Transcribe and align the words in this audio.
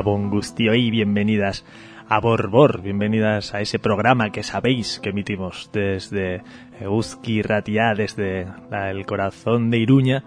Gabón 0.00 0.30
Gustio 0.30 0.74
y 0.74 0.90
bienvenidas 0.90 1.66
a 2.08 2.20
Borbor, 2.20 2.80
bienvenidas 2.80 3.52
a 3.52 3.60
ese 3.60 3.78
programa 3.78 4.30
que 4.32 4.42
sabéis 4.42 4.98
que 4.98 5.10
emitimos 5.10 5.68
desde 5.74 6.42
Euski 6.80 7.42
Ratia, 7.42 7.92
desde 7.94 8.46
el 8.70 9.04
corazón 9.04 9.68
de 9.68 9.76
Iruña 9.76 10.24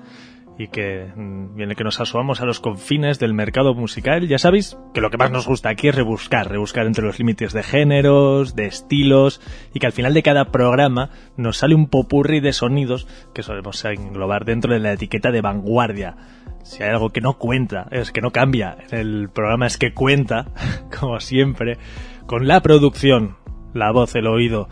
y 0.59 0.67
que 0.67 1.07
viene 1.15 1.73
mm, 1.73 1.75
que 1.75 1.83
nos 1.83 1.99
asomamos 1.99 2.39
a 2.39 2.45
los 2.45 2.59
confines 2.59 3.17
del 3.17 3.33
mercado 3.33 3.73
musical. 3.73 4.27
Ya 4.27 4.37
sabéis 4.37 4.77
que 4.93 5.01
lo 5.01 5.09
que 5.09 5.17
más 5.17 5.31
nos 5.31 5.47
gusta 5.47 5.69
aquí 5.69 5.87
es 5.87 5.95
rebuscar, 5.95 6.49
rebuscar 6.49 6.85
entre 6.85 7.03
los 7.03 7.17
límites 7.17 7.51
de 7.53 7.63
géneros, 7.63 8.55
de 8.55 8.67
estilos 8.67 9.41
y 9.73 9.79
que 9.79 9.87
al 9.87 9.91
final 9.91 10.13
de 10.13 10.21
cada 10.21 10.51
programa 10.51 11.09
nos 11.35 11.57
sale 11.57 11.73
un 11.73 11.87
popurri 11.87 12.41
de 12.41 12.53
sonidos 12.53 13.07
que 13.33 13.41
solemos 13.41 13.83
englobar 13.85 14.45
dentro 14.45 14.73
de 14.73 14.79
la 14.79 14.93
etiqueta 14.93 15.31
de 15.31 15.41
vanguardia. 15.41 16.15
Si 16.63 16.81
hay 16.81 16.89
algo 16.89 17.10
que 17.10 17.21
no 17.21 17.38
cuenta, 17.38 17.88
es 17.92 18.12
que 18.12 18.21
no 18.21 18.31
cambia, 18.31 18.77
el 18.92 19.30
programa 19.30 19.68
es 19.68 19.77
que 19.77 19.94
cuenta, 19.94 20.48
como 21.00 21.19
siempre, 21.19 21.77
con 22.25 22.48
la 22.48 22.62
producción, 22.62 23.36
la 23.74 23.92
voz, 23.92 24.15
el 24.15 24.27
oído, 24.27 24.69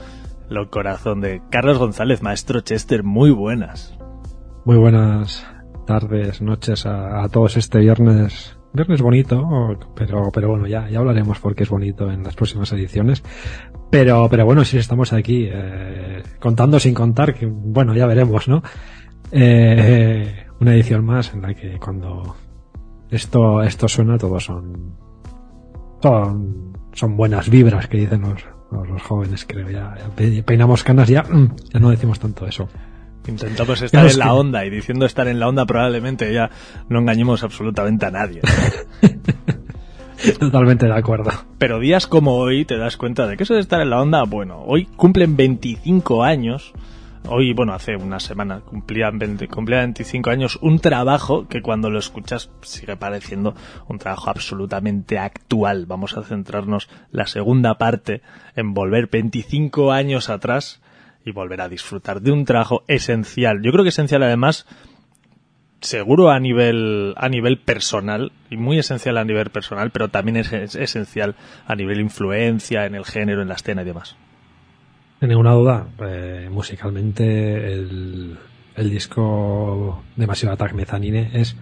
el 0.49 0.69
corazón 0.69 1.21
de 1.21 1.41
Carlos 1.49 1.77
González, 1.77 2.21
maestro 2.21 2.61
Chester, 2.61 3.03
muy 3.03 3.31
buenas. 3.31 3.97
Muy 4.65 4.77
buenas 4.77 5.45
tardes, 5.85 6.41
noches 6.41 6.85
a, 6.85 7.27
todos 7.29 7.57
este 7.57 7.79
viernes. 7.79 8.57
Viernes 8.73 9.01
bonito, 9.01 9.77
pero, 9.95 10.31
pero 10.33 10.47
bueno, 10.47 10.65
ya, 10.65 10.87
ya 10.89 10.99
hablaremos 10.99 11.39
porque 11.39 11.63
es 11.63 11.69
bonito 11.69 12.09
en 12.09 12.23
las 12.23 12.35
próximas 12.35 12.71
ediciones. 12.71 13.21
Pero, 13.89 14.29
pero 14.29 14.45
bueno, 14.45 14.63
si 14.63 14.77
estamos 14.77 15.11
aquí, 15.11 15.49
eh, 15.51 16.23
contando 16.39 16.79
sin 16.79 16.93
contar, 16.93 17.33
que 17.33 17.45
bueno, 17.47 17.93
ya 17.93 18.05
veremos, 18.05 18.47
¿no? 18.47 18.63
Eh, 19.31 20.40
una 20.61 20.75
edición 20.75 21.03
más 21.03 21.33
en 21.33 21.41
la 21.41 21.53
que 21.55 21.79
cuando 21.79 22.35
esto, 23.09 23.63
esto 23.63 23.87
suena, 23.87 24.19
todos 24.19 24.45
son, 24.45 24.95
son, 26.01 26.77
son 26.93 27.17
buenas 27.17 27.49
vibras 27.49 27.87
que 27.87 27.97
dicen 27.97 28.21
los, 28.21 28.45
los, 28.71 29.01
jóvenes, 29.01 29.43
creo. 29.45 29.69
Ya, 29.69 29.95
ya, 29.97 30.43
peinamos 30.43 30.83
canas, 30.83 31.09
ya, 31.09 31.25
ya 31.73 31.79
no 31.79 31.89
decimos 31.89 32.19
tanto 32.19 32.45
eso. 32.45 32.69
Intentamos 33.27 33.81
estar 33.81 34.07
en 34.07 34.19
la 34.19 34.33
onda 34.33 34.63
y 34.65 34.69
diciendo 34.69 35.05
estar 35.05 35.27
en 35.27 35.39
la 35.39 35.47
onda 35.47 35.65
probablemente 35.65 36.31
ya 36.33 36.49
no 36.89 36.99
engañemos 36.99 37.43
absolutamente 37.43 38.05
a 38.05 38.11
nadie. 38.11 38.41
Totalmente 40.39 40.85
de 40.85 40.93
acuerdo. 40.93 41.31
Pero 41.57 41.79
días 41.79 42.05
como 42.05 42.35
hoy 42.35 42.65
te 42.65 42.77
das 42.77 42.97
cuenta 42.97 43.25
de 43.25 43.35
que 43.35 43.43
eso 43.43 43.55
de 43.55 43.61
estar 43.61 43.81
en 43.81 43.89
la 43.89 43.99
onda, 43.99 44.23
bueno, 44.23 44.63
hoy 44.65 44.85
cumplen 44.85 45.35
25 45.35 46.23
años. 46.23 46.73
Hoy, 47.27 47.53
bueno, 47.53 47.73
hace 47.73 47.95
una 47.95 48.19
semana 48.19 48.61
cumplían 48.61 49.19
20, 49.19 49.47
cumplía 49.47 49.79
25 49.79 50.29
años 50.31 50.57
un 50.61 50.79
trabajo 50.79 51.47
que 51.47 51.61
cuando 51.61 51.89
lo 51.89 51.99
escuchas 51.99 52.49
sigue 52.61 52.97
pareciendo 52.97 53.53
un 53.87 53.99
trabajo 53.99 54.29
absolutamente 54.31 55.19
actual. 55.19 55.85
Vamos 55.85 56.17
a 56.17 56.23
centrarnos 56.23 56.89
la 57.11 57.27
segunda 57.27 57.77
parte 57.77 58.21
en 58.55 58.73
volver 58.73 59.07
25 59.07 59.91
años 59.91 60.29
atrás 60.29 60.81
y 61.23 61.31
volver 61.31 61.61
a 61.61 61.69
disfrutar 61.69 62.21
de 62.21 62.31
un 62.31 62.43
trabajo 62.45 62.83
esencial. 62.87 63.61
Yo 63.61 63.71
creo 63.71 63.83
que 63.83 63.89
esencial 63.89 64.23
además 64.23 64.65
seguro 65.81 66.29
a 66.31 66.39
nivel 66.39 67.13
a 67.17 67.27
nivel 67.29 67.59
personal 67.59 68.31
y 68.49 68.57
muy 68.57 68.79
esencial 68.79 69.17
a 69.17 69.23
nivel 69.23 69.49
personal, 69.49 69.91
pero 69.91 70.09
también 70.09 70.37
es, 70.37 70.75
esencial 70.75 71.35
a 71.65 71.75
nivel 71.75 71.99
influencia 71.99 72.85
en 72.85 72.95
el 72.95 73.05
género, 73.05 73.41
en 73.41 73.47
la 73.47 73.55
escena 73.55 73.83
y 73.83 73.85
demás. 73.85 74.15
Ninguna 75.21 75.51
duda, 75.53 75.87
eh, 75.99 76.49
musicalmente 76.51 77.73
el, 77.73 78.37
el 78.75 78.89
disco 78.89 80.03
de 80.15 80.27
Massive 80.27 80.51
Attack 80.51 80.73
Mezzanine 80.73 81.29
es, 81.33 81.55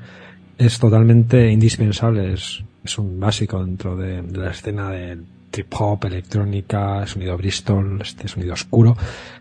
es 0.57 0.79
totalmente 0.79 1.51
indispensable, 1.51 2.33
es, 2.33 2.63
es 2.83 2.97
un 2.97 3.19
básico 3.19 3.63
dentro 3.63 3.97
de, 3.97 4.21
de 4.21 4.37
la 4.37 4.51
escena 4.51 4.89
del 4.91 5.25
trip 5.49 5.73
hop, 5.77 6.05
electrónica, 6.05 7.05
sonido 7.05 7.37
Bristol, 7.37 7.99
este 8.01 8.27
sonido 8.27 8.53
oscuro. 8.53 8.95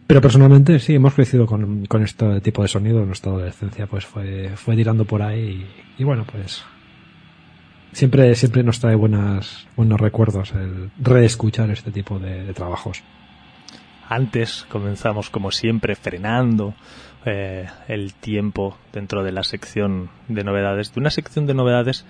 Pero 0.06 0.20
personalmente 0.20 0.78
sí, 0.78 0.94
hemos 0.94 1.14
crecido 1.14 1.46
con, 1.46 1.86
con 1.86 2.02
este 2.02 2.40
tipo 2.40 2.62
de 2.62 2.68
sonido. 2.68 3.04
Nuestra 3.04 3.32
adolescencia 3.32 3.86
pues 3.86 4.06
fue, 4.06 4.50
fue 4.56 4.76
tirando 4.76 5.04
por 5.04 5.22
ahí 5.22 5.66
y, 5.98 6.04
bueno, 6.04 6.24
pues 6.30 6.62
siempre, 7.92 8.34
siempre 8.34 8.62
nos 8.62 8.80
trae 8.80 8.94
buenas, 8.94 9.66
buenos 9.76 10.00
recuerdos 10.00 10.52
el 10.52 10.90
reescuchar 10.98 11.70
este 11.70 11.90
tipo 11.90 12.18
de, 12.18 12.52
trabajos. 12.54 13.02
Antes 14.08 14.66
comenzamos 14.70 15.30
como 15.30 15.50
siempre 15.50 15.94
frenando 15.94 16.74
eh, 17.26 17.66
el 17.88 18.14
tiempo 18.14 18.78
dentro 18.92 19.22
de 19.22 19.32
la 19.32 19.42
sección 19.42 20.08
de 20.28 20.44
novedades, 20.44 20.94
de 20.94 21.00
una 21.00 21.10
sección 21.10 21.46
de 21.46 21.54
novedades 21.54 22.06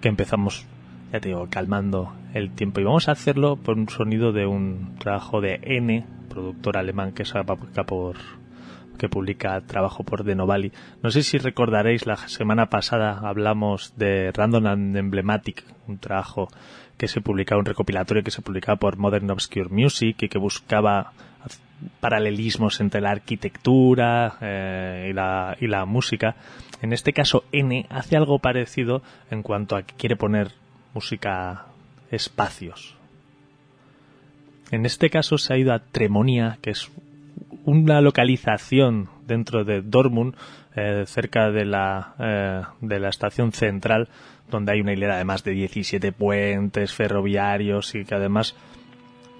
que 0.00 0.08
empezamos 0.08 0.66
ya 1.12 1.20
te 1.20 1.28
digo, 1.28 1.46
calmando 1.50 2.14
el 2.32 2.52
tiempo. 2.52 2.80
Y 2.80 2.84
vamos 2.84 3.08
a 3.08 3.12
hacerlo 3.12 3.56
por 3.56 3.76
un 3.76 3.88
sonido 3.88 4.32
de 4.32 4.46
un 4.46 4.96
trabajo 4.98 5.42
de 5.42 5.60
N, 5.62 6.06
productor 6.30 6.78
alemán 6.78 7.12
que, 7.12 7.24
por, 7.86 8.16
que 8.96 9.10
publica 9.10 9.60
trabajo 9.60 10.04
por 10.04 10.24
Denovali. 10.24 10.72
No 11.02 11.10
sé 11.10 11.22
si 11.22 11.36
recordaréis, 11.36 12.06
la 12.06 12.16
semana 12.16 12.70
pasada 12.70 13.28
hablamos 13.28 13.92
de 13.98 14.32
Random 14.32 14.66
and 14.66 14.96
Emblematic, 14.96 15.64
un 15.86 15.98
trabajo 15.98 16.48
que 16.96 17.08
se 17.08 17.20
publicaba, 17.20 17.58
un 17.58 17.66
recopilatorio 17.66 18.22
que 18.22 18.30
se 18.30 18.40
publicaba 18.40 18.78
por 18.78 18.96
Modern 18.96 19.30
Obscure 19.30 19.68
Music 19.68 20.16
y 20.22 20.28
que 20.30 20.38
buscaba 20.38 21.12
paralelismos 22.00 22.80
entre 22.80 23.00
la 23.00 23.10
arquitectura 23.10 24.36
eh, 24.40 25.08
y, 25.10 25.12
la, 25.12 25.56
y 25.60 25.66
la 25.66 25.84
música. 25.84 26.36
En 26.80 26.92
este 26.92 27.12
caso, 27.12 27.44
N 27.52 27.86
hace 27.90 28.16
algo 28.16 28.38
parecido 28.38 29.02
en 29.30 29.42
cuanto 29.42 29.76
a 29.76 29.82
que 29.82 29.94
quiere 29.94 30.16
poner 30.16 30.52
música 30.94 31.66
espacios. 32.10 32.96
En 34.70 34.86
este 34.86 35.10
caso 35.10 35.38
se 35.38 35.52
ha 35.52 35.58
ido 35.58 35.72
a 35.72 35.80
Tremonia, 35.80 36.58
que 36.60 36.70
es 36.70 36.90
una 37.64 38.00
localización 38.00 39.08
dentro 39.26 39.64
de 39.64 39.82
Dortmund, 39.82 40.34
eh, 40.74 41.04
cerca 41.06 41.50
de 41.50 41.64
la, 41.64 42.14
eh, 42.18 42.62
de 42.80 42.98
la 42.98 43.10
estación 43.10 43.52
central, 43.52 44.08
donde 44.50 44.72
hay 44.72 44.80
una 44.80 44.92
hilera 44.92 45.18
de 45.18 45.24
más 45.24 45.44
de 45.44 45.52
17 45.52 46.12
puentes 46.12 46.92
ferroviarios 46.92 47.94
y 47.94 48.04
que 48.04 48.14
además 48.14 48.56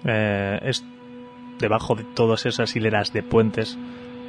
es 0.05 0.83
debajo 1.59 1.95
de 1.95 2.03
todas 2.03 2.45
esas 2.45 2.75
hileras 2.75 3.13
de 3.13 3.23
puentes 3.23 3.77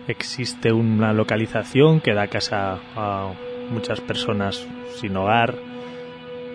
existe 0.09 0.73
una 0.73 1.13
localización 1.13 2.01
que 2.01 2.15
da 2.15 2.29
casa 2.29 2.79
a 2.95 3.33
muchas 3.71 4.01
personas 4.01 4.67
sin 4.97 5.17
hogar, 5.17 5.55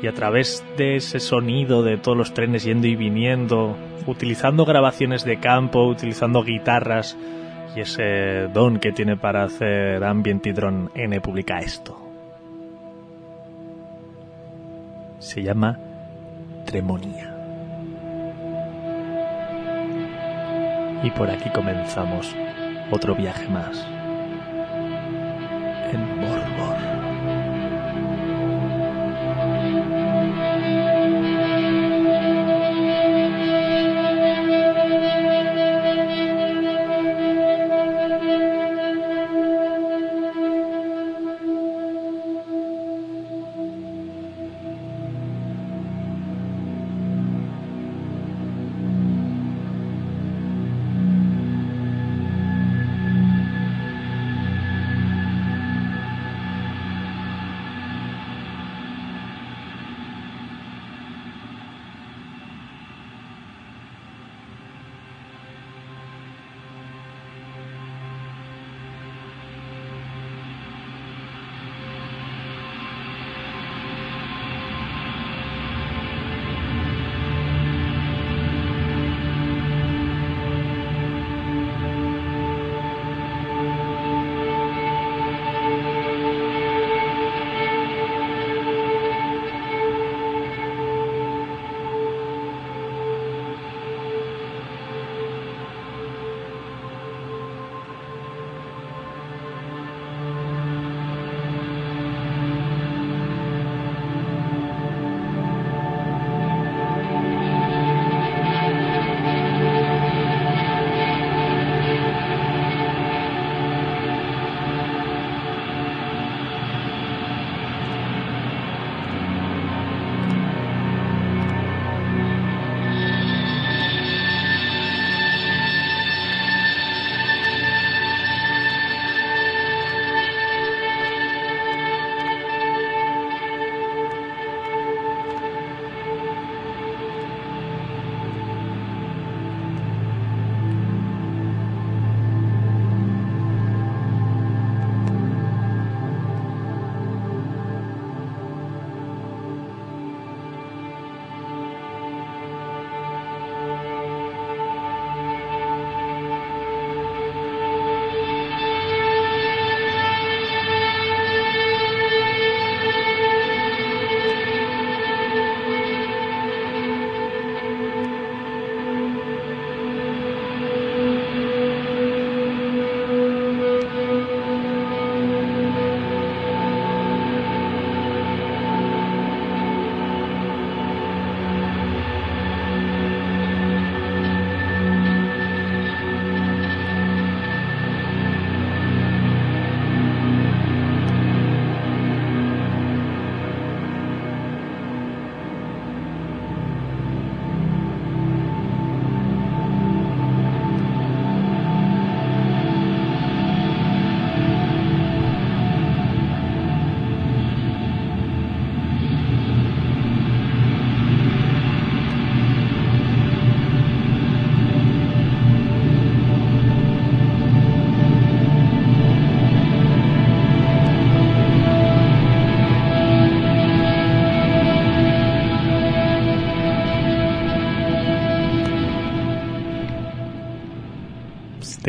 y 0.01 0.07
a 0.07 0.13
través 0.13 0.63
de 0.77 0.95
ese 0.95 1.19
sonido 1.19 1.83
de 1.83 1.97
todos 1.97 2.17
los 2.17 2.33
trenes 2.33 2.63
yendo 2.63 2.87
y 2.87 2.95
viniendo, 2.95 3.75
utilizando 4.07 4.65
grabaciones 4.65 5.25
de 5.25 5.39
campo, 5.39 5.85
utilizando 5.85 6.43
guitarras 6.43 7.17
y 7.75 7.81
ese 7.81 8.47
don 8.53 8.79
que 8.79 8.91
tiene 8.91 9.17
para 9.17 9.43
hacer 9.43 10.03
ambient 10.03 10.45
y 10.47 10.51
drone 10.51 10.89
N 10.95 11.19
publica 11.21 11.59
esto. 11.59 11.97
Se 15.19 15.43
llama 15.43 15.77
Tremonía. 16.65 17.28
Y 21.03 21.11
por 21.11 21.29
aquí 21.29 21.49
comenzamos 21.49 22.35
otro 22.91 23.15
viaje 23.15 23.47
más. 23.47 23.85
En 25.91 26.19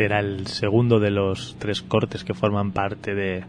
Este 0.01 0.15
era 0.15 0.19
el 0.19 0.47
segundo 0.47 0.99
de 0.99 1.11
los 1.11 1.55
tres 1.59 1.83
cortes 1.83 2.23
que 2.23 2.33
forman 2.33 2.71
parte 2.71 3.13
de 3.13 3.43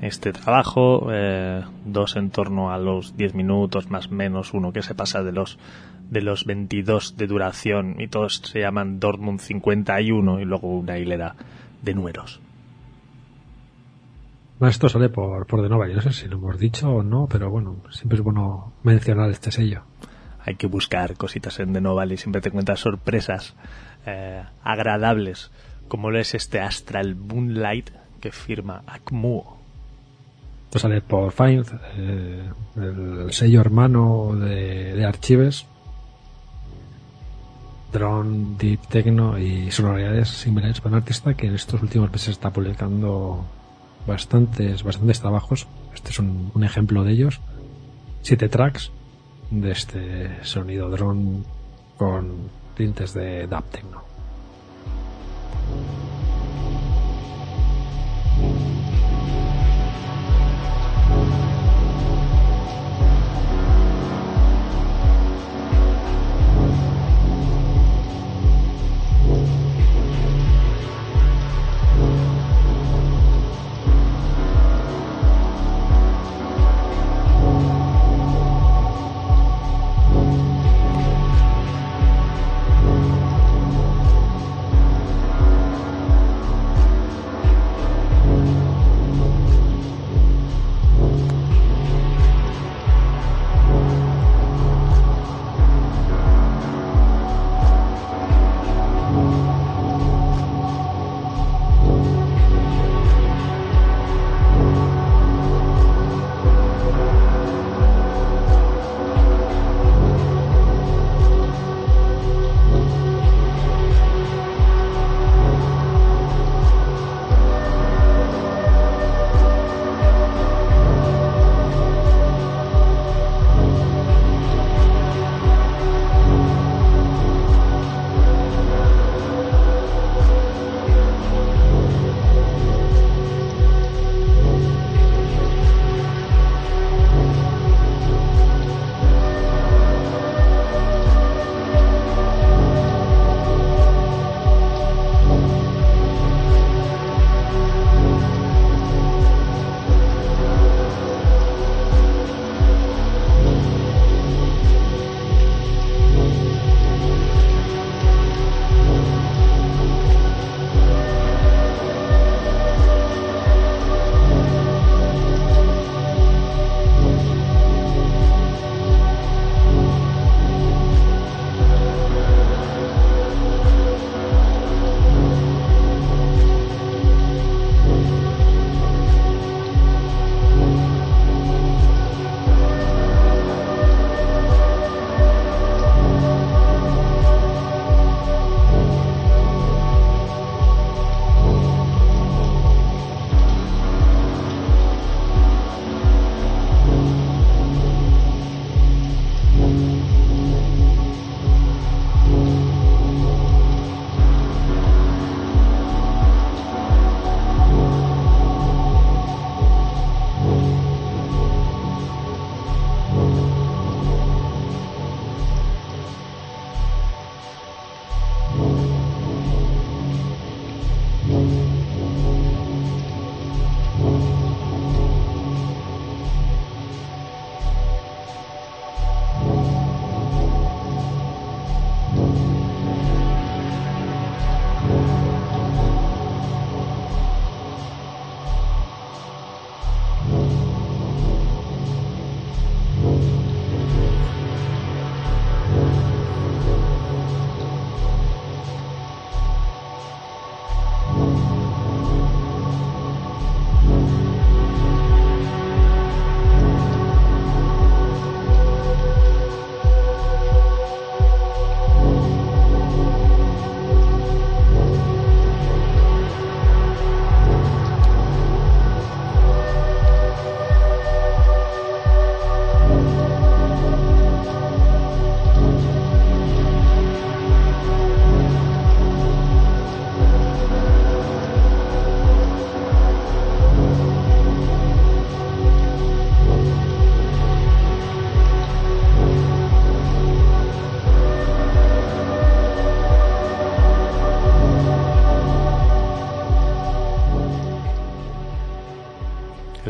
este 0.00 0.32
trabajo, 0.32 1.08
eh, 1.10 1.64
dos 1.84 2.14
en 2.14 2.30
torno 2.30 2.70
a 2.70 2.78
los 2.78 3.16
10 3.16 3.34
minutos 3.34 3.90
más 3.90 4.06
o 4.06 4.10
menos, 4.14 4.54
uno 4.54 4.72
que 4.72 4.82
se 4.82 4.94
pasa 4.94 5.24
de 5.24 5.32
los 5.32 5.58
de 6.08 6.22
los 6.22 6.44
22 6.44 7.16
de 7.16 7.26
duración 7.26 7.96
y 7.98 8.06
todos 8.06 8.36
se 8.36 8.60
llaman 8.60 9.00
Dortmund 9.00 9.40
51 9.40 10.38
y 10.38 10.44
luego 10.44 10.78
una 10.78 10.96
hilera 10.96 11.34
de 11.82 11.94
números. 11.94 12.40
Esto 14.60 14.88
sale 14.88 15.08
por, 15.08 15.44
por 15.48 15.60
de 15.60 15.68
Nova, 15.68 15.88
no 15.88 16.02
sé 16.02 16.12
si 16.12 16.28
lo 16.28 16.36
hemos 16.36 16.56
dicho 16.56 16.88
o 16.88 17.02
no, 17.02 17.26
pero 17.28 17.50
bueno, 17.50 17.78
siempre 17.90 18.18
es 18.18 18.22
bueno 18.22 18.74
mencionar 18.84 19.28
este 19.30 19.50
sello. 19.50 19.82
Hay 20.44 20.54
que 20.54 20.68
buscar 20.68 21.16
cositas 21.16 21.58
en 21.58 21.72
The 21.72 21.80
Novel 21.80 22.12
y 22.12 22.16
siempre 22.16 22.40
te 22.40 22.52
cuentas 22.52 22.78
sorpresas 22.78 23.56
eh, 24.06 24.44
agradables, 24.62 25.50
como 25.88 26.10
lo 26.10 26.18
es 26.18 26.34
este 26.34 26.60
Astral 26.60 27.14
Moonlight 27.14 27.90
que 28.20 28.32
firma 28.32 28.82
Akmuo. 28.86 29.56
Esto 30.66 30.78
sale 30.80 31.00
por 31.00 31.32
Find, 31.32 31.66
eh, 31.96 32.42
el 32.76 33.32
sello 33.32 33.60
hermano 33.60 34.34
de, 34.34 35.04
Archives, 35.04 35.64
drone, 37.92 38.56
deep 38.58 38.80
techno 38.88 39.38
y 39.38 39.70
sonoridades 39.70 40.28
similares 40.28 40.80
para 40.80 40.96
un 40.96 41.02
artista 41.02 41.34
que 41.34 41.46
en 41.46 41.54
estos 41.54 41.80
últimos 41.82 42.10
meses 42.10 42.30
está 42.30 42.50
publicando 42.50 43.44
bastantes, 44.06 44.82
bastantes 44.82 45.20
trabajos. 45.20 45.66
Este 45.94 46.10
es 46.10 46.18
un, 46.18 46.64
ejemplo 46.64 47.04
de 47.04 47.12
ellos. 47.12 47.40
Siete 48.22 48.48
tracks 48.48 48.90
de 49.50 49.70
este 49.70 50.44
sonido 50.44 50.90
drone 50.90 51.44
con 51.96 52.50
tintes 52.76 53.14
de 53.14 53.46
dub 53.46 53.64
techno. 53.70 54.02
Thank 55.68 55.80
you. 55.80 56.15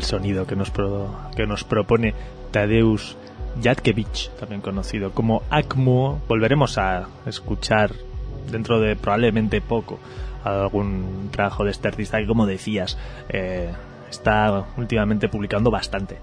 Sonido 0.06 0.46
que 0.46 0.56
nos, 0.56 0.72
que 1.36 1.46
nos 1.46 1.64
propone 1.64 2.14
Tadeusz 2.50 3.16
Jadkevich, 3.62 4.30
también 4.40 4.60
conocido 4.60 5.12
como 5.12 5.42
ACMO. 5.50 6.22
Volveremos 6.28 6.78
a 6.78 7.08
escuchar 7.26 7.92
dentro 8.50 8.80
de 8.80 8.96
probablemente 8.96 9.60
poco 9.60 9.98
algún 10.44 11.28
trabajo 11.30 11.64
de 11.64 11.70
este 11.70 11.88
artista 11.88 12.18
que, 12.18 12.26
como 12.26 12.46
decías, 12.46 12.98
eh, 13.28 13.70
está 14.08 14.64
últimamente 14.76 15.28
publicando 15.28 15.70
bastante. 15.70 16.18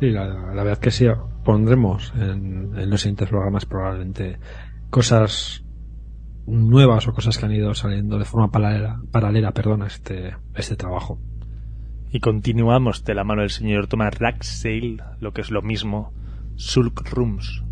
Sí, 0.00 0.10
la, 0.10 0.26
verdad 0.26 0.78
que 0.78 0.90
sí, 0.90 1.06
pondremos 1.44 2.12
en, 2.16 2.90
los 2.90 3.00
siguientes 3.00 3.28
programas 3.28 3.66
probablemente 3.66 4.38
cosas 4.90 5.64
nuevas 6.46 7.06
o 7.06 7.12
cosas 7.12 7.38
que 7.38 7.46
han 7.46 7.52
ido 7.52 7.72
saliendo 7.74 8.18
de 8.18 8.24
forma 8.24 8.50
paralela, 8.50 9.00
paralela 9.10 9.52
a 9.54 9.86
este, 9.86 10.36
este 10.54 10.76
trabajo. 10.76 11.20
Y 12.14 12.20
continuamos 12.20 13.04
de 13.04 13.14
la 13.14 13.24
mano 13.24 13.40
del 13.40 13.48
señor 13.48 13.86
Thomas 13.86 14.18
Raxale, 14.18 14.98
lo 15.18 15.32
que 15.32 15.40
es 15.40 15.50
lo 15.50 15.62
mismo, 15.62 16.12
Sulk 16.56 17.08
Rooms. 17.10 17.64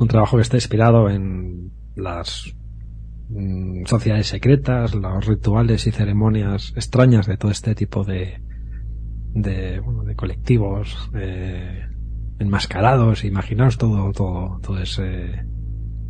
Un 0.00 0.08
trabajo 0.08 0.36
que 0.36 0.42
está 0.42 0.56
inspirado 0.56 1.08
en 1.08 1.70
las 1.94 2.52
mm, 3.28 3.84
sociedades 3.84 4.26
secretas, 4.26 4.96
los 4.96 5.24
rituales 5.26 5.86
y 5.86 5.92
ceremonias 5.92 6.72
extrañas 6.74 7.26
de 7.26 7.36
todo 7.36 7.52
este 7.52 7.76
tipo 7.76 8.02
de, 8.02 8.42
de, 9.32 9.78
bueno, 9.78 10.02
de 10.02 10.16
colectivos 10.16 11.08
eh, 11.14 11.86
enmascarados, 12.40 13.24
imaginaos 13.24 13.78
todo, 13.78 14.10
todo, 14.10 14.58
todo 14.60 14.80
ese, 14.80 15.46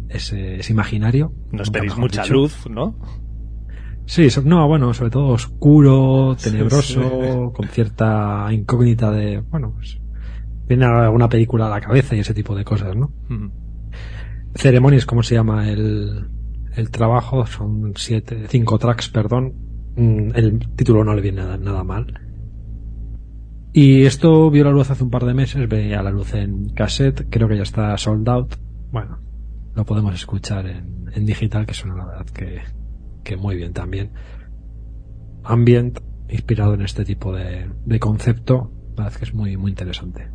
ese, 0.08 0.72
imaginario. 0.72 1.34
No 1.52 1.62
esperéis 1.62 1.98
mucha 1.98 2.24
luz, 2.24 2.66
¿no? 2.70 2.98
Sí, 4.06 4.28
no, 4.44 4.68
bueno, 4.68 4.94
sobre 4.94 5.10
todo 5.10 5.28
oscuro, 5.30 6.36
tenebroso, 6.40 7.52
con 7.52 7.66
cierta 7.68 8.46
incógnita 8.52 9.10
de, 9.10 9.40
bueno, 9.40 9.72
pues, 9.74 10.00
viene 10.68 10.84
alguna 10.84 11.28
película 11.28 11.66
a 11.66 11.70
la 11.70 11.80
cabeza 11.80 12.14
y 12.14 12.20
ese 12.20 12.32
tipo 12.32 12.54
de 12.54 12.64
cosas, 12.64 12.94
¿no? 12.94 13.12
Ceremonias, 14.54 15.06
como 15.06 15.24
se 15.24 15.34
llama 15.34 15.68
el, 15.68 16.28
el 16.76 16.90
trabajo, 16.90 17.46
son 17.46 17.94
siete, 17.96 18.46
cinco 18.48 18.78
tracks, 18.78 19.08
perdón. 19.08 19.54
Mm, 19.96 20.30
el 20.34 20.68
título 20.76 21.02
no 21.02 21.12
le 21.12 21.22
viene 21.22 21.38
nada, 21.42 21.56
nada 21.56 21.82
mal. 21.82 22.20
Y 23.72 24.04
esto 24.04 24.50
vio 24.50 24.64
la 24.64 24.70
luz 24.70 24.88
hace 24.90 25.02
un 25.02 25.10
par 25.10 25.24
de 25.24 25.34
meses, 25.34 25.68
veía 25.68 26.02
la 26.02 26.10
luz 26.10 26.32
en 26.34 26.68
cassette, 26.70 27.26
creo 27.28 27.48
que 27.48 27.56
ya 27.56 27.64
está 27.64 27.98
sold 27.98 28.28
out. 28.28 28.54
Bueno, 28.92 29.18
lo 29.74 29.84
podemos 29.84 30.14
escuchar 30.14 30.66
en, 30.66 31.10
en 31.12 31.26
digital, 31.26 31.66
que 31.66 31.74
suena 31.74 31.96
la 31.96 32.06
verdad 32.06 32.26
que, 32.26 32.62
que 33.26 33.36
muy 33.36 33.56
bien 33.56 33.72
también. 33.72 34.12
Ambient, 35.42 35.98
inspirado 36.28 36.74
en 36.74 36.82
este 36.82 37.04
tipo 37.04 37.34
de, 37.34 37.68
de 37.84 38.00
concepto, 38.00 38.70
la 38.96 39.04
verdad 39.04 39.18
que 39.18 39.24
es 39.24 39.34
muy, 39.34 39.56
muy 39.56 39.70
interesante. 39.70 40.30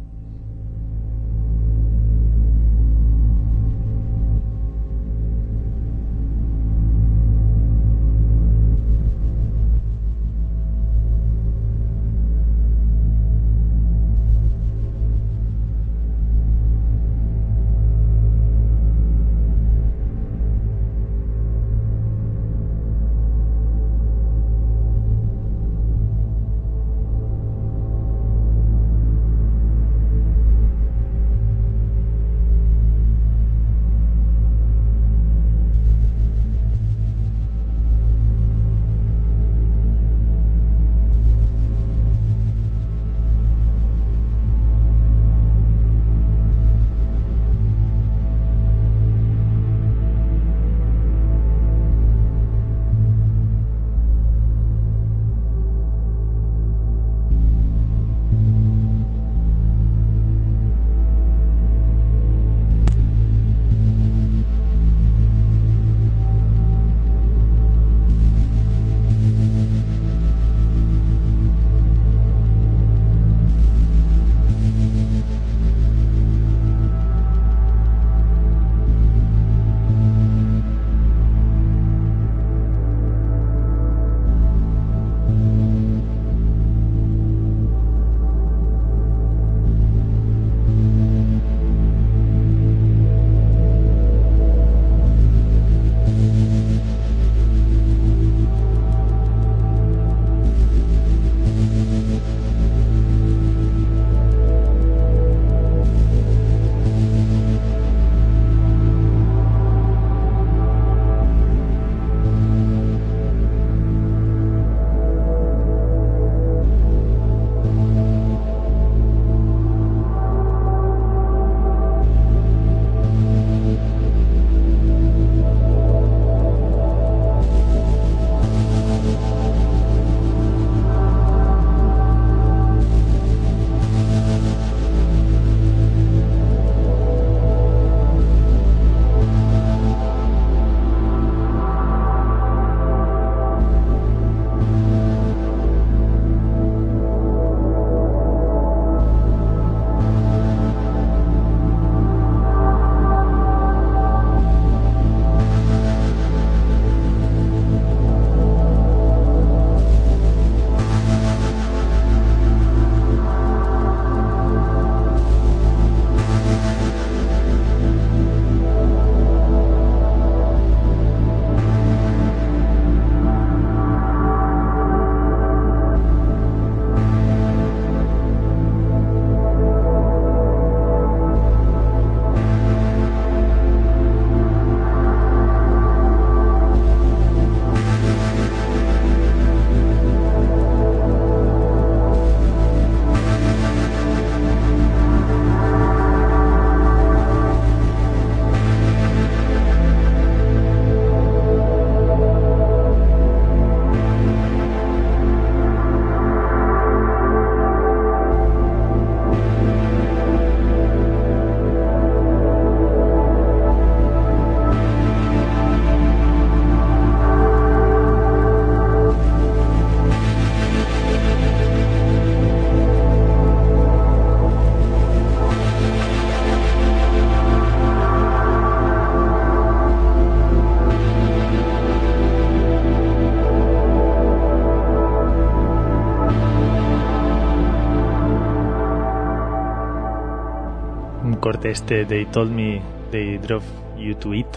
Este 241.71 242.05
They 242.05 242.25
Told 242.25 242.51
Me 242.51 242.81
They 243.11 243.37
Drove 243.37 243.65
You 243.97 244.15
to 244.15 244.33
It, 244.33 244.47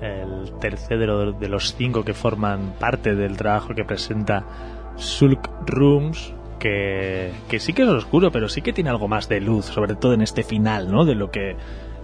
el 0.00 0.52
tercero 0.60 1.32
de 1.32 1.48
los 1.48 1.74
cinco 1.74 2.04
que 2.04 2.14
forman 2.14 2.74
parte 2.78 3.14
del 3.14 3.36
trabajo 3.36 3.74
que 3.74 3.84
presenta 3.84 4.44
Sulk 4.96 5.50
Rooms, 5.66 6.34
que, 6.58 7.32
que 7.48 7.60
sí 7.60 7.72
que 7.72 7.82
es 7.82 7.88
oscuro, 7.88 8.30
pero 8.30 8.48
sí 8.48 8.62
que 8.62 8.72
tiene 8.72 8.90
algo 8.90 9.08
más 9.08 9.28
de 9.28 9.40
luz, 9.40 9.66
sobre 9.66 9.94
todo 9.94 10.14
en 10.14 10.22
este 10.22 10.42
final, 10.42 10.90
¿no? 10.90 11.04
De 11.04 11.14
lo 11.14 11.30
que 11.30 11.56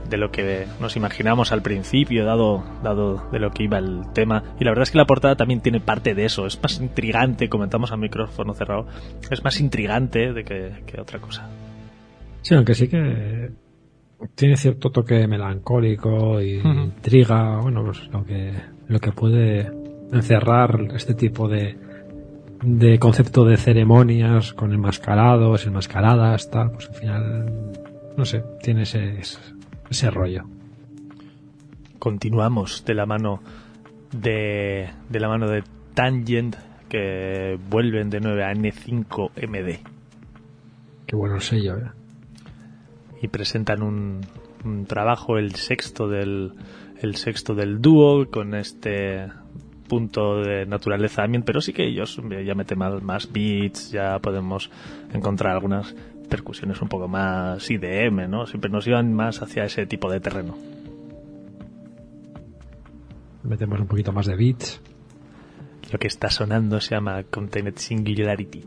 de 0.09 0.17
lo 0.17 0.33
que 0.33 0.67
nos 0.81 0.97
imaginamos 0.97 1.53
al 1.53 1.63
principio, 1.63 2.25
dado, 2.25 2.65
dado 2.83 3.29
de 3.31 3.39
lo 3.39 3.53
que 3.53 3.63
iba 3.63 3.79
el 3.79 4.03
tema. 4.13 4.43
Y 4.59 4.65
la 4.65 4.73
verdad 4.73 4.83
es 4.83 4.91
que 4.91 4.99
la 4.99 5.07
portada 5.07 5.37
también 5.37 5.61
tiene 5.61 5.79
parte 5.79 6.15
de 6.15 6.25
eso. 6.25 6.45
Es 6.45 6.61
más 6.61 6.81
intrigante, 6.81 7.49
comentamos 7.49 7.93
a 7.93 7.97
micrófono 7.97 8.53
cerrado, 8.53 8.87
es 9.31 9.45
más 9.45 9.61
intrigante 9.61 10.33
de 10.33 10.45
que, 10.45 10.83
que 10.87 11.01
otra 11.01 11.21
cosa. 11.21 11.49
Sí, 12.43 12.55
aunque 12.57 12.75
sí 12.75 12.89
que 12.89 13.53
tiene 14.35 14.57
cierto 14.57 14.91
toque 14.91 15.27
melancólico 15.27 16.41
y 16.41 16.61
intriga, 16.61 17.61
bueno, 17.61 17.85
pues 17.85 18.09
lo 18.09 18.25
que, 18.25 18.53
lo 18.89 18.99
que 18.99 19.13
puede 19.13 19.71
encerrar 20.13 20.89
este 20.95 21.15
tipo 21.15 21.49
de, 21.49 21.77
de 22.63 22.99
concepto 22.99 23.45
de 23.45 23.57
ceremonias 23.57 24.53
con 24.53 24.73
enmascarados, 24.73 25.67
enmascaradas, 25.67 26.51
tal, 26.51 26.73
pues 26.73 26.89
al 26.89 26.95
final, 26.95 27.73
no 28.17 28.25
sé, 28.25 28.45
tiene 28.63 28.83
ese, 28.83 29.21
ese 29.91 30.11
rollo. 30.11 30.45
Continuamos 31.99 32.85
de 32.85 32.95
la 32.95 33.07
mano 33.07 33.41
de, 34.13 34.91
de 35.09 35.21
la 35.21 35.29
mano 35.29 35.49
de 35.49 35.63
Tangent 35.95 36.57
que 36.89 37.59
vuelven 37.71 38.11
de 38.11 38.21
9 38.21 38.45
a 38.45 38.53
N5MD. 38.53 39.79
Qué 41.07 41.17
bueno 41.17 41.37
el 41.37 41.41
sello, 41.41 41.79
¿eh? 41.79 42.02
Y 43.23 43.29
presentan 43.29 43.83
un, 43.83 44.21
un, 44.65 44.85
trabajo, 44.85 45.39
el 45.39 45.55
sexto 45.55 46.09
del 46.09 46.53
el 47.01 47.17
sexto 47.17 47.55
del 47.55 47.81
dúo, 47.81 48.29
con 48.31 48.55
este 48.55 49.29
punto 49.89 50.41
de 50.41 50.67
naturaleza 50.67 51.23
también, 51.23 51.43
pero 51.43 51.61
sí 51.61 51.73
que 51.73 51.87
ellos 51.87 52.21
ya 52.47 52.55
meten 52.55 52.79
más, 52.79 53.03
más 53.03 53.33
beats, 53.33 53.91
ya 53.91 54.19
podemos 54.21 54.71
encontrar 55.13 55.53
algunas 55.53 55.95
percusiones 56.29 56.81
un 56.81 56.89
poco 56.89 57.09
más 57.09 57.71
IDM, 57.71 58.27
¿no? 58.31 58.47
Siempre 58.47 58.71
nos 58.71 58.87
iban 58.87 59.13
más 59.13 59.43
hacia 59.43 59.65
ese 59.65 59.85
tipo 59.87 60.11
de 60.11 60.21
terreno. 60.21 60.57
Metemos 63.43 63.81
un 63.81 63.87
poquito 63.87 64.13
más 64.13 64.27
de 64.27 64.37
beats. 64.37 64.81
Lo 65.93 65.99
que 65.99 66.07
está 66.07 66.31
sonando 66.31 66.81
se 66.81 66.95
llama 66.95 67.25
Contained 67.25 67.77
Singularity. 67.77 68.65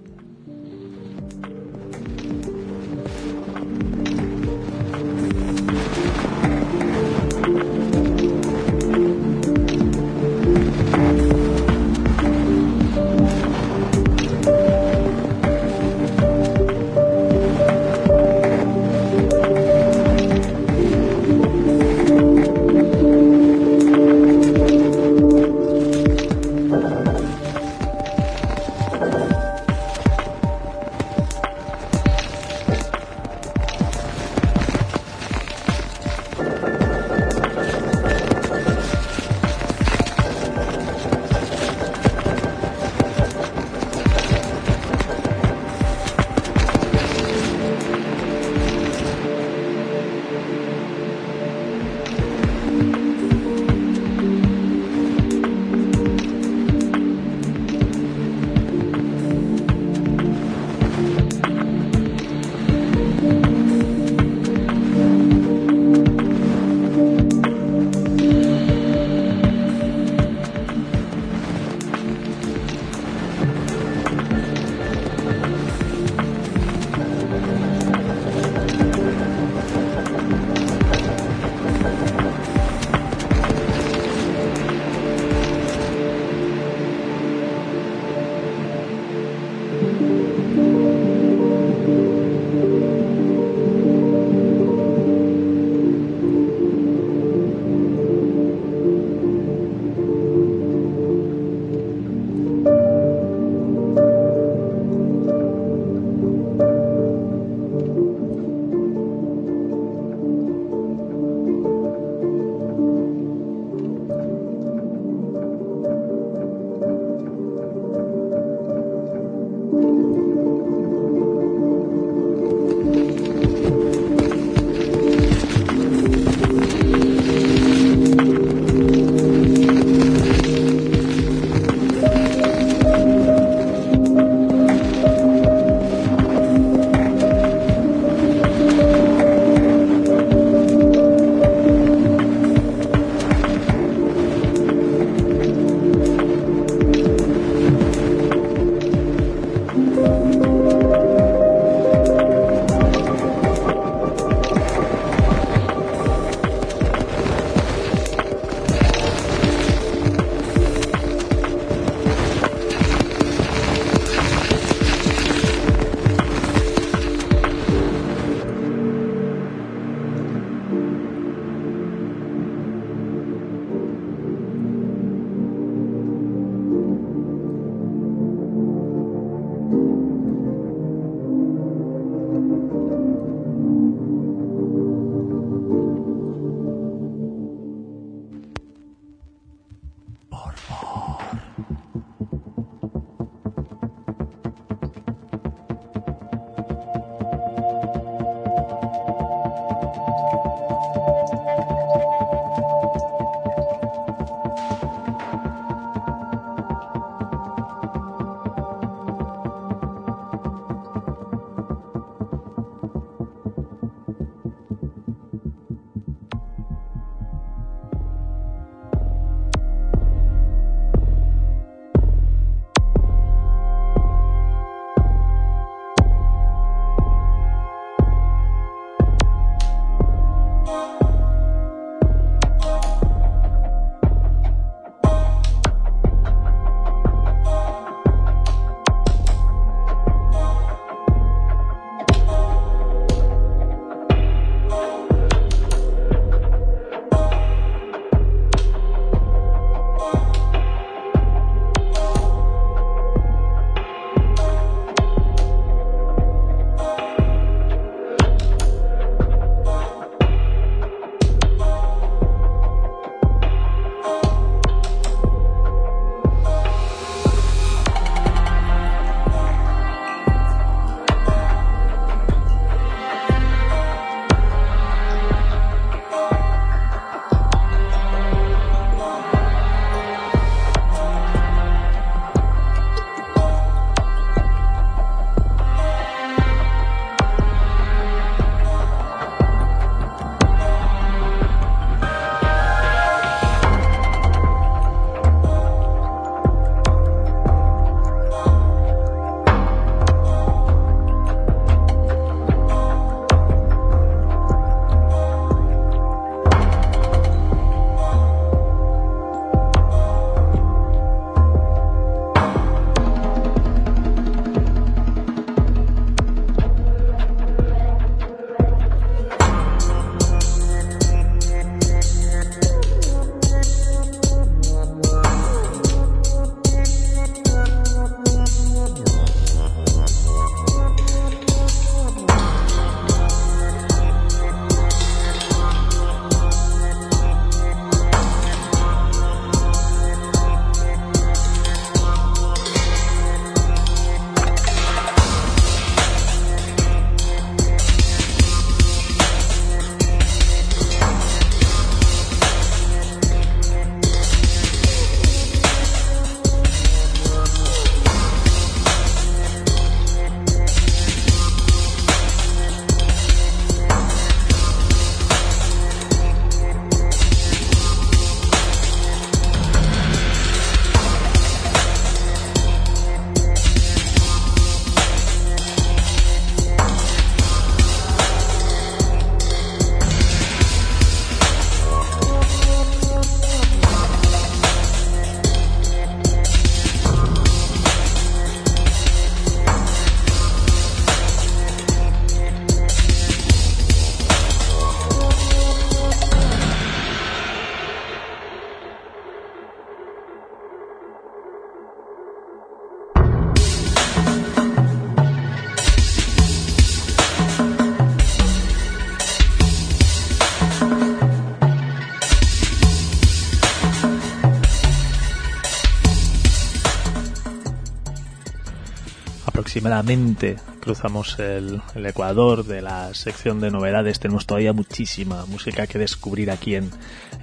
Aproximadamente 419.76 420.56
cruzamos 420.80 421.38
el, 421.38 421.82
Ecuador 421.96 422.64
de 422.64 422.82
la 422.82 423.14
sección 423.14 423.60
de 423.60 423.72
novedades. 423.72 424.22
Tenemos 424.22 424.46
todavía 424.46 424.72
muchísima 424.72 425.46
música 425.48 425.86
que 425.86 426.00
descubrir 426.00 426.50
aquí 426.50 426.76
en, 426.76 426.90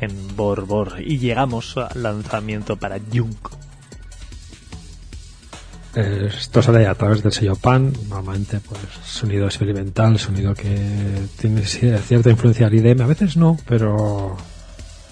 en. 0.00 0.16
Y 1.00 1.18
llegamos 1.18 1.76
al 1.76 2.02
lanzamiento 2.02 2.76
para 2.76 2.98
Junk. 2.98 3.50
Esto 5.94 6.62
sale 6.62 6.86
a 6.86 6.94
través 6.94 7.22
del 7.22 7.32
sello 7.32 7.54
PAN, 7.54 7.92
normalmente 8.08 8.60
pues 8.60 8.80
sonido 9.04 9.44
experimental, 9.44 10.18
sonido 10.18 10.54
que 10.54 11.28
tiene 11.38 11.62
cierta 11.66 12.30
influencia 12.30 12.66
al 12.66 12.74
IDM, 12.74 13.02
a 13.02 13.06
veces 13.06 13.36
no, 13.36 13.58
pero, 13.68 14.38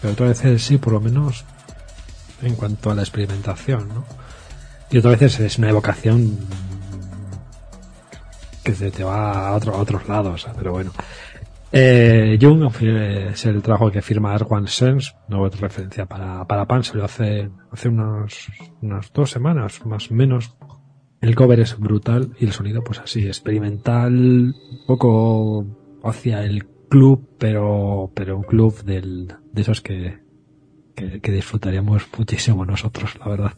pero 0.00 0.14
otras 0.14 0.30
veces 0.30 0.62
sí, 0.62 0.78
por 0.78 0.94
lo 0.94 1.00
menos 1.00 1.44
en 2.40 2.54
cuanto 2.54 2.90
a 2.90 2.94
la 2.94 3.02
experimentación, 3.02 3.88
¿no? 3.88 4.06
Y 4.90 4.96
otras 4.96 5.20
veces 5.20 5.40
es 5.40 5.58
una 5.58 5.68
evocación 5.68 6.38
que 8.62 8.74
se 8.74 8.90
te 8.90 9.04
va 9.04 9.48
a, 9.48 9.54
otro, 9.54 9.74
a 9.74 9.78
otros 9.78 10.08
lados, 10.08 10.46
pero 10.56 10.72
bueno. 10.72 10.92
Eh, 11.72 12.36
Jung 12.40 12.64
es 12.82 13.46
el 13.46 13.62
trabajo 13.62 13.92
que 13.92 14.02
firma 14.02 14.34
Arwan 14.34 14.66
Sense, 14.66 15.12
no 15.28 15.46
es 15.46 15.60
referencia 15.60 16.04
para, 16.06 16.44
para 16.44 16.66
Pan, 16.66 16.82
se 16.82 16.96
lo 16.96 17.04
hace 17.04 17.48
hace 17.70 17.88
unos, 17.88 18.48
unas 18.82 19.12
dos 19.12 19.30
semanas, 19.30 19.84
más 19.86 20.10
o 20.10 20.14
menos. 20.14 20.56
El 21.20 21.36
cover 21.36 21.60
es 21.60 21.78
brutal 21.78 22.34
y 22.40 22.46
el 22.46 22.52
sonido 22.52 22.82
pues 22.82 22.98
así, 22.98 23.26
experimental, 23.26 24.54
un 24.54 24.86
poco 24.86 25.66
hacia 26.02 26.42
el 26.44 26.66
club, 26.88 27.28
pero, 27.38 28.10
pero 28.14 28.36
un 28.36 28.42
club 28.42 28.82
del, 28.82 29.34
de 29.52 29.62
esos 29.62 29.80
que, 29.80 30.18
que, 30.96 31.20
que 31.20 31.32
disfrutaríamos 31.32 32.08
muchísimo 32.16 32.64
nosotros, 32.64 33.16
la 33.18 33.28
verdad. 33.28 33.52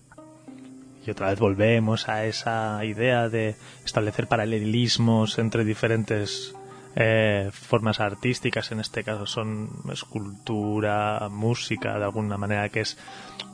Y 1.04 1.10
otra 1.10 1.30
vez 1.30 1.40
volvemos 1.40 2.08
a 2.08 2.24
esa 2.26 2.84
idea 2.84 3.28
de 3.28 3.56
establecer 3.84 4.28
paralelismos 4.28 5.38
entre 5.38 5.64
diferentes 5.64 6.54
eh, 6.94 7.48
formas 7.52 8.00
artísticas, 8.00 8.70
en 8.70 8.80
este 8.80 9.02
caso 9.02 9.26
son 9.26 9.70
escultura, 9.90 11.28
música, 11.30 11.98
de 11.98 12.04
alguna 12.04 12.36
manera, 12.36 12.68
que 12.68 12.80
es 12.80 12.98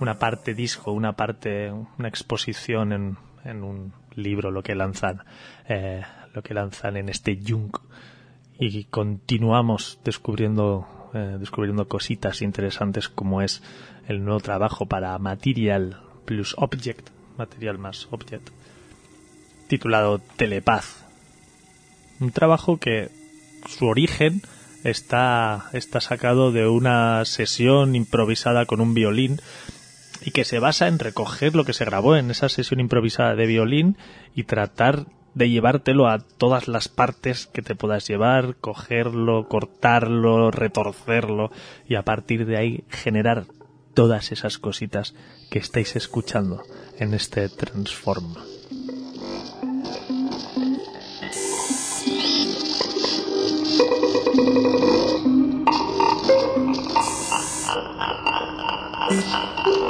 una 0.01 0.19
parte 0.19 0.55
disco, 0.55 0.93
una 0.93 1.13
parte, 1.13 1.73
una 1.73 2.09
exposición 2.09 2.93
en, 2.93 3.17
en 3.45 3.63
un 3.63 3.93
libro, 4.15 4.51
lo 4.51 4.63
que 4.63 4.75
lanzan, 4.75 5.23
eh, 5.69 6.03
lo 6.35 6.43
que 6.43 6.55
lanzan 6.55 6.97
en 6.97 7.09
este 7.09 7.39
Jung. 7.47 7.71
Y 8.59 8.85
continuamos 8.85 10.01
descubriendo, 10.05 11.11
eh, 11.15 11.37
descubriendo 11.39 11.87
cositas 11.87 12.43
interesantes 12.43 13.09
como 13.09 13.41
es 13.41 13.63
el 14.09 14.25
nuevo 14.25 14.41
trabajo 14.41 14.87
para 14.87 15.17
Material 15.19 16.03
plus 16.25 16.55
Object, 16.59 17.11
material 17.39 17.79
más 17.79 18.09
object, 18.11 18.51
titulado 19.69 20.19
Telepaz. 20.19 21.05
Un 22.21 22.33
trabajo 22.33 22.79
que 22.79 23.11
su 23.67 23.87
origen 23.87 24.43
está, 24.85 25.71
está 25.73 26.01
sacado 26.01 26.53
de 26.53 26.67
una 26.67 27.25
sesión 27.25 27.95
improvisada 27.95 28.67
con 28.67 28.81
un 28.81 28.95
violín 28.95 29.41
y 30.25 30.33
que 30.33 30.45
se 30.45 30.59
basa 30.59 30.89
en 30.89 30.99
recoger 30.99 31.55
lo 31.55 31.65
que 31.65 31.73
se 31.73 31.85
grabó 31.85 32.17
en 32.17 32.31
esa 32.31 32.49
sesión 32.49 32.81
improvisada 32.81 33.35
de 33.35 33.47
violín 33.47 33.97
y 34.35 34.45
tratar 34.45 35.07
de 35.35 35.49
llevártelo 35.49 36.09
a 36.09 36.19
todas 36.19 36.67
las 36.67 36.89
partes 36.89 37.47
que 37.47 37.63
te 37.63 37.77
puedas 37.77 38.09
llevar, 38.09 38.57
cogerlo, 38.57 39.47
cortarlo, 39.49 40.51
retorcerlo 40.51 41.53
y 41.89 41.95
a 41.95 42.03
partir 42.03 42.47
de 42.47 42.57
ahí 42.57 42.85
generar 42.89 43.47
todas 43.95 44.33
esas 44.33 44.59
cositas 44.59 45.15
que 45.51 45.59
estáis 45.59 45.95
escuchando 45.95 46.63
en 46.99 47.15
este 47.15 47.49
Transform. 47.49 48.35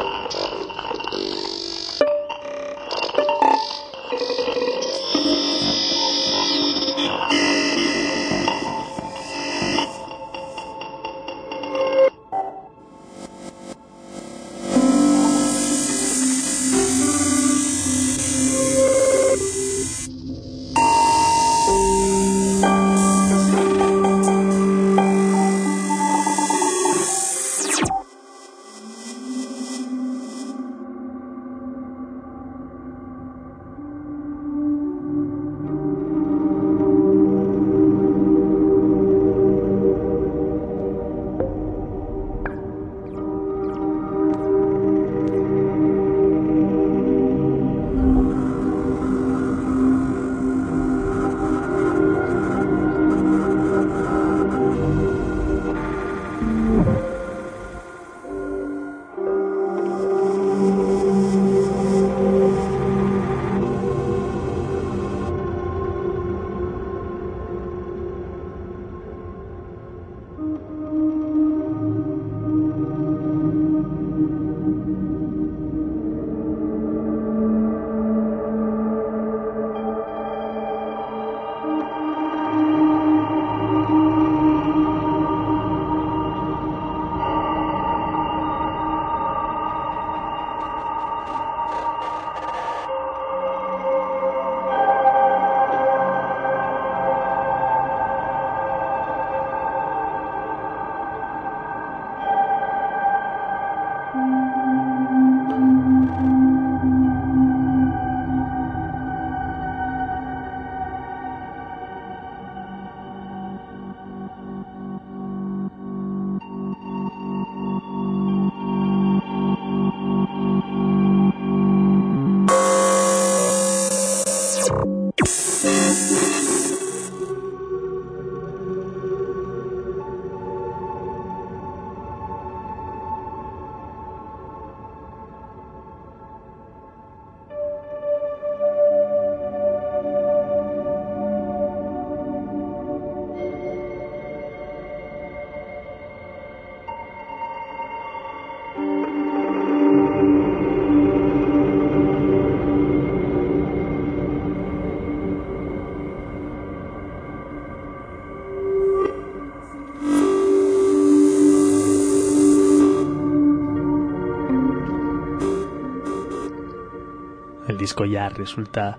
ya 168.06 168.28
resulta 168.28 168.98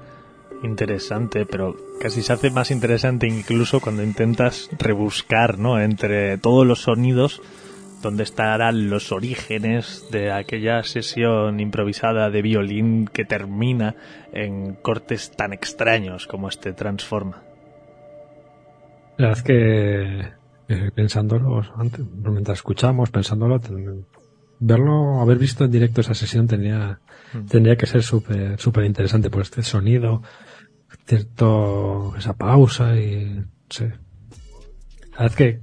interesante, 0.63 1.45
pero 1.45 1.75
casi 1.99 2.21
se 2.21 2.33
hace 2.33 2.51
más 2.51 2.71
interesante 2.71 3.27
incluso 3.27 3.79
cuando 3.79 4.03
intentas 4.03 4.69
rebuscar, 4.77 5.57
¿no? 5.57 5.79
Entre 5.79 6.37
todos 6.37 6.65
los 6.65 6.81
sonidos 6.81 7.41
donde 8.01 8.23
estarán 8.23 8.89
los 8.89 9.11
orígenes 9.11 10.05
de 10.11 10.31
aquella 10.31 10.83
sesión 10.83 11.59
improvisada 11.59 12.29
de 12.29 12.41
violín 12.41 13.07
que 13.07 13.25
termina 13.25 13.95
en 14.31 14.75
cortes 14.75 15.31
tan 15.31 15.53
extraños 15.53 16.25
como 16.27 16.47
este 16.47 16.73
Transforma. 16.73 17.43
La 19.17 19.27
verdad 19.27 19.37
es 19.37 19.43
que 19.43 20.39
eh, 20.69 20.91
pensándolo, 20.95 21.61
antes, 21.75 22.05
mientras 22.05 22.59
escuchamos, 22.59 23.09
pensándolo, 23.09 23.59
verlo, 24.59 25.21
haber 25.21 25.37
visto 25.37 25.65
en 25.65 25.71
directo 25.71 26.01
esa 26.01 26.13
sesión 26.13 26.47
tenía, 26.47 26.99
mm. 27.33 27.45
tendría 27.47 27.75
que 27.75 27.85
ser 27.85 28.03
súper, 28.03 28.59
súper 28.59 28.85
interesante 28.85 29.29
por 29.29 29.41
este 29.41 29.63
sonido, 29.63 30.21
cierto, 31.05 32.13
esa 32.17 32.33
pausa 32.33 32.95
y, 32.97 33.43
sí. 33.69 33.85
La 35.11 35.25
verdad 35.25 35.27
es 35.27 35.35
que, 35.35 35.61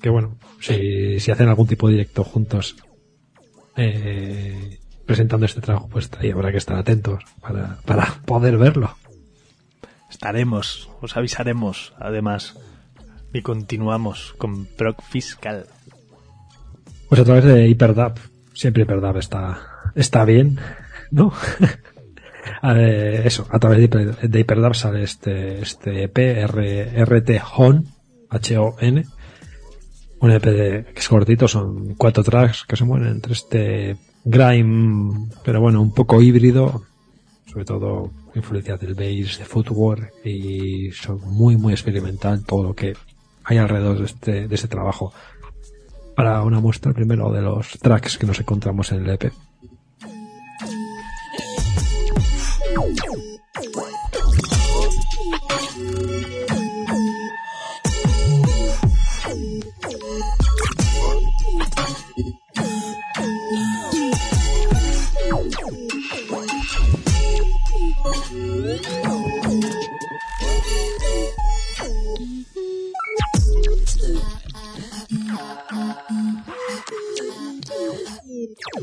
que, 0.00 0.10
bueno, 0.10 0.38
si, 0.60 1.20
si 1.20 1.30
hacen 1.30 1.48
algún 1.48 1.66
tipo 1.66 1.86
de 1.86 1.94
directo 1.94 2.24
juntos, 2.24 2.76
eh, 3.76 4.78
presentando 5.06 5.46
este 5.46 5.60
trabajo, 5.60 5.88
pues 5.88 6.10
ahí 6.18 6.30
habrá 6.30 6.50
que 6.50 6.58
estar 6.58 6.76
atentos 6.76 7.24
para, 7.40 7.78
para 7.84 8.06
poder 8.26 8.58
verlo. 8.58 8.96
Estaremos, 10.10 10.90
os 11.00 11.16
avisaremos, 11.16 11.94
además. 11.98 12.58
Y 13.32 13.40
continuamos 13.40 14.34
con 14.36 14.66
Proc 14.66 15.02
Fiscal. 15.02 15.66
Pues 17.12 17.20
a 17.20 17.24
través 17.26 17.44
de 17.44 17.68
HyperDAP. 17.68 18.16
Siempre 18.54 18.84
HyperDAP 18.84 19.16
está, 19.18 19.90
está 19.94 20.24
bien, 20.24 20.58
¿no? 21.10 21.30
eso, 22.62 23.46
a 23.50 23.58
través 23.58 23.90
de, 23.90 24.14
HyperDAP 24.30 24.72
sale 24.72 25.02
este, 25.02 25.60
este 25.60 26.04
EP, 26.04 26.16
RT 27.04 27.30
HON, 27.54 27.84
H-O-N. 28.30 29.04
Un 30.20 30.30
EP 30.30 30.42
de, 30.42 30.84
que 30.84 31.00
es 31.00 31.08
cortito, 31.10 31.48
son 31.48 31.96
cuatro 31.96 32.24
tracks 32.24 32.64
que 32.66 32.76
se 32.76 32.84
mueven 32.86 33.08
entre 33.08 33.34
este 33.34 33.98
grime, 34.24 35.28
pero 35.44 35.60
bueno, 35.60 35.82
un 35.82 35.92
poco 35.92 36.22
híbrido, 36.22 36.84
sobre 37.44 37.66
todo 37.66 38.10
influencia 38.34 38.78
del 38.78 38.94
bass, 38.94 39.36
de 39.36 39.44
footwork 39.44 40.14
y 40.24 40.92
son 40.92 41.20
muy 41.20 41.58
muy 41.58 41.74
experimental 41.74 42.42
todo 42.46 42.62
lo 42.62 42.74
que 42.74 42.94
hay 43.44 43.58
alrededor 43.58 43.98
de 43.98 44.04
este, 44.06 44.48
de 44.48 44.54
este 44.54 44.68
trabajo. 44.68 45.12
Para 46.14 46.42
una 46.42 46.60
muestra 46.60 46.92
primero 46.92 47.32
de 47.32 47.42
los 47.42 47.78
tracks 47.78 48.18
que 48.18 48.26
nos 48.26 48.38
encontramos 48.40 48.92
en 48.92 49.04
el 49.04 49.10
EP. 49.10 49.32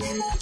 What? 0.10 0.39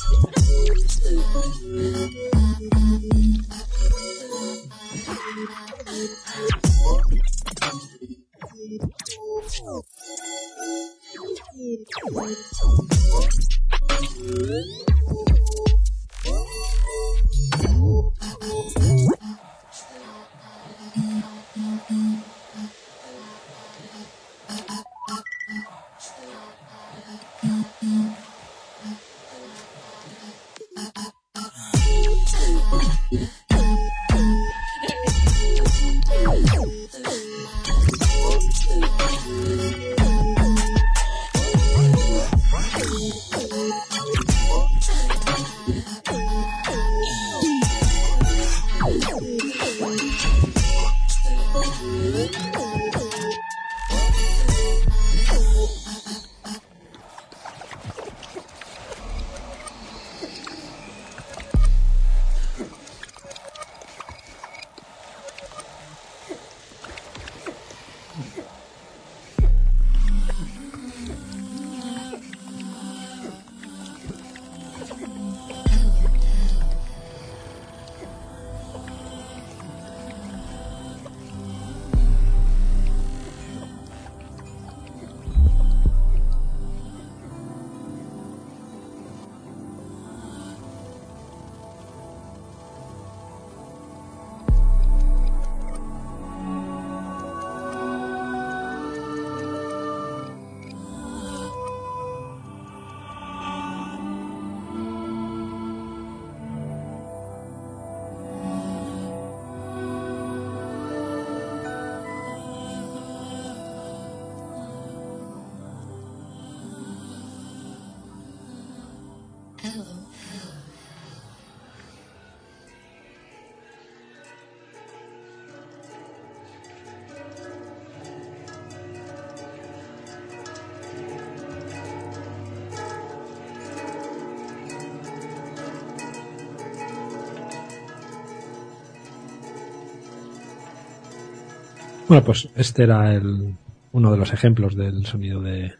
Bueno, 142.18 142.26
pues 142.26 142.50
este 142.56 142.82
era 142.82 143.14
el, 143.14 143.58
uno 143.92 144.12
de 144.12 144.18
los 144.18 144.34
ejemplos 144.34 144.76
del 144.76 145.06
sonido 145.06 145.40
de, 145.40 145.76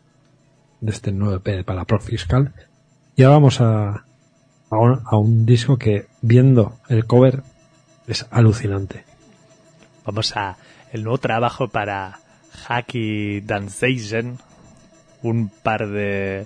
este 0.86 1.12
nuevo 1.12 1.38
EP 1.38 1.66
para 1.66 1.84
Pro 1.86 2.00
Fiscal. 2.00 2.54
Y 3.16 3.24
ahora 3.24 3.38
vamos 3.38 3.60
a, 3.60 4.06
a 4.70 5.18
un, 5.18 5.48
disco 5.48 5.78
que, 5.78 6.06
viendo 6.22 6.78
el 6.90 7.08
cover, 7.08 7.42
es 8.06 8.28
alucinante. 8.30 9.04
Vamos 10.06 10.38
a 10.38 10.58
el 10.94 11.06
nuevo 11.06 11.18
trabajo 11.18 11.70
para 11.70 12.20
Haki 12.68 13.42
Danseisen, 13.42 14.38
un 15.24 15.50
par 15.50 15.88
de, 15.88 16.46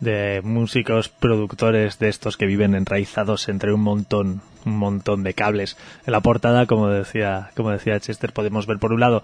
de 0.00 0.40
músicos 0.42 1.10
productores 1.10 2.00
de 2.00 2.08
estos 2.08 2.36
que 2.36 2.46
viven 2.46 2.74
enraizados 2.74 3.48
entre 3.48 3.72
un 3.72 3.82
montón 3.82 4.42
un 4.68 4.78
montón 4.78 5.22
de 5.22 5.34
cables. 5.34 5.76
En 6.06 6.12
la 6.12 6.20
portada, 6.20 6.66
como 6.66 6.88
decía, 6.88 7.50
como 7.56 7.70
decía 7.70 8.00
Chester, 8.00 8.32
podemos 8.32 8.66
ver 8.66 8.78
por 8.78 8.92
un 8.92 9.00
lado 9.00 9.22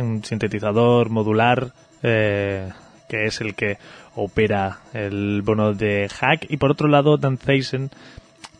un 0.00 0.22
sintetizador 0.24 1.10
modular, 1.10 1.72
eh, 2.02 2.70
que 3.08 3.26
es 3.26 3.40
el 3.40 3.54
que 3.54 3.78
opera 4.14 4.80
el 4.92 5.42
bono 5.42 5.72
de 5.74 6.08
Hack, 6.08 6.46
y 6.48 6.56
por 6.56 6.70
otro 6.70 6.88
lado 6.88 7.16
Dan 7.16 7.38
Thyssen 7.38 7.90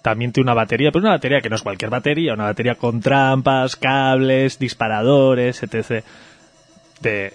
también 0.03 0.33
tiene 0.33 0.47
una 0.47 0.55
batería, 0.55 0.91
pero 0.91 1.03
una 1.03 1.15
batería 1.15 1.41
que 1.41 1.51
no 1.51 1.57
es 1.57 1.63
cualquier 1.63 1.91
batería, 1.91 2.35
una 2.35 2.45
batería 2.45 2.75
con 2.75 3.01
trampas, 3.01 3.77
cables, 3.77 4.59
disparadores, 4.59 5.63
etc. 5.63 6.05
De 7.01 7.35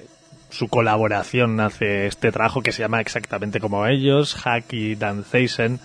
su 0.49 0.67
colaboración 0.67 1.59
hace 1.59 2.07
este 2.07 2.31
trabajo 2.31 2.61
que 2.61 2.71
se 2.71 2.81
llama 2.81 3.01
exactamente 3.01 3.59
como 3.59 3.85
ellos, 3.85 4.35
Hack 4.35 4.73
y 4.73 4.95
Danzeisen. 4.95 5.79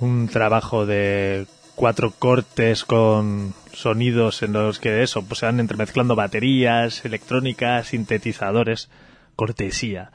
Un 0.00 0.28
trabajo 0.28 0.86
de 0.86 1.46
cuatro 1.74 2.12
cortes 2.12 2.84
con 2.84 3.54
sonidos 3.72 4.42
en 4.42 4.52
los 4.52 4.78
que 4.78 5.02
eso, 5.02 5.22
pues 5.22 5.40
se 5.40 5.46
van 5.46 5.60
entremezclando 5.60 6.16
baterías, 6.16 7.04
electrónicas, 7.04 7.88
sintetizadores, 7.88 8.90
cortesía, 9.36 10.10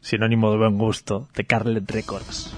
sinónimo 0.00 0.50
de 0.50 0.58
buen 0.58 0.78
gusto, 0.78 1.28
de 1.34 1.44
Carlet 1.44 1.90
Records. 1.90 2.54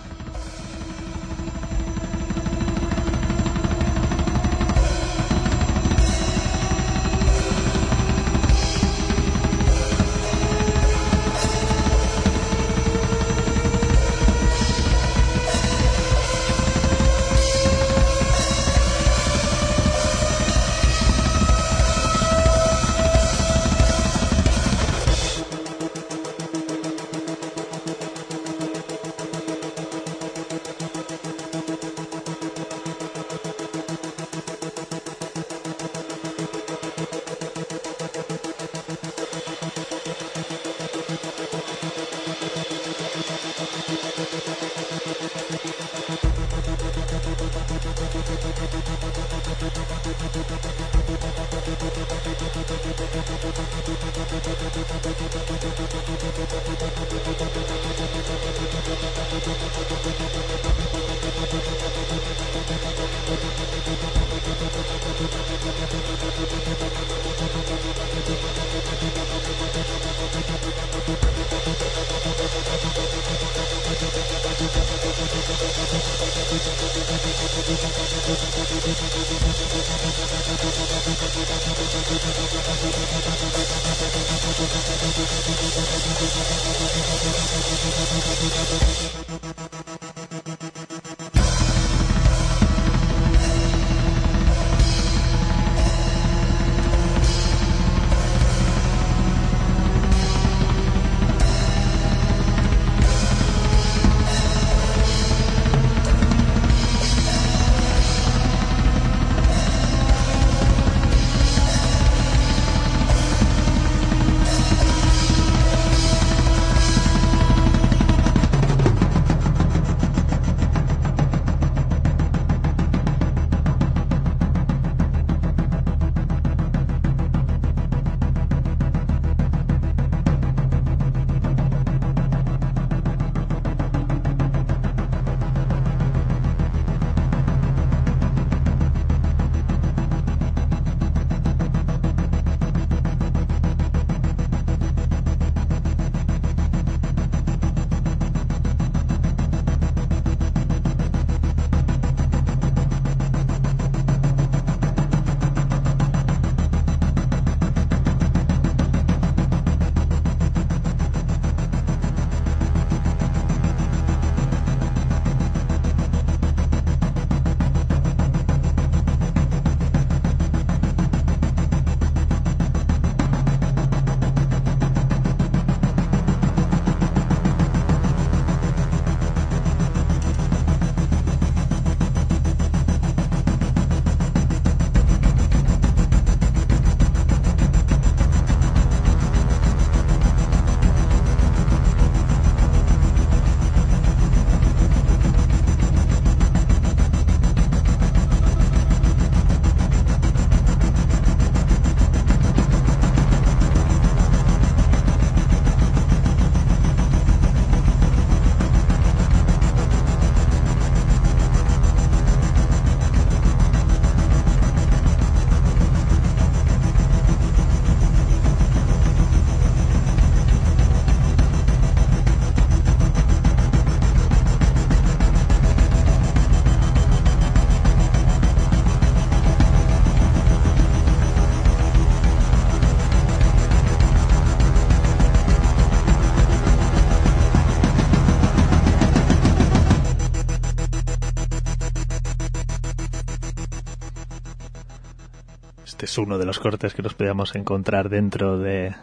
Es 246.14 246.18
uno 246.18 246.38
de 246.38 246.46
los 246.46 246.60
cortes 246.60 246.94
que 246.94 247.02
nos 247.02 247.14
podíamos 247.14 247.56
encontrar 247.56 248.08
dentro 248.08 248.58
de, 248.58 248.94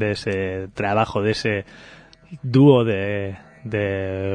ese 0.00 0.68
trabajo, 0.72 1.20
de 1.20 1.32
ese 1.32 1.64
dúo 2.42 2.84
de, 2.84 3.36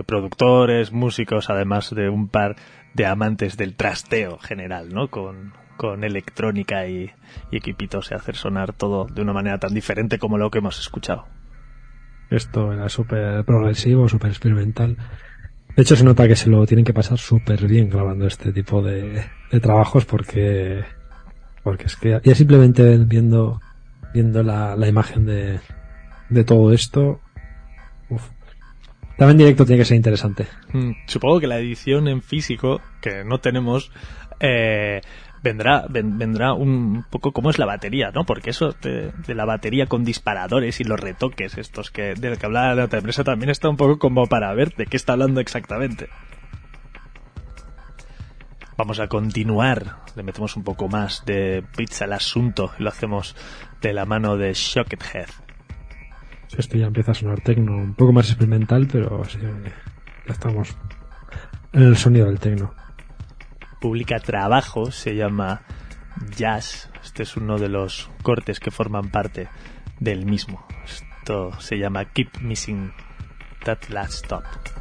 productores, 0.05 0.91
músicos, 0.91 1.49
además 1.49 1.89
de 1.95 2.09
un 2.09 2.27
par 2.27 2.57
de 2.93 3.07
amantes 3.07 3.57
del 3.57 3.75
trasteo 3.75 4.37
general, 4.37 4.89
¿no? 4.89 5.09
Con, 5.09 5.59
electrónica 6.03 6.85
y, 6.85 7.09
equipitos 7.51 8.11
y 8.11 8.13
hacer 8.13 8.35
sonar 8.35 8.71
todo 8.71 9.07
de 9.07 9.23
una 9.23 9.33
manera 9.33 9.57
tan 9.57 9.73
diferente 9.73 10.19
como 10.19 10.37
lo 10.37 10.51
que 10.51 10.59
hemos 10.59 10.79
escuchado. 10.79 11.25
Esto 12.29 12.71
era 12.71 12.87
súper 12.87 13.43
progresivo, 13.45 14.07
súper 14.07 14.29
experimental. 14.29 14.97
De 15.75 15.81
hecho, 15.81 15.95
se 15.95 16.03
nota 16.03 16.27
que 16.27 16.35
se 16.35 16.51
lo 16.51 16.67
tienen 16.67 16.85
que 16.85 16.93
pasar 16.93 17.17
súper 17.17 17.65
bien 17.65 17.89
grabando 17.89 18.27
este 18.27 18.53
tipo 18.53 18.83
de, 18.83 19.25
de, 19.51 19.59
trabajos 19.59 20.05
porque, 20.05 20.83
porque 21.63 21.85
es 21.85 21.95
que 21.95 22.19
ya 22.23 22.35
simplemente 22.35 22.97
viendo, 22.97 23.61
viendo 24.13 24.43
la, 24.43 24.75
la 24.75 24.87
imagen 24.87 25.25
de, 25.25 25.59
de 26.29 26.43
todo 26.43 26.73
esto, 26.73 27.19
uf, 28.09 28.23
también 29.17 29.37
directo 29.37 29.65
tiene 29.65 29.81
que 29.81 29.85
ser 29.85 29.97
interesante. 29.97 30.47
Mm, 30.73 30.93
supongo 31.05 31.39
que 31.39 31.47
la 31.47 31.59
edición 31.59 32.07
en 32.07 32.23
físico, 32.23 32.81
que 33.01 33.23
no 33.23 33.39
tenemos, 33.39 33.91
eh, 34.39 35.01
vendrá 35.43 35.85
vendrá 35.89 36.53
un 36.53 37.05
poco 37.09 37.31
como 37.31 37.49
es 37.49 37.59
la 37.59 37.65
batería, 37.65 38.11
¿no? 38.11 38.25
Porque 38.25 38.49
eso 38.49 38.75
de, 38.81 39.11
la 39.27 39.45
batería 39.45 39.85
con 39.85 40.03
disparadores 40.03 40.79
y 40.79 40.85
los 40.85 40.99
retoques 40.99 41.57
estos 41.57 41.91
que 41.91 42.15
del 42.15 42.37
que 42.37 42.45
hablaba 42.45 42.75
la 42.75 42.85
otra 42.85 42.99
empresa 42.99 43.23
también 43.23 43.49
está 43.49 43.69
un 43.69 43.77
poco 43.77 43.99
como 43.99 44.27
para 44.27 44.53
ver 44.53 44.73
de 44.75 44.85
qué 44.85 44.97
está 44.97 45.13
hablando 45.13 45.39
exactamente. 45.39 46.09
Vamos 48.81 48.99
a 48.99 49.07
continuar, 49.07 49.97
le 50.15 50.23
metemos 50.23 50.57
un 50.57 50.63
poco 50.63 50.87
más 50.87 51.23
de 51.23 51.63
pizza 51.77 52.05
al 52.05 52.13
asunto 52.13 52.71
y 52.79 52.81
lo 52.81 52.89
hacemos 52.89 53.35
de 53.79 53.93
la 53.93 54.05
mano 54.05 54.37
de 54.37 54.55
Shocked 54.55 54.97
Head. 55.13 55.29
Esto 56.57 56.79
ya 56.79 56.87
empieza 56.87 57.11
a 57.11 57.13
sonar 57.13 57.41
tecno, 57.41 57.75
un 57.75 57.93
poco 57.93 58.11
más 58.11 58.29
experimental, 58.29 58.87
pero 58.91 59.23
sí, 59.25 59.37
ya 59.39 60.33
estamos 60.33 60.75
en 61.73 61.83
el 61.83 61.95
sonido 61.95 62.25
del 62.25 62.39
tecno 62.39 62.73
publica 63.79 64.19
trabajo, 64.19 64.89
se 64.89 65.15
llama 65.15 65.61
Jazz. 66.35 66.89
Este 67.03 67.21
es 67.21 67.37
uno 67.37 67.59
de 67.59 67.69
los 67.69 68.09
cortes 68.23 68.59
que 68.59 68.71
forman 68.71 69.11
parte 69.11 69.47
del 69.99 70.25
mismo. 70.25 70.65
Esto 70.85 71.51
se 71.59 71.77
llama 71.77 72.05
Keep 72.05 72.41
Missing 72.41 72.93
That 73.63 73.89
Last 73.89 74.23
Stop. 74.23 74.80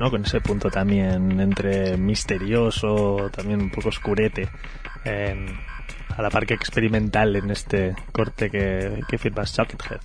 ¿No? 0.00 0.10
Con 0.10 0.24
ese 0.24 0.40
punto 0.40 0.70
también 0.70 1.40
entre 1.40 1.96
misterioso, 1.96 3.30
también 3.34 3.60
un 3.60 3.70
poco 3.70 3.88
oscurete, 3.88 4.48
a 5.04 6.22
la 6.22 6.30
par 6.30 6.46
que 6.46 6.54
experimental 6.54 7.36
en 7.36 7.50
este 7.50 7.94
corte 8.12 8.50
que, 8.50 9.00
que 9.08 9.18
firma 9.18 9.44
Sockhead. 9.46 10.00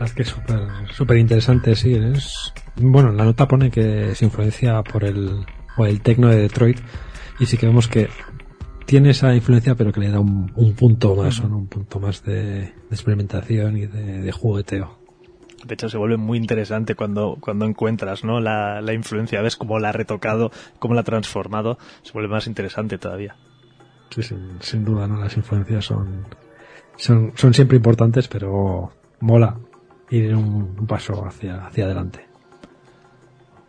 Es 0.00 0.12
que 0.12 0.22
es 0.22 0.34
súper 0.92 1.16
interesante, 1.16 1.74
sí. 1.74 1.94
Es, 1.94 2.52
bueno, 2.76 3.10
la 3.12 3.24
nota 3.24 3.48
pone 3.48 3.70
que 3.70 4.14
se 4.14 4.24
influencia 4.24 4.82
por 4.82 5.04
el, 5.04 5.44
por 5.76 5.88
el 5.88 6.00
tecno 6.00 6.28
de 6.28 6.36
Detroit 6.36 6.78
y 7.40 7.46
sí 7.46 7.56
que 7.56 7.66
vemos 7.66 7.88
que 7.88 8.08
tiene 8.86 9.10
esa 9.10 9.34
influencia 9.34 9.74
pero 9.74 9.92
que 9.92 10.00
le 10.00 10.10
da 10.10 10.20
un, 10.20 10.48
punto 10.76 11.16
más, 11.16 11.40
un 11.40 11.66
punto 11.66 12.00
más 12.00 12.22
de, 12.24 12.72
experimentación 12.90 13.76
y 13.76 13.86
de 13.86 14.32
jugueteo. 14.32 15.07
De 15.68 15.74
hecho, 15.74 15.88
se 15.88 15.98
vuelve 15.98 16.16
muy 16.16 16.38
interesante 16.38 16.94
cuando, 16.94 17.36
cuando 17.40 17.66
encuentras 17.66 18.24
¿no? 18.24 18.40
la, 18.40 18.80
la 18.80 18.94
influencia, 18.94 19.42
ves 19.42 19.56
cómo 19.56 19.78
la 19.78 19.90
ha 19.90 19.92
retocado, 19.92 20.50
cómo 20.78 20.94
la 20.94 21.02
ha 21.02 21.04
transformado, 21.04 21.78
se 22.02 22.12
vuelve 22.12 22.28
más 22.28 22.46
interesante 22.46 22.98
todavía. 22.98 23.36
Sí, 24.10 24.22
sin, 24.22 24.84
duda, 24.84 25.06
¿no? 25.06 25.20
Las 25.20 25.36
influencias 25.36 25.84
son, 25.84 26.24
son, 26.96 27.32
son 27.36 27.52
siempre 27.52 27.76
importantes, 27.76 28.26
pero 28.26 28.90
mola 29.20 29.58
ir 30.10 30.34
un, 30.34 30.74
un 30.78 30.86
paso 30.86 31.26
hacia, 31.26 31.66
hacia 31.66 31.84
adelante. 31.84 32.26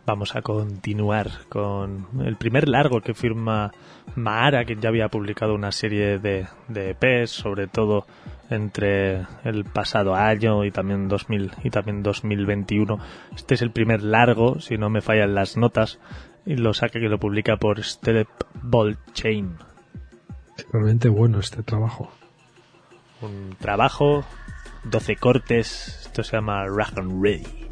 Vamos 0.06 0.34
a 0.34 0.42
continuar 0.42 1.30
con 1.50 2.08
el 2.24 2.36
primer 2.36 2.68
largo 2.68 3.02
que 3.02 3.14
firma 3.14 3.70
Mahara, 4.16 4.64
que 4.64 4.76
ya 4.76 4.88
había 4.88 5.08
publicado 5.08 5.54
una 5.54 5.70
serie 5.70 6.18
de, 6.18 6.46
de 6.68 6.96
EPs, 6.98 7.30
sobre 7.30 7.66
todo 7.66 8.06
entre 8.50 9.26
el 9.44 9.64
pasado 9.64 10.14
año 10.14 10.64
y 10.64 10.70
también 10.70 11.08
2000 11.08 11.52
y 11.64 11.70
también 11.70 12.02
2021. 12.02 12.98
Este 13.34 13.54
es 13.54 13.62
el 13.62 13.70
primer 13.70 14.02
largo, 14.02 14.60
si 14.60 14.76
no 14.76 14.90
me 14.90 15.00
fallan 15.00 15.34
las 15.34 15.56
notas, 15.56 15.98
y 16.44 16.56
lo 16.56 16.74
saca 16.74 17.00
que 17.00 17.08
lo 17.08 17.18
publica 17.18 17.56
por 17.56 17.82
Step 17.82 18.28
Ball 18.62 18.98
Chain. 19.12 19.56
Realmente 20.72 21.08
bueno 21.08 21.38
este 21.38 21.62
trabajo. 21.62 22.10
Un 23.22 23.56
trabajo, 23.58 24.24
12 24.84 25.16
cortes, 25.16 26.00
esto 26.06 26.22
se 26.22 26.36
llama 26.36 26.66
Rag 26.66 26.98
and 26.98 27.22
Ready. 27.22 27.69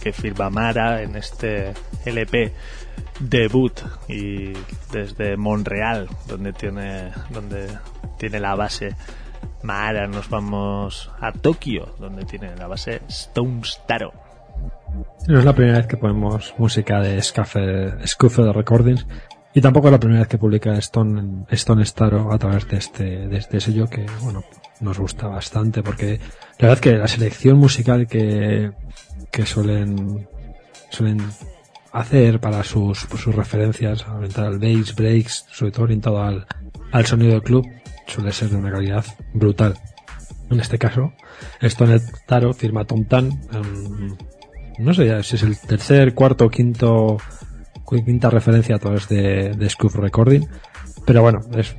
Que 0.00 0.12
firma 0.12 0.48
Mara 0.48 1.02
en 1.02 1.14
este 1.16 1.74
LP 2.06 2.52
debut 3.20 3.72
y 4.08 4.52
desde 4.92 5.36
Montreal 5.36 6.08
donde 6.26 6.52
tiene 6.54 7.10
donde 7.30 7.68
tiene 8.16 8.40
la 8.40 8.54
base 8.54 8.94
Mara 9.62 10.06
nos 10.06 10.30
vamos 10.30 11.10
a 11.20 11.32
Tokio 11.32 11.94
donde 11.98 12.24
tiene 12.24 12.56
la 12.56 12.66
base 12.66 13.02
Stone 13.08 13.60
Taro 13.86 14.12
no 15.26 15.38
es 15.38 15.44
la 15.44 15.54
primera 15.54 15.78
vez 15.78 15.86
que 15.86 15.98
ponemos 15.98 16.54
música 16.56 17.00
de 17.00 17.20
Scuffle 17.22 18.52
Recordings 18.52 19.06
y 19.52 19.60
tampoco 19.60 19.88
es 19.88 19.92
la 19.92 20.00
primera 20.00 20.20
vez 20.20 20.28
que 20.28 20.38
publica 20.38 20.72
Stone, 20.74 21.44
Stone 21.50 21.84
Staro 21.84 22.32
a 22.32 22.38
través 22.38 22.68
de 22.68 22.76
este, 22.76 23.28
de 23.28 23.36
este 23.36 23.60
sello 23.60 23.86
que, 23.86 24.06
bueno, 24.22 24.44
nos 24.80 24.98
gusta 24.98 25.26
bastante 25.26 25.82
porque 25.82 26.20
la 26.58 26.68
verdad 26.68 26.82
que 26.82 26.92
la 26.92 27.08
selección 27.08 27.58
musical 27.58 28.06
que, 28.06 28.70
que 29.38 29.46
suelen, 29.46 30.28
suelen 30.90 31.22
hacer 31.92 32.40
para 32.40 32.64
sus, 32.64 32.98
sus 32.98 33.32
referencias, 33.32 34.04
orientar 34.08 34.46
al 34.46 34.58
bass, 34.58 34.96
breaks, 34.96 35.46
sobre 35.52 35.70
todo 35.70 35.84
orientado 35.84 36.20
al, 36.20 36.44
al 36.90 37.06
sonido 37.06 37.34
del 37.34 37.44
club, 37.44 37.64
suele 38.08 38.32
ser 38.32 38.48
de 38.48 38.56
una 38.56 38.72
calidad 38.72 39.04
brutal. 39.34 39.78
En 40.50 40.58
este 40.58 40.76
caso, 40.76 41.12
Stone 41.60 42.00
Taro 42.26 42.52
firma 42.52 42.84
Tom 42.84 43.04
Tan, 43.04 43.30
no 44.80 44.92
sé 44.92 45.22
si 45.22 45.36
es 45.36 45.42
el 45.44 45.56
tercer, 45.56 46.14
cuarto, 46.14 46.48
quinto, 46.48 47.18
quinta 47.88 48.30
referencia 48.30 48.74
a 48.74 48.80
través 48.80 49.08
de, 49.08 49.50
de 49.50 49.72
Recording, 49.94 50.48
pero 51.06 51.22
bueno, 51.22 51.42
es 51.56 51.76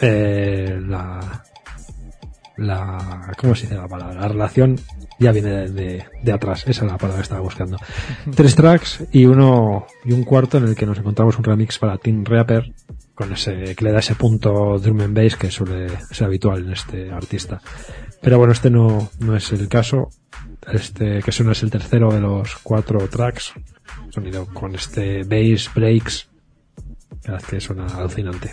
eh, 0.00 0.76
la, 0.84 1.44
la, 2.56 3.32
¿cómo 3.36 3.54
se 3.54 3.62
dice 3.62 3.76
la 3.76 3.88
palabra? 3.88 4.20
La 4.20 4.28
relación 4.28 4.78
ya 5.18 5.32
viene 5.32 5.68
de, 5.68 6.04
de, 6.22 6.32
atrás, 6.32 6.64
esa 6.66 6.84
es 6.84 6.90
la 6.90 6.98
palabra 6.98 7.18
que 7.18 7.22
estaba 7.22 7.40
buscando. 7.40 7.78
Tres 8.34 8.54
tracks 8.54 9.04
y 9.12 9.26
uno, 9.26 9.86
y 10.04 10.12
un 10.12 10.24
cuarto 10.24 10.58
en 10.58 10.64
el 10.64 10.74
que 10.74 10.86
nos 10.86 10.98
encontramos 10.98 11.38
un 11.38 11.44
remix 11.44 11.78
para 11.78 11.98
Team 11.98 12.24
Reaper, 12.24 12.72
con 13.14 13.32
ese, 13.32 13.74
que 13.74 13.84
le 13.84 13.92
da 13.92 14.00
ese 14.00 14.14
punto 14.16 14.78
drum 14.78 15.00
and 15.00 15.16
bass 15.16 15.36
que 15.36 15.50
suele 15.50 15.88
ser 16.10 16.26
habitual 16.26 16.64
en 16.64 16.72
este 16.72 17.12
artista. 17.12 17.60
Pero 18.20 18.38
bueno, 18.38 18.52
este 18.52 18.70
no, 18.70 19.10
no 19.20 19.36
es 19.36 19.52
el 19.52 19.68
caso. 19.68 20.10
este 20.72 21.22
que 21.22 21.32
suena 21.32 21.52
es 21.52 21.62
el 21.62 21.70
tercero 21.70 22.12
de 22.12 22.20
los 22.20 22.56
cuatro 22.62 23.06
tracks. 23.08 23.52
Sonido 24.10 24.46
con 24.46 24.74
este 24.74 25.22
bass 25.24 25.70
breaks. 25.74 26.28
Que 27.48 27.60
suena 27.60 27.86
alucinante. 27.86 28.52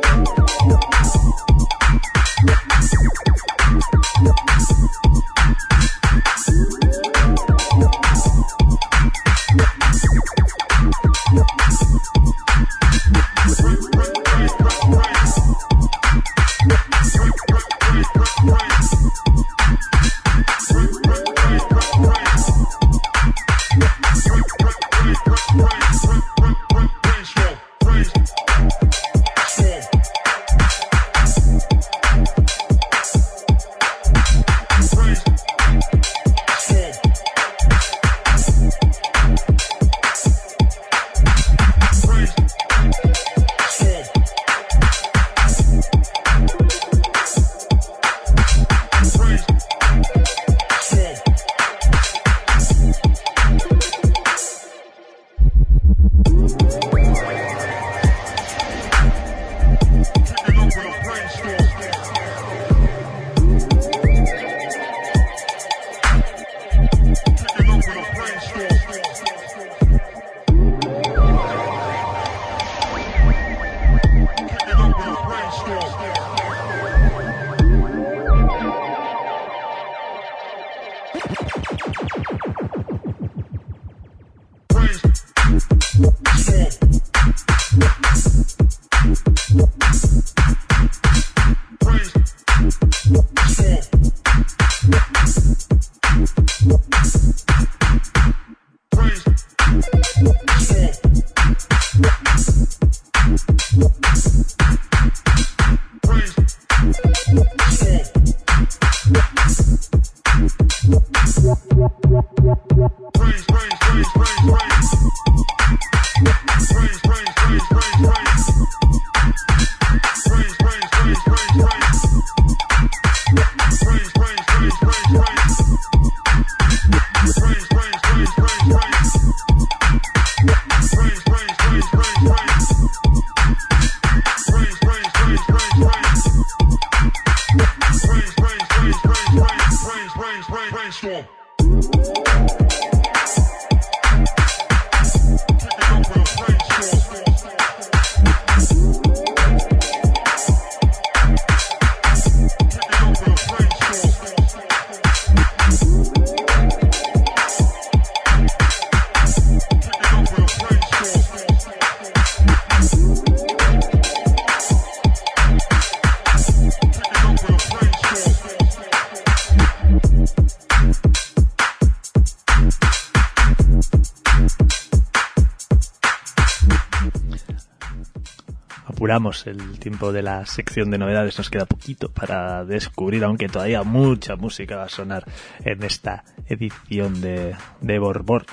el 179.11 179.77
tiempo 179.77 180.13
de 180.13 180.21
la 180.21 180.45
sección 180.45 180.89
de 180.89 180.97
novedades. 180.97 181.37
Nos 181.37 181.49
queda 181.49 181.65
poquito 181.65 182.09
para 182.09 182.63
descubrir, 182.63 183.25
aunque 183.25 183.49
todavía 183.49 183.83
mucha 183.83 184.37
música 184.37 184.77
va 184.77 184.83
a 184.83 184.89
sonar 184.89 185.25
en 185.65 185.83
esta 185.83 186.23
edición 186.47 187.19
de, 187.19 187.53
de 187.81 187.99
Borbor. 187.99 188.45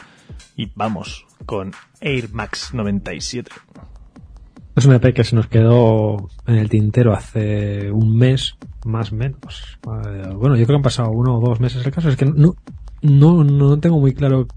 Y 0.57 0.73
vamos 0.75 1.27
con 1.47 1.71
Air 2.01 2.31
Max 2.33 2.75
97. 2.75 3.53
Es 4.75 4.85
un 4.85 4.95
EP 4.95 5.15
que 5.15 5.23
se 5.23 5.37
nos 5.37 5.47
quedó 5.47 6.29
en 6.47 6.57
el 6.57 6.69
tintero 6.69 7.13
hace 7.13 7.93
un 7.93 8.17
mes, 8.17 8.57
más 8.85 9.13
o 9.13 9.15
menos. 9.15 9.79
Eh, 9.87 10.33
bueno, 10.35 10.57
yo 10.57 10.65
creo 10.65 10.67
que 10.67 10.75
han 10.75 10.83
pasado 10.83 11.11
uno 11.11 11.39
o 11.39 11.41
dos 11.41 11.61
meses. 11.61 11.87
El 11.87 11.93
caso 11.93 12.09
es 12.09 12.17
que 12.17 12.27
no, 12.27 12.57
no, 13.01 13.45
no 13.45 13.79
tengo 13.79 14.01
muy 14.01 14.13
claro, 14.13 14.49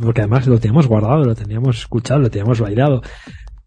porque 0.00 0.20
además 0.20 0.46
lo 0.46 0.60
teníamos 0.60 0.86
guardado, 0.86 1.24
lo 1.24 1.34
teníamos 1.34 1.78
escuchado, 1.78 2.20
lo 2.20 2.30
teníamos 2.30 2.60
bailado. 2.60 3.02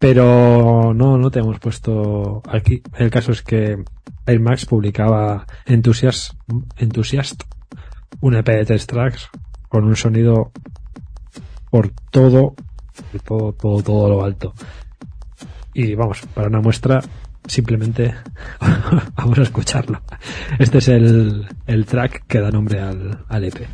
Pero 0.04 0.92
no, 0.92 1.16
no 1.16 1.30
te 1.30 1.38
hemos 1.38 1.58
puesto 1.58 2.42
aquí. 2.46 2.82
El 2.98 3.10
caso 3.10 3.32
es 3.32 3.40
que 3.40 3.82
Air 4.26 4.38
Max 4.38 4.66
publicaba 4.66 5.46
Enthusiast, 5.64 6.34
Enthusiast 6.76 7.44
un 8.20 8.36
EP 8.36 8.46
de 8.46 8.66
tres 8.66 8.86
tracks 8.86 9.30
con 9.70 9.84
un 9.84 9.96
sonido 9.96 10.52
por 11.70 11.88
todo, 12.10 12.54
todo, 13.24 13.54
todo, 13.54 13.82
todo 13.82 14.08
lo 14.10 14.22
alto. 14.22 14.52
Y 15.72 15.94
vamos, 15.94 16.20
para 16.34 16.48
una 16.48 16.60
muestra, 16.60 17.00
simplemente 17.46 18.14
vamos 19.16 19.38
a 19.38 19.42
escucharlo. 19.42 20.02
Este 20.58 20.78
es 20.78 20.88
el, 20.88 21.46
el 21.66 21.86
track 21.86 22.26
que 22.26 22.40
da 22.40 22.50
nombre 22.50 22.78
al, 22.78 23.24
al 23.26 23.44
EP. 23.44 23.66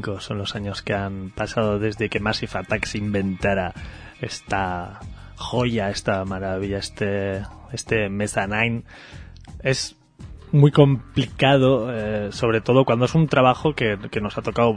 25 0.00 0.20
son 0.20 0.38
los 0.38 0.54
años 0.54 0.82
que 0.82 0.94
han 0.94 1.30
pasado 1.30 1.78
desde 1.78 2.08
que 2.08 2.20
Massive 2.20 2.52
Attack 2.54 2.84
se 2.84 2.98
inventara 2.98 3.74
esta 4.20 5.00
joya, 5.36 5.90
esta 5.90 6.24
maravilla, 6.24 6.78
este, 6.78 7.42
este 7.72 8.08
Mezzanine. 8.08 8.84
Es 9.62 9.96
muy 10.52 10.70
complicado, 10.70 11.92
eh, 11.92 12.32
sobre 12.32 12.60
todo 12.60 12.84
cuando 12.84 13.04
es 13.04 13.14
un 13.14 13.28
trabajo 13.28 13.74
que, 13.74 13.98
que, 14.10 14.20
nos 14.20 14.38
ha 14.38 14.42
tocado 14.42 14.76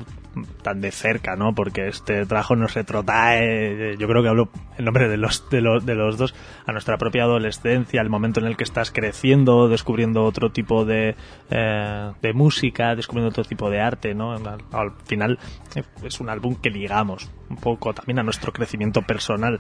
tan 0.62 0.82
de 0.82 0.92
cerca, 0.92 1.36
¿no? 1.36 1.54
Porque 1.54 1.88
este 1.88 2.26
trabajo 2.26 2.56
nos 2.56 2.74
retrotrae, 2.74 3.98
yo 3.98 4.08
creo 4.08 4.22
que 4.24 4.30
hablo 4.30 4.50
en 4.78 4.86
nombre 4.86 5.10
de 5.10 5.18
los, 5.18 5.50
de 5.50 5.62
los, 5.62 5.86
de 5.86 5.96
los 5.96 6.18
dos, 6.18 6.34
a 6.66 6.72
nuestra 6.72 6.98
propia 6.98 7.24
adolescencia, 7.24 8.02
el 8.02 8.10
momento 8.10 8.40
en 8.40 8.48
el 8.48 8.58
que 8.58 8.64
estás 8.64 8.92
creciendo, 8.92 9.68
descubriendo 9.68 10.24
otro 10.24 10.52
tipo 10.52 10.86
de, 10.86 11.16
eh, 11.50 12.12
de 12.22 12.34
música, 12.34 12.96
descubriendo 12.96 13.30
otro 13.30 13.44
tipo 13.44 13.70
de 13.70 13.82
arte, 13.82 14.14
¿no? 14.14 14.34
Al, 14.34 14.64
al 14.72 14.92
final 15.06 15.40
eh, 15.76 15.84
es 16.04 16.20
un 16.20 16.30
álbum 16.30 16.56
que 16.56 16.70
ligamos 16.70 17.30
un 17.50 17.58
poco 17.58 17.94
también 17.94 18.20
a 18.20 18.24
nuestro 18.24 18.52
crecimiento 18.54 19.02
personal. 19.02 19.60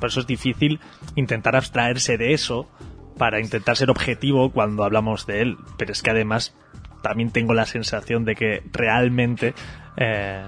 Por 0.00 0.08
eso 0.08 0.20
es 0.20 0.26
difícil 0.26 0.80
intentar 1.14 1.56
abstraerse 1.56 2.18
de 2.18 2.32
eso 2.32 2.68
para 3.16 3.40
intentar 3.40 3.76
ser 3.76 3.90
objetivo 3.90 4.50
cuando 4.50 4.84
hablamos 4.84 5.26
de 5.26 5.42
él, 5.42 5.56
pero 5.76 5.92
es 5.92 6.02
que 6.02 6.10
además 6.10 6.54
también 7.02 7.30
tengo 7.30 7.54
la 7.54 7.66
sensación 7.66 8.24
de 8.24 8.34
que 8.34 8.62
realmente 8.72 9.54
eh, 9.98 10.46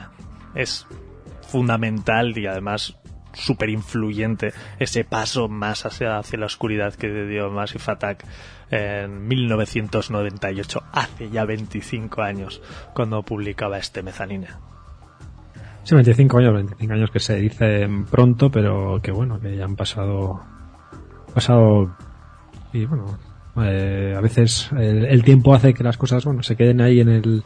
es 0.54 0.86
fundamental 1.42 2.36
y 2.38 2.46
además 2.46 2.96
súper 3.32 3.70
influyente 3.70 4.52
ese 4.78 5.04
paso 5.04 5.48
más 5.48 5.86
hacia, 5.86 6.18
hacia 6.18 6.38
la 6.38 6.46
oscuridad 6.46 6.94
que 6.94 7.08
dio 7.26 7.50
Massive 7.50 7.84
Attack 7.86 8.24
en 8.70 9.26
1998, 9.26 10.82
hace 10.92 11.30
ya 11.30 11.44
25 11.44 12.22
años, 12.22 12.62
cuando 12.94 13.22
publicaba 13.22 13.78
este 13.78 14.02
mezanine. 14.02 14.46
Sí, 15.82 15.94
25 15.94 16.38
años, 16.38 16.54
25 16.54 16.92
años 16.92 17.10
que 17.10 17.18
se 17.18 17.36
dicen 17.36 18.04
pronto, 18.04 18.50
pero 18.50 19.00
que 19.02 19.10
bueno, 19.10 19.40
que 19.40 19.56
ya 19.56 19.64
han 19.64 19.74
pasado, 19.74 20.40
pasado 21.34 21.96
y 22.72 22.84
bueno, 22.84 23.18
eh, 23.56 24.14
a 24.16 24.20
veces 24.20 24.70
el, 24.72 25.06
el, 25.06 25.24
tiempo 25.24 25.52
hace 25.52 25.74
que 25.74 25.82
las 25.82 25.96
cosas 25.96 26.24
bueno 26.24 26.42
se 26.44 26.54
queden 26.54 26.80
ahí 26.80 27.00
en 27.00 27.08
el 27.08 27.44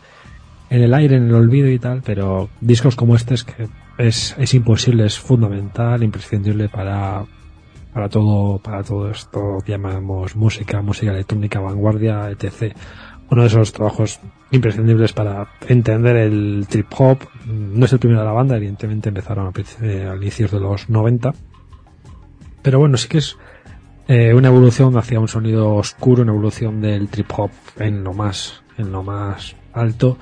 en 0.70 0.82
el 0.82 0.94
aire, 0.94 1.16
en 1.16 1.28
el 1.28 1.34
olvido 1.34 1.68
y 1.68 1.78
tal, 1.78 2.02
pero 2.04 2.48
discos 2.60 2.96
como 2.96 3.16
este 3.16 3.34
es 3.34 3.44
que 3.44 3.68
es, 3.98 4.34
es 4.38 4.54
imposible, 4.54 5.06
es 5.06 5.18
fundamental, 5.18 6.02
imprescindible 6.02 6.68
para 6.68 7.24
para 7.92 8.08
todo 8.08 8.58
para 8.58 8.82
todo 8.82 9.08
esto 9.08 9.58
que 9.64 9.72
llamamos 9.72 10.34
música, 10.34 10.82
música 10.82 11.12
electrónica, 11.12 11.60
vanguardia, 11.60 12.28
etc. 12.28 12.76
Uno 13.30 13.42
de 13.42 13.48
esos 13.48 13.72
trabajos 13.72 14.20
imprescindibles 14.50 15.12
para 15.12 15.48
entender 15.68 16.16
el 16.16 16.66
trip 16.68 16.88
hop. 16.98 17.18
No 17.46 17.84
es 17.84 17.92
el 17.92 18.00
primero 18.00 18.20
de 18.20 18.26
la 18.26 18.32
banda, 18.32 18.56
evidentemente 18.56 19.08
empezaron 19.08 19.46
a, 19.46 19.52
eh, 19.82 20.12
inicios 20.16 20.50
de 20.50 20.60
los 20.60 20.90
90. 20.90 21.32
Pero 22.62 22.78
bueno, 22.80 22.96
sí 22.96 23.08
que 23.08 23.18
es 23.18 23.36
eh, 24.08 24.34
una 24.34 24.48
evolución 24.48 24.96
hacia 24.98 25.20
un 25.20 25.28
sonido 25.28 25.74
oscuro, 25.74 26.22
una 26.22 26.32
evolución 26.32 26.80
del 26.80 27.08
trip 27.08 27.30
hop 27.36 27.50
en 27.78 28.04
lo 28.04 28.12
más, 28.12 28.62
en 28.76 28.90
lo 28.90 29.02
más 29.02 29.56
alto. 29.72 30.18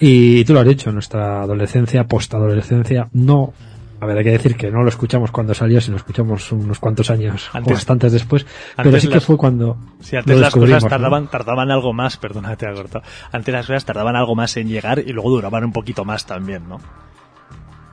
Y 0.00 0.44
tú 0.44 0.54
lo 0.54 0.60
has 0.60 0.66
dicho, 0.66 0.90
nuestra 0.90 1.42
adolescencia, 1.42 2.04
postadolescencia, 2.04 3.08
no, 3.12 3.52
a 4.00 4.06
ver, 4.06 4.18
hay 4.18 4.24
que 4.24 4.30
decir 4.30 4.56
que 4.56 4.70
no 4.70 4.82
lo 4.82 4.88
escuchamos 4.88 5.30
cuando 5.30 5.52
salió, 5.52 5.80
sino 5.80 5.92
lo 5.92 5.98
escuchamos 5.98 6.50
unos 6.52 6.78
cuantos 6.78 7.10
años, 7.10 7.50
antes, 7.52 7.74
bastantes 7.74 8.12
después, 8.12 8.46
pero 8.76 8.98
sí 8.98 9.08
las, 9.08 9.14
que 9.14 9.20
fue 9.20 9.36
cuando. 9.36 9.76
Sí, 10.00 10.16
antes 10.16 10.38
las 10.38 10.54
cosas 10.54 10.86
tardaban, 10.86 11.24
¿no? 11.24 11.28
tardaban 11.28 11.70
algo 11.70 11.92
más, 11.92 12.16
perdona, 12.16 12.56
te 12.56 12.66
cortado. 12.72 13.04
Antes 13.30 13.52
las 13.52 13.66
cosas 13.66 13.84
tardaban 13.84 14.16
algo 14.16 14.34
más 14.34 14.56
en 14.56 14.68
llegar 14.68 15.00
y 15.00 15.12
luego 15.12 15.30
duraban 15.30 15.64
un 15.64 15.72
poquito 15.72 16.06
más 16.06 16.24
también, 16.24 16.66
¿no? 16.66 16.80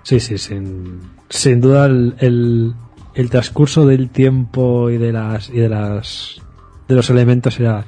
Sí, 0.04 0.22
sí, 0.22 0.38
sin, 0.38 1.02
sin 1.28 1.60
duda 1.60 1.88
el, 1.88 2.16
el 2.20 2.74
el 3.18 3.32
transcurso 3.32 3.86
del 3.88 4.10
tiempo 4.10 4.92
y 4.92 4.98
de 4.98 5.12
las 5.12 5.50
y 5.50 5.58
de 5.58 5.70
las 5.70 6.40
de 6.88 6.96
los 6.96 7.10
elementos 7.10 7.60
era 7.60 7.84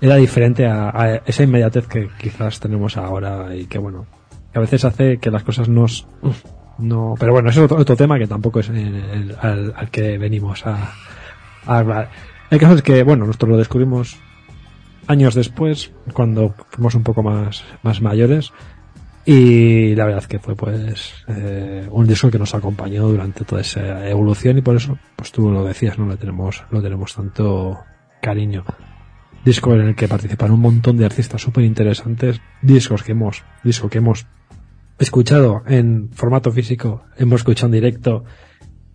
era 0.00 0.16
diferente 0.16 0.66
a, 0.66 0.90
a 0.90 1.14
esa 1.26 1.42
inmediatez 1.42 1.86
que 1.86 2.08
quizás 2.20 2.60
tenemos 2.60 2.96
ahora 2.96 3.54
y 3.54 3.66
que 3.66 3.78
bueno 3.78 4.06
que 4.52 4.58
a 4.58 4.62
veces 4.62 4.84
hace 4.84 5.18
que 5.18 5.30
las 5.30 5.42
cosas 5.42 5.68
nos 5.68 6.06
no 6.78 7.14
pero 7.18 7.32
bueno 7.32 7.50
eso 7.50 7.60
es 7.60 7.64
otro, 7.64 7.78
otro 7.78 7.96
tema 7.96 8.18
que 8.18 8.26
tampoco 8.26 8.60
es 8.60 8.68
el, 8.68 8.76
el, 8.76 9.36
al, 9.40 9.74
al, 9.76 9.90
que 9.90 10.18
venimos 10.18 10.66
a, 10.66 10.92
a 11.66 11.78
hablar. 11.78 12.10
El 12.50 12.58
caso 12.58 12.74
es 12.74 12.82
que 12.82 13.02
bueno 13.02 13.26
nosotros 13.26 13.50
lo 13.50 13.56
descubrimos 13.56 14.16
años 15.06 15.34
después 15.34 15.92
cuando 16.12 16.54
fuimos 16.70 16.94
un 16.94 17.02
poco 17.02 17.22
más 17.22 17.64
más 17.82 18.00
mayores 18.00 18.52
y 19.24 19.94
la 19.94 20.06
verdad 20.06 20.24
que 20.24 20.38
fue 20.38 20.54
pues 20.54 21.12
eh, 21.26 21.86
un 21.90 22.06
disco 22.06 22.30
que 22.30 22.38
nos 22.38 22.54
acompañó 22.54 23.08
durante 23.08 23.44
toda 23.44 23.60
esa 23.60 24.08
evolución 24.08 24.56
y 24.58 24.62
por 24.62 24.76
eso 24.76 24.96
pues 25.16 25.32
tú 25.32 25.50
lo 25.50 25.64
decías 25.64 25.98
no 25.98 26.06
lo 26.06 26.16
tenemos 26.16 26.62
lo 26.70 26.80
tenemos 26.80 27.14
tanto 27.14 27.78
cariño 28.22 28.64
disco 29.48 29.74
en 29.74 29.80
el 29.88 29.94
que 29.94 30.08
participan 30.08 30.50
un 30.50 30.60
montón 30.60 30.96
de 30.96 31.04
artistas 31.04 31.42
súper 31.42 31.64
interesantes 31.64 32.40
discos 32.62 33.02
que 33.02 33.12
hemos 33.12 33.44
disco 33.64 33.88
que 33.88 33.98
hemos 33.98 34.26
escuchado 34.98 35.62
en 35.66 36.10
formato 36.12 36.50
físico 36.52 37.04
hemos 37.16 37.40
escuchado 37.40 37.68
en 37.68 37.72
directo 37.72 38.24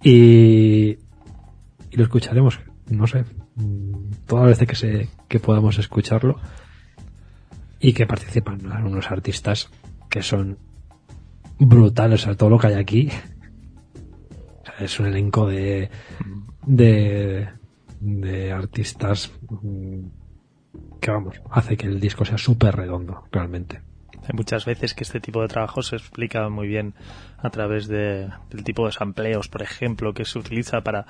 y, 0.01 0.97
y 1.91 1.97
lo 1.97 2.03
escucharemos 2.03 2.59
no 2.89 3.07
sé 3.07 3.25
todas 4.27 4.45
las 4.45 4.59
veces 4.59 4.67
que 4.67 4.75
se 4.75 5.09
que 5.27 5.39
podamos 5.39 5.79
escucharlo 5.79 6.39
y 7.79 7.93
que 7.93 8.05
participan 8.05 8.71
algunos 8.71 9.11
artistas 9.11 9.69
que 10.09 10.21
son 10.21 10.57
brutales, 11.59 12.21
o 12.21 12.23
sea, 12.25 12.35
todo 12.35 12.49
lo 12.49 12.57
que 12.57 12.67
hay 12.67 12.75
aquí. 12.75 13.09
Es 14.79 14.99
un 14.99 15.07
elenco 15.07 15.47
de, 15.47 15.89
de, 16.65 17.49
de 17.99 18.51
artistas 18.51 19.31
que, 21.03 21.11
vamos, 21.11 21.41
hace 21.51 21.75
que 21.75 21.85
el 21.85 21.99
disco 21.99 22.23
sea 22.23 22.37
súper 22.37 22.75
redondo, 22.75 23.25
realmente. 23.31 23.81
Hay 24.23 24.33
muchas 24.33 24.63
veces 24.63 24.93
que 24.93 25.03
este 25.03 25.19
tipo 25.19 25.41
de 25.41 25.49
trabajo 25.49 25.83
se 25.83 25.97
explica 25.97 26.47
muy 26.47 26.65
bien 26.65 26.93
a 27.37 27.49
través 27.49 27.87
de, 27.87 28.29
del 28.49 28.63
tipo 28.63 28.85
de 28.85 28.93
sampleos, 28.93 29.49
por 29.49 29.61
ejemplo, 29.61 30.13
que 30.13 30.23
se 30.23 30.39
utiliza 30.39 30.81
para, 30.81 31.05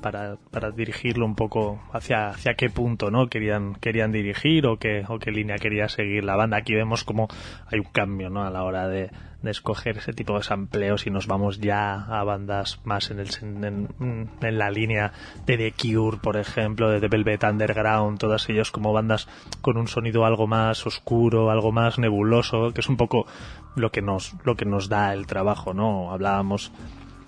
para, 0.00 0.36
para 0.50 0.70
dirigirlo 0.70 1.26
un 1.26 1.34
poco 1.34 1.80
hacia, 1.92 2.28
hacia 2.30 2.54
qué 2.54 2.70
punto 2.70 3.10
no 3.10 3.28
querían, 3.28 3.74
querían 3.74 4.12
dirigir 4.12 4.66
o 4.66 4.78
qué, 4.78 5.04
o 5.08 5.18
qué 5.18 5.30
línea 5.30 5.56
quería 5.56 5.88
seguir 5.88 6.24
la 6.24 6.36
banda. 6.36 6.58
Aquí 6.58 6.74
vemos 6.74 7.04
como 7.04 7.28
hay 7.70 7.78
un 7.78 7.90
cambio 7.92 8.30
¿no? 8.30 8.44
a 8.44 8.50
la 8.50 8.64
hora 8.64 8.88
de, 8.88 9.10
escoger 9.44 9.96
ese 9.96 10.12
tipo 10.12 10.36
de 10.36 10.42
sampleos 10.42 11.06
y 11.06 11.10
nos 11.10 11.26
vamos 11.26 11.58
ya 11.58 12.04
a 12.04 12.22
bandas 12.22 12.80
más 12.84 13.10
en, 13.10 13.20
el, 13.20 13.28
en, 13.40 14.58
la 14.58 14.70
línea 14.70 15.12
de 15.46 15.56
The 15.56 15.72
Cure, 15.72 16.18
por 16.18 16.36
ejemplo, 16.36 16.90
de 16.90 17.00
The 17.00 17.08
Velvet 17.08 17.44
Underground, 17.44 18.18
todas 18.18 18.48
ellos 18.50 18.70
como 18.70 18.92
bandas 18.92 19.26
con 19.62 19.78
un 19.78 19.88
sonido 19.88 20.26
algo 20.26 20.46
más 20.46 20.86
oscuro, 20.86 21.50
algo 21.50 21.72
más 21.72 21.98
nebuloso, 21.98 22.72
que 22.74 22.80
es 22.80 22.88
un 22.88 22.98
poco 22.98 23.26
lo 23.74 23.90
que 23.90 24.02
nos, 24.02 24.34
lo 24.44 24.56
que 24.56 24.64
nos 24.64 24.88
da 24.88 25.14
el 25.14 25.26
trabajo, 25.26 25.72
¿no? 25.72 26.12
Hablábamos 26.12 26.72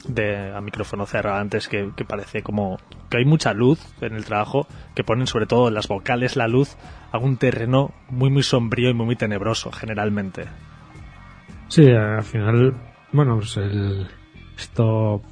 de 0.06 0.54
a 0.54 0.60
micrófono 0.60 1.06
cerrado 1.06 1.38
antes 1.38 1.68
que, 1.68 1.90
que, 1.94 2.04
parece 2.04 2.42
como 2.42 2.78
que 3.10 3.18
hay 3.18 3.24
mucha 3.24 3.52
luz 3.52 3.80
en 4.00 4.14
el 4.14 4.24
trabajo 4.24 4.66
que 4.94 5.04
ponen 5.04 5.26
sobre 5.26 5.46
todo 5.46 5.70
las 5.70 5.88
vocales 5.88 6.36
la 6.36 6.48
luz 6.48 6.76
a 7.12 7.18
un 7.18 7.36
terreno 7.36 7.92
muy 8.08 8.30
muy 8.30 8.42
sombrío 8.42 8.90
y 8.90 8.94
muy 8.94 9.06
muy 9.06 9.16
tenebroso 9.16 9.70
generalmente. 9.72 10.46
Sí, 11.68 11.88
al 11.88 12.24
final, 12.24 12.74
bueno, 13.12 13.36
pues 13.36 13.56
el, 13.56 14.08
esto, 14.58 15.22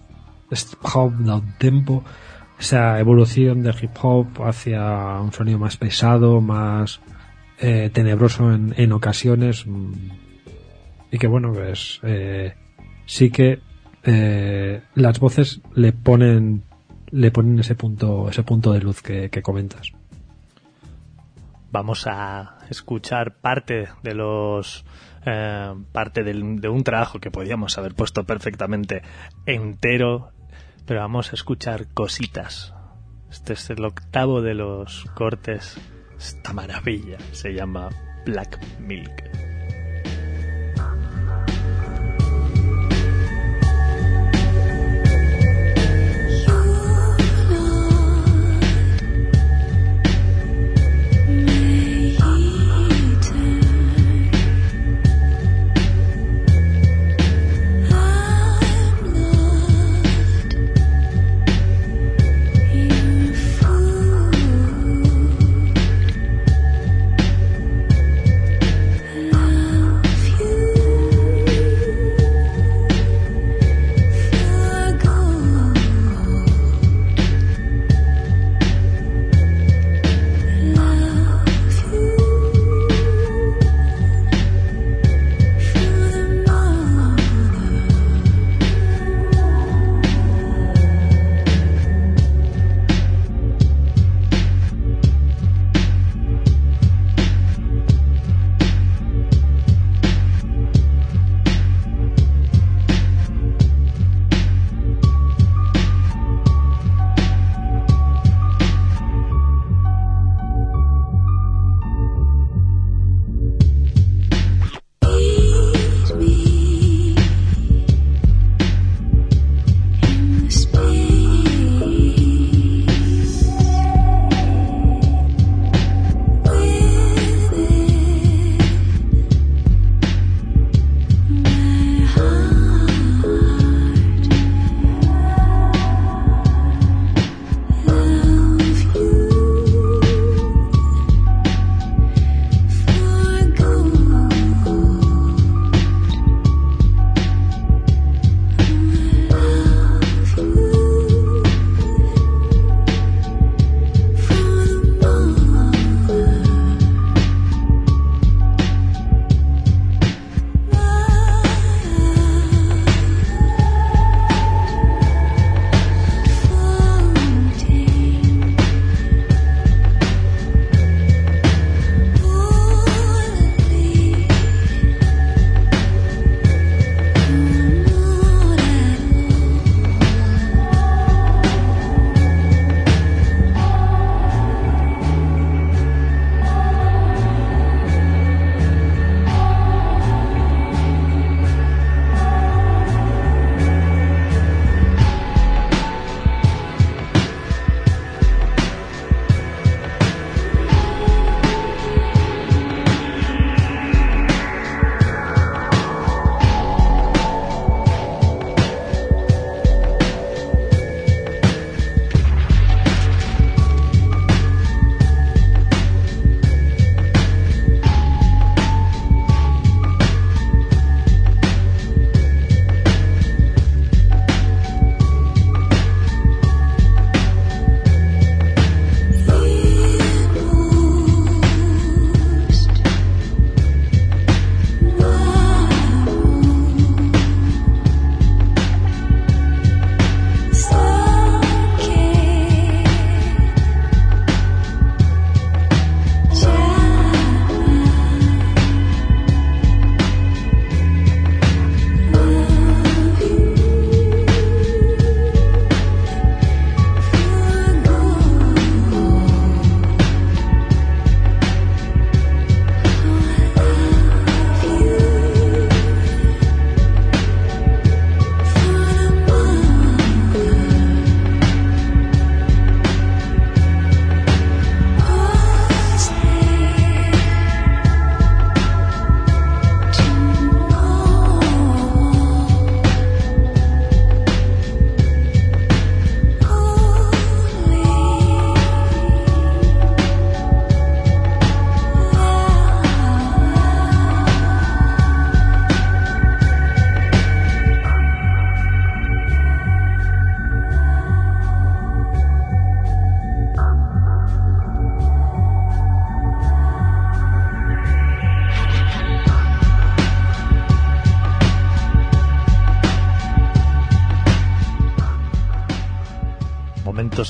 este 0.51 0.77
hip 0.77 0.85
hop 0.95 1.13
da 1.19 1.37
un 1.37 1.53
tempo, 1.59 2.05
esa 2.61 3.01
evolución 3.01 3.63
del 3.63 3.75
hip 3.81 3.91
hop 4.01 4.45
hacia 4.45 5.21
un 5.21 5.33
sonido 5.33 5.59
más 5.59 5.77
pesado, 5.77 6.41
más 6.41 7.01
eh, 7.59 7.91
tenebroso 7.93 8.53
en, 8.53 8.73
en, 8.77 8.93
ocasiones, 8.93 9.67
y 11.11 11.19
que 11.19 11.27
bueno, 11.27 11.53
pues 11.53 11.99
eh, 12.05 12.55
sí 13.05 13.31
que 13.31 13.59
eh, 14.11 14.81
las 14.95 15.21
voces 15.21 15.61
le 15.75 15.93
ponen 15.93 16.63
le 17.11 17.31
ponen 17.31 17.59
ese 17.59 17.75
punto 17.75 18.29
ese 18.31 18.43
punto 18.43 18.73
de 18.73 18.81
luz 18.81 19.03
que, 19.03 19.31
comentas. 19.43 19.93
Vamos 21.71 22.07
a 22.07 22.59
escuchar 22.71 23.37
parte 23.37 23.89
de 24.03 24.15
los 24.15 24.87
eh, 25.27 25.75
parte 25.93 26.25
de 26.25 26.69
un 26.69 26.85
trabajo 26.85 27.19
que 27.19 27.31
podíamos 27.31 27.77
haber 27.77 27.95
puesto 27.95 28.25
perfectamente 28.25 29.03
entero, 29.45 30.31
pero 30.87 31.01
vamos 31.01 31.33
a 31.33 31.35
escuchar 31.35 31.89
cositas. 31.93 32.73
Este 33.31 33.53
es 33.53 33.69
el 33.69 33.85
octavo 33.85 34.41
de 34.41 34.55
los 34.55 35.05
cortes. 35.15 35.79
Esta 36.19 36.55
maravilla 36.55 37.19
se 37.33 37.53
llama 37.53 37.91
Black 38.25 38.59
Milk. 38.81 39.48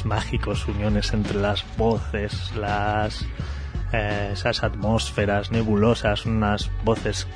Mágicos, 0.07 0.67
uniones 0.69 1.13
entre 1.13 1.41
las 1.41 1.65
voces, 1.77 2.55
las 2.57 3.27
eh, 3.93 4.31
esas 4.33 4.63
atmósferas 4.65 5.51
nebulosas, 5.51 6.27
unas 6.27 6.71
voces 6.85 7.27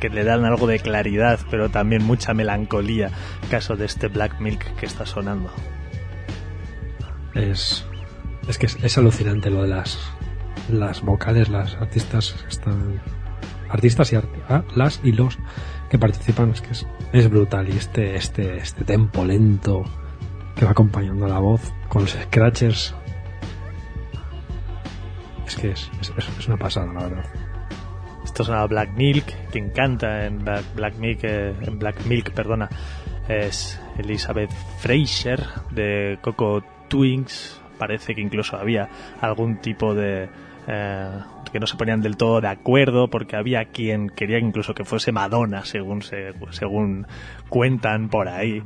que 0.00 0.08
le 0.08 0.24
dan 0.24 0.44
algo 0.44 0.66
de 0.66 0.78
claridad, 0.78 1.40
pero 1.50 1.68
también 1.68 2.04
mucha 2.04 2.34
melancolía, 2.34 3.10
caso 3.50 3.76
de 3.76 3.86
este 3.86 4.08
Black 4.08 4.40
Milk 4.40 4.76
que 4.76 4.86
está 4.86 5.06
sonando. 5.06 5.50
Es, 7.34 7.84
es 8.48 8.58
que 8.58 8.66
es, 8.66 8.98
alucinante 8.98 9.50
lo 9.50 9.62
de 9.62 9.68
las, 9.68 9.98
las 10.70 11.02
vocales, 11.02 11.48
las 11.48 11.74
artistas 11.74 12.36
están 12.48 13.00
artistas 13.68 14.12
y 14.12 14.16
ah, 14.48 14.62
las 14.76 15.00
y 15.02 15.10
los 15.10 15.38
que 15.90 15.98
participan 15.98 16.50
es 16.50 16.60
que 16.60 16.70
es, 17.12 17.28
brutal 17.28 17.68
y 17.68 17.76
este 17.76 18.14
este 18.14 18.58
este 18.58 18.84
tempo 18.84 19.24
lento 19.24 19.82
que 20.54 20.64
va 20.64 20.70
acompañando 20.70 21.26
la 21.26 21.40
voz 21.40 21.72
con 21.88 22.02
los 22.02 22.12
scratchers. 22.12 22.94
Es 25.46 25.56
que 25.56 25.70
es, 25.70 25.90
es, 26.00 26.48
una 26.48 26.56
pasada 26.56 26.92
la 26.92 27.08
verdad. 27.08 27.24
Esto 28.24 28.42
es 28.42 28.48
una 28.48 28.66
Black 28.66 28.90
Milk 28.96 29.50
quien 29.50 29.70
canta 29.70 30.26
en 30.26 30.44
Black, 30.44 30.96
Milk 30.98 31.20
eh, 31.22 31.54
en 31.62 31.78
Black 31.78 32.04
Milk 32.06 32.32
perdona. 32.32 32.68
Es 33.28 33.80
Elizabeth 33.98 34.50
Fraser 34.78 35.44
de 35.70 36.18
Coco 36.20 36.62
Twins. 36.88 37.60
Parece 37.78 38.14
que 38.14 38.20
incluso 38.20 38.56
había 38.56 38.88
algún 39.20 39.58
tipo 39.60 39.94
de 39.94 40.28
eh, 40.66 41.20
que 41.52 41.60
no 41.60 41.66
se 41.66 41.76
ponían 41.76 42.02
del 42.02 42.16
todo 42.16 42.40
de 42.40 42.48
acuerdo 42.48 43.08
porque 43.08 43.36
había 43.36 43.66
quien 43.66 44.08
quería 44.08 44.38
incluso 44.38 44.74
que 44.74 44.84
fuese 44.84 45.12
Madonna 45.12 45.64
según 45.64 46.02
según 46.02 47.06
cuentan 47.48 48.08
por 48.08 48.28
ahí. 48.28 48.62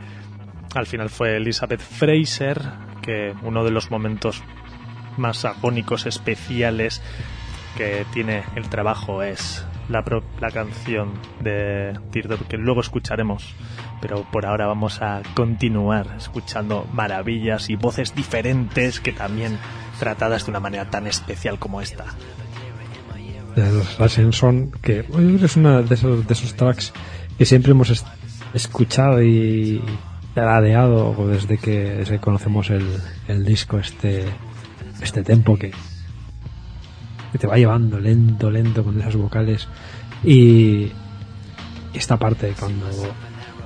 Al 0.75 0.87
final 0.87 1.11
fue 1.11 1.37
Elizabeth 1.37 1.81
Fraser 1.81 2.61
que 3.01 3.35
uno 3.43 3.65
de 3.65 3.71
los 3.71 3.91
momentos 3.91 4.43
más 5.17 5.45
agónicos 5.45 6.07
especiales 6.07 7.03
que 7.77 8.07
tiene 8.13 8.43
el 8.57 8.69
trabajo 8.69 9.23
es 9.23 9.67
la, 9.89 10.05
la 10.41 10.51
canción 10.51 11.13
de 11.41 11.99
Teardrop 12.11 12.47
que 12.49 12.57
luego 12.57 12.81
escucharemos 12.81 13.55
pero 14.01 14.25
por 14.31 14.47
ahora 14.47 14.67
vamos 14.67 15.03
a 15.03 15.23
continuar 15.35 16.15
escuchando 16.17 16.87
maravillas 16.93 17.71
y 17.71 17.77
voces 17.77 18.15
diferentes 18.15 19.01
que 19.01 19.13
también 19.13 19.59
tratadas 19.99 20.47
de 20.47 20.51
una 20.51 20.61
manera 20.61 20.89
tan 20.91 21.07
especial 21.07 21.59
como 21.59 21.81
esta. 21.81 22.07
Son 24.33 24.71
que 24.81 25.05
es 25.43 25.57
una 25.57 25.83
de 25.83 25.95
esos, 25.95 26.27
de 26.27 26.33
esos 26.33 26.55
tracks 26.55 26.93
que 27.37 27.45
siempre 27.45 27.73
hemos 27.73 28.05
escuchado 28.55 29.23
y 29.23 29.83
desde 30.35 31.59
que, 31.59 31.97
desde 31.97 32.19
conocemos 32.19 32.71
el, 32.71 32.87
el, 33.29 33.45
disco, 33.45 33.79
este, 33.79 34.27
este 35.01 35.23
tempo 35.23 35.57
que, 35.57 35.73
que 37.33 37.39
te 37.39 37.47
va 37.47 37.57
llevando 37.57 37.99
lento, 37.99 38.51
lento 38.51 38.85
con 38.85 39.01
esas 39.01 39.17
vocales. 39.17 39.69
Y 40.23 40.93
esta 41.95 42.17
parte 42.17 42.55
cuando 42.59 42.87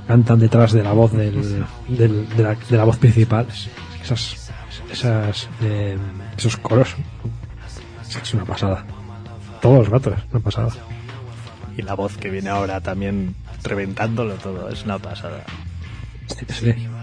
cantan 0.07 0.39
detrás 0.39 0.73
de 0.73 0.83
la 0.83 0.93
voz 0.93 1.13
del, 1.13 1.65
del 1.89 2.29
de, 2.37 2.43
la, 2.43 2.55
de, 2.55 2.77
la, 2.77 2.85
voz 2.85 2.99
principal 2.99 3.47
esas 4.03 4.51
esas 4.91 5.49
eh, 5.63 5.97
esos 6.37 6.57
coros 6.59 6.95
es 8.23 8.35
una 8.35 8.45
pasada. 8.45 8.85
Todos 9.61 9.79
los 9.79 9.89
ratos 9.89 10.15
una 10.31 10.41
pasada. 10.41 10.71
Y 11.77 11.83
la 11.83 11.95
voz 11.95 12.17
que 12.17 12.31
viene 12.31 12.51
ahora 12.51 12.81
también 12.81 13.35
reventándolo 13.63 14.35
todo 14.35 14.69
es 14.69 14.85
una 14.85 14.99
pasada 14.99 15.45
Ste 16.27 16.55
sve. 16.55 16.94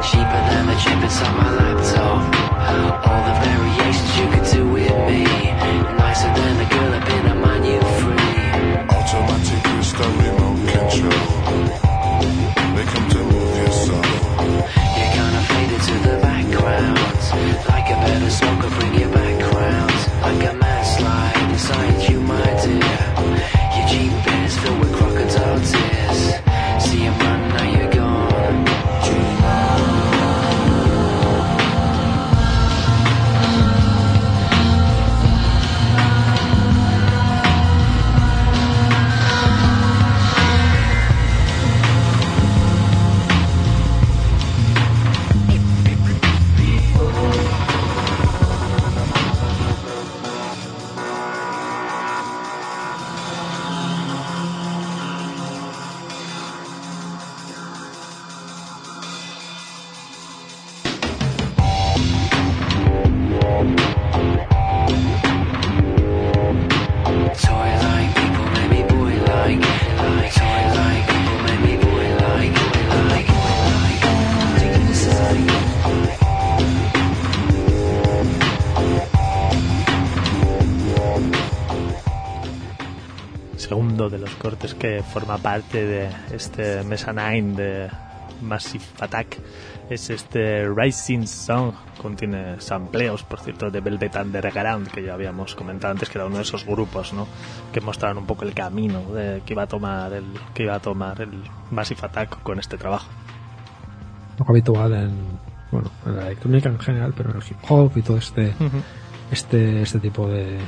Cheaper 0.00 0.42
than 0.48 0.66
the 0.68 0.74
chip 0.76 1.02
it's 1.02 1.20
my 1.20 1.50
laptop 1.58 2.22
All 3.06 3.22
the 3.28 3.34
variations 3.44 4.18
you 4.18 4.26
could 4.30 4.46
do 4.50 4.66
with 4.72 4.90
me 5.06 5.24
Nicer 5.98 6.32
than 6.34 6.56
the 6.56 6.64
girl 6.74 6.94
I. 6.94 7.17
que 84.78 85.02
forma 85.02 85.38
parte 85.38 85.84
de 85.84 86.08
este 86.30 86.84
Mesa 86.84 87.12
9 87.12 87.42
de 87.56 87.90
Massive 88.42 88.84
Attack 89.00 89.38
es 89.90 90.10
este 90.10 90.68
Rising 90.68 91.26
Song, 91.26 91.72
contiene 92.00 92.60
sampleos, 92.60 93.24
por 93.24 93.40
cierto, 93.40 93.70
de 93.70 93.80
Velvet 93.80 94.14
Underground, 94.16 94.88
que 94.88 95.02
ya 95.02 95.14
habíamos 95.14 95.54
comentado 95.54 95.92
antes, 95.92 96.10
que 96.10 96.18
era 96.18 96.26
uno 96.26 96.36
de 96.36 96.42
esos 96.42 96.64
grupos, 96.64 97.12
¿no? 97.12 97.26
Que 97.72 97.80
mostraron 97.80 98.18
un 98.18 98.26
poco 98.26 98.44
el 98.44 98.54
camino 98.54 99.00
de, 99.12 99.42
que 99.44 99.54
iba 99.54 99.62
a 99.62 99.66
tomar 99.66 100.12
el 100.12 100.26
que 100.54 100.64
iba 100.64 100.74
a 100.74 100.80
tomar 100.80 101.20
el 101.22 101.42
Massive 101.70 102.00
Attack 102.02 102.42
con 102.42 102.58
este 102.58 102.76
trabajo. 102.76 103.08
Lo 104.38 104.44
habitual 104.48 104.92
en, 104.92 105.16
bueno, 105.72 105.90
en 106.06 106.16
la 106.16 106.26
electrónica 106.26 106.68
en 106.68 106.78
general, 106.78 107.14
pero 107.16 107.30
en 107.30 107.36
el 107.36 107.42
hip 107.42 107.56
hop 107.68 107.92
y 107.96 108.02
todo 108.02 108.18
este, 108.18 108.54
este, 109.32 109.82
este 109.82 109.98
tipo 109.98 110.28
de, 110.28 110.58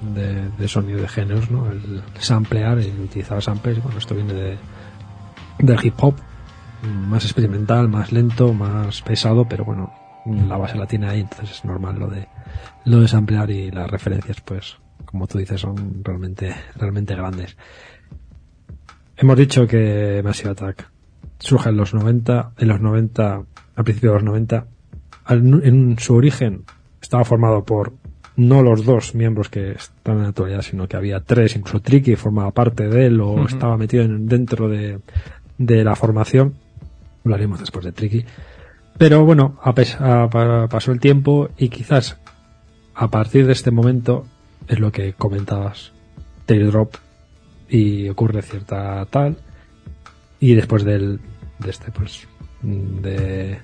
de, 0.00 0.68
sonido 0.68 1.00
de 1.00 1.08
géneros, 1.08 1.50
¿no? 1.50 1.70
El 1.70 2.02
samplear 2.18 2.80
y 2.80 2.88
utilizar 2.88 3.42
samples, 3.42 3.82
bueno, 3.82 3.98
esto 3.98 4.14
viene 4.14 4.32
de, 4.32 4.58
del 5.58 5.84
hip 5.84 5.94
hop, 5.98 6.14
más 7.08 7.24
experimental, 7.24 7.88
más 7.88 8.12
lento, 8.12 8.52
más 8.52 9.02
pesado, 9.02 9.46
pero 9.48 9.64
bueno, 9.64 9.92
la 10.26 10.56
base 10.56 10.76
la 10.76 10.86
tiene 10.86 11.08
ahí, 11.08 11.20
entonces 11.20 11.50
es 11.50 11.64
normal 11.64 11.98
lo 11.98 12.08
de 12.08 12.28
lo 12.84 13.06
samplear 13.06 13.50
y 13.50 13.70
las 13.70 13.90
referencias, 13.90 14.40
pues, 14.40 14.78
como 15.04 15.26
tú 15.26 15.38
dices, 15.38 15.60
son 15.60 16.02
realmente, 16.02 16.54
realmente 16.76 17.14
grandes. 17.14 17.56
Hemos 19.16 19.36
dicho 19.36 19.66
que 19.66 20.22
Massive 20.24 20.50
Attack 20.50 20.90
surge 21.38 21.68
en 21.68 21.76
los 21.76 21.92
90, 21.92 22.52
en 22.56 22.68
los 22.68 22.80
90, 22.80 23.42
al 23.76 23.84
principio 23.84 24.10
de 24.10 24.14
los 24.16 24.24
90, 24.24 24.66
en 25.28 25.98
su 25.98 26.14
origen 26.14 26.64
estaba 27.00 27.24
formado 27.24 27.64
por 27.64 27.92
no 28.40 28.62
los 28.62 28.84
dos 28.84 29.14
miembros 29.14 29.48
que 29.48 29.72
están 29.72 30.16
en 30.16 30.22
la 30.22 30.28
actualidad, 30.28 30.62
sino 30.62 30.88
que 30.88 30.96
había 30.96 31.20
tres, 31.20 31.56
incluso 31.56 31.80
Tricky 31.80 32.16
formaba 32.16 32.50
parte 32.52 32.88
de 32.88 33.06
él 33.06 33.20
o 33.20 33.44
estaba 33.46 33.76
metido 33.76 34.06
dentro 34.08 34.68
de, 34.68 35.00
de 35.58 35.84
la 35.84 35.94
formación 35.94 36.54
hablaremos 37.24 37.60
después 37.60 37.84
de 37.84 37.92
Tricky. 37.92 38.24
Pero 38.98 39.24
bueno, 39.24 39.58
pasó 40.68 40.92
el 40.92 41.00
tiempo 41.00 41.48
y 41.56 41.68
quizás 41.68 42.18
a 42.94 43.08
partir 43.08 43.46
de 43.46 43.52
este 43.52 43.70
momento 43.70 44.26
es 44.68 44.78
lo 44.78 44.92
que 44.92 45.14
comentabas, 45.14 45.92
Drop 46.46 46.96
y 47.68 48.08
ocurre 48.08 48.42
cierta 48.42 49.06
tal 49.06 49.36
y 50.40 50.54
después 50.54 50.82
del, 50.82 51.20
de 51.60 51.70
este 51.70 51.92
pues 51.92 52.26
de, 52.62 53.60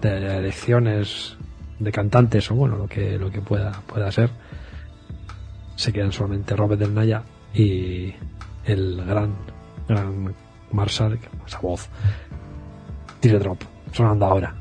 de 0.00 0.36
elecciones 0.38 1.36
de 1.78 1.92
cantantes 1.92 2.50
o 2.50 2.54
bueno 2.54 2.76
lo 2.76 2.86
que 2.86 3.18
lo 3.18 3.30
que 3.30 3.40
pueda 3.40 3.72
pueda 3.86 4.10
ser 4.10 4.30
se 5.76 5.92
quedan 5.92 6.12
solamente 6.12 6.56
Robert 6.56 6.80
del 6.80 6.94
Naya 6.94 7.22
y 7.54 8.12
el 8.64 9.04
gran 9.04 9.34
gran 9.88 10.34
Marshall 10.72 11.18
esa 11.46 11.60
voz 11.60 11.88
Teardrop, 13.20 13.60
sonando 13.92 14.26
ahora. 14.26 14.54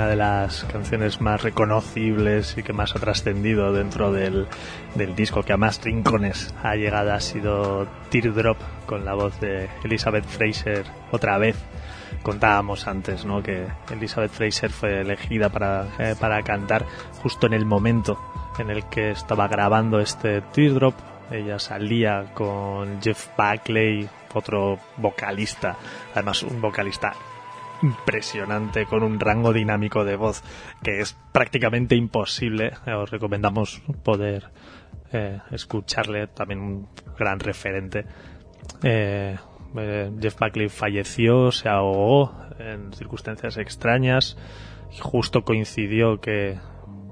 Una 0.00 0.08
de 0.08 0.16
las 0.16 0.64
canciones 0.64 1.20
más 1.20 1.42
reconocibles 1.42 2.56
y 2.56 2.62
que 2.62 2.72
más 2.72 2.96
ha 2.96 3.00
trascendido 3.00 3.70
dentro 3.74 4.10
del, 4.10 4.48
disco, 5.14 5.42
que 5.42 5.52
a 5.52 5.58
más 5.58 5.84
rincones 5.84 6.54
ha 6.62 6.74
llegado, 6.74 7.12
ha 7.12 7.20
sido 7.20 7.86
Teardrop, 8.08 8.56
con 8.86 9.04
la 9.04 9.12
voz 9.12 9.38
de 9.40 9.68
Elizabeth 9.84 10.24
Fraser 10.24 10.86
otra 11.10 11.36
vez. 11.36 11.56
Contábamos 12.22 12.86
antes 12.86 13.26
¿no? 13.26 13.42
que 13.42 13.66
Elizabeth 13.90 14.30
Fraser 14.30 14.70
fue 14.70 15.02
elegida 15.02 15.50
para, 15.50 15.86
eh, 15.98 16.14
para 16.18 16.42
cantar 16.44 16.86
justo 17.22 17.46
en 17.46 17.52
el 17.52 17.66
momento 17.66 18.18
en 18.58 18.70
el 18.70 18.86
que 18.86 19.10
estaba 19.10 19.48
grabando 19.48 20.00
este 20.00 20.40
Teardrop. 20.40 20.94
Ella 21.30 21.58
salía 21.58 22.32
con 22.32 23.02
Jeff 23.02 23.28
Buckley, 23.36 24.08
otro 24.32 24.78
vocalista, 24.96 25.76
además 26.14 26.42
un 26.42 26.58
vocalista 26.58 27.12
impresionante 27.82 28.86
con 28.86 29.02
un 29.02 29.18
rango 29.20 29.52
dinámico 29.52 30.04
de 30.04 30.16
voz 30.16 30.42
que 30.82 31.00
es 31.00 31.16
prácticamente 31.32 31.96
imposible. 31.96 32.72
Os 32.86 33.10
recomendamos 33.10 33.82
poder 34.02 34.50
eh, 35.12 35.40
escucharle, 35.50 36.28
también 36.28 36.60
un 36.60 36.88
gran 37.18 37.40
referente. 37.40 38.06
eh, 38.82 39.36
eh, 39.76 40.10
Jeff 40.20 40.38
Buckley 40.38 40.68
falleció, 40.68 41.52
se 41.52 41.68
ahogó 41.68 42.34
en 42.58 42.92
circunstancias 42.92 43.56
extrañas 43.56 44.36
y 44.92 44.98
justo 44.98 45.44
coincidió 45.44 46.20
que, 46.20 46.58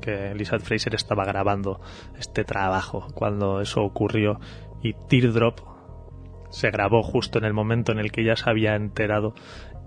que 0.01 0.32
Elizabeth 0.32 0.65
Fraser 0.65 0.95
estaba 0.95 1.24
grabando 1.24 1.81
este 2.19 2.45
trabajo 2.45 3.07
cuando 3.15 3.61
eso 3.61 3.82
ocurrió 3.82 4.40
y 4.82 4.95
Teardrop 5.09 5.61
se 6.51 6.70
grabó 6.70 7.03
justo 7.03 7.39
en 7.39 7.45
el 7.45 7.53
momento 7.53 7.93
en 7.93 7.99
el 7.99 8.11
que 8.11 8.23
ella 8.23 8.36
se 8.36 8.49
había 8.49 8.74
enterado 8.74 9.35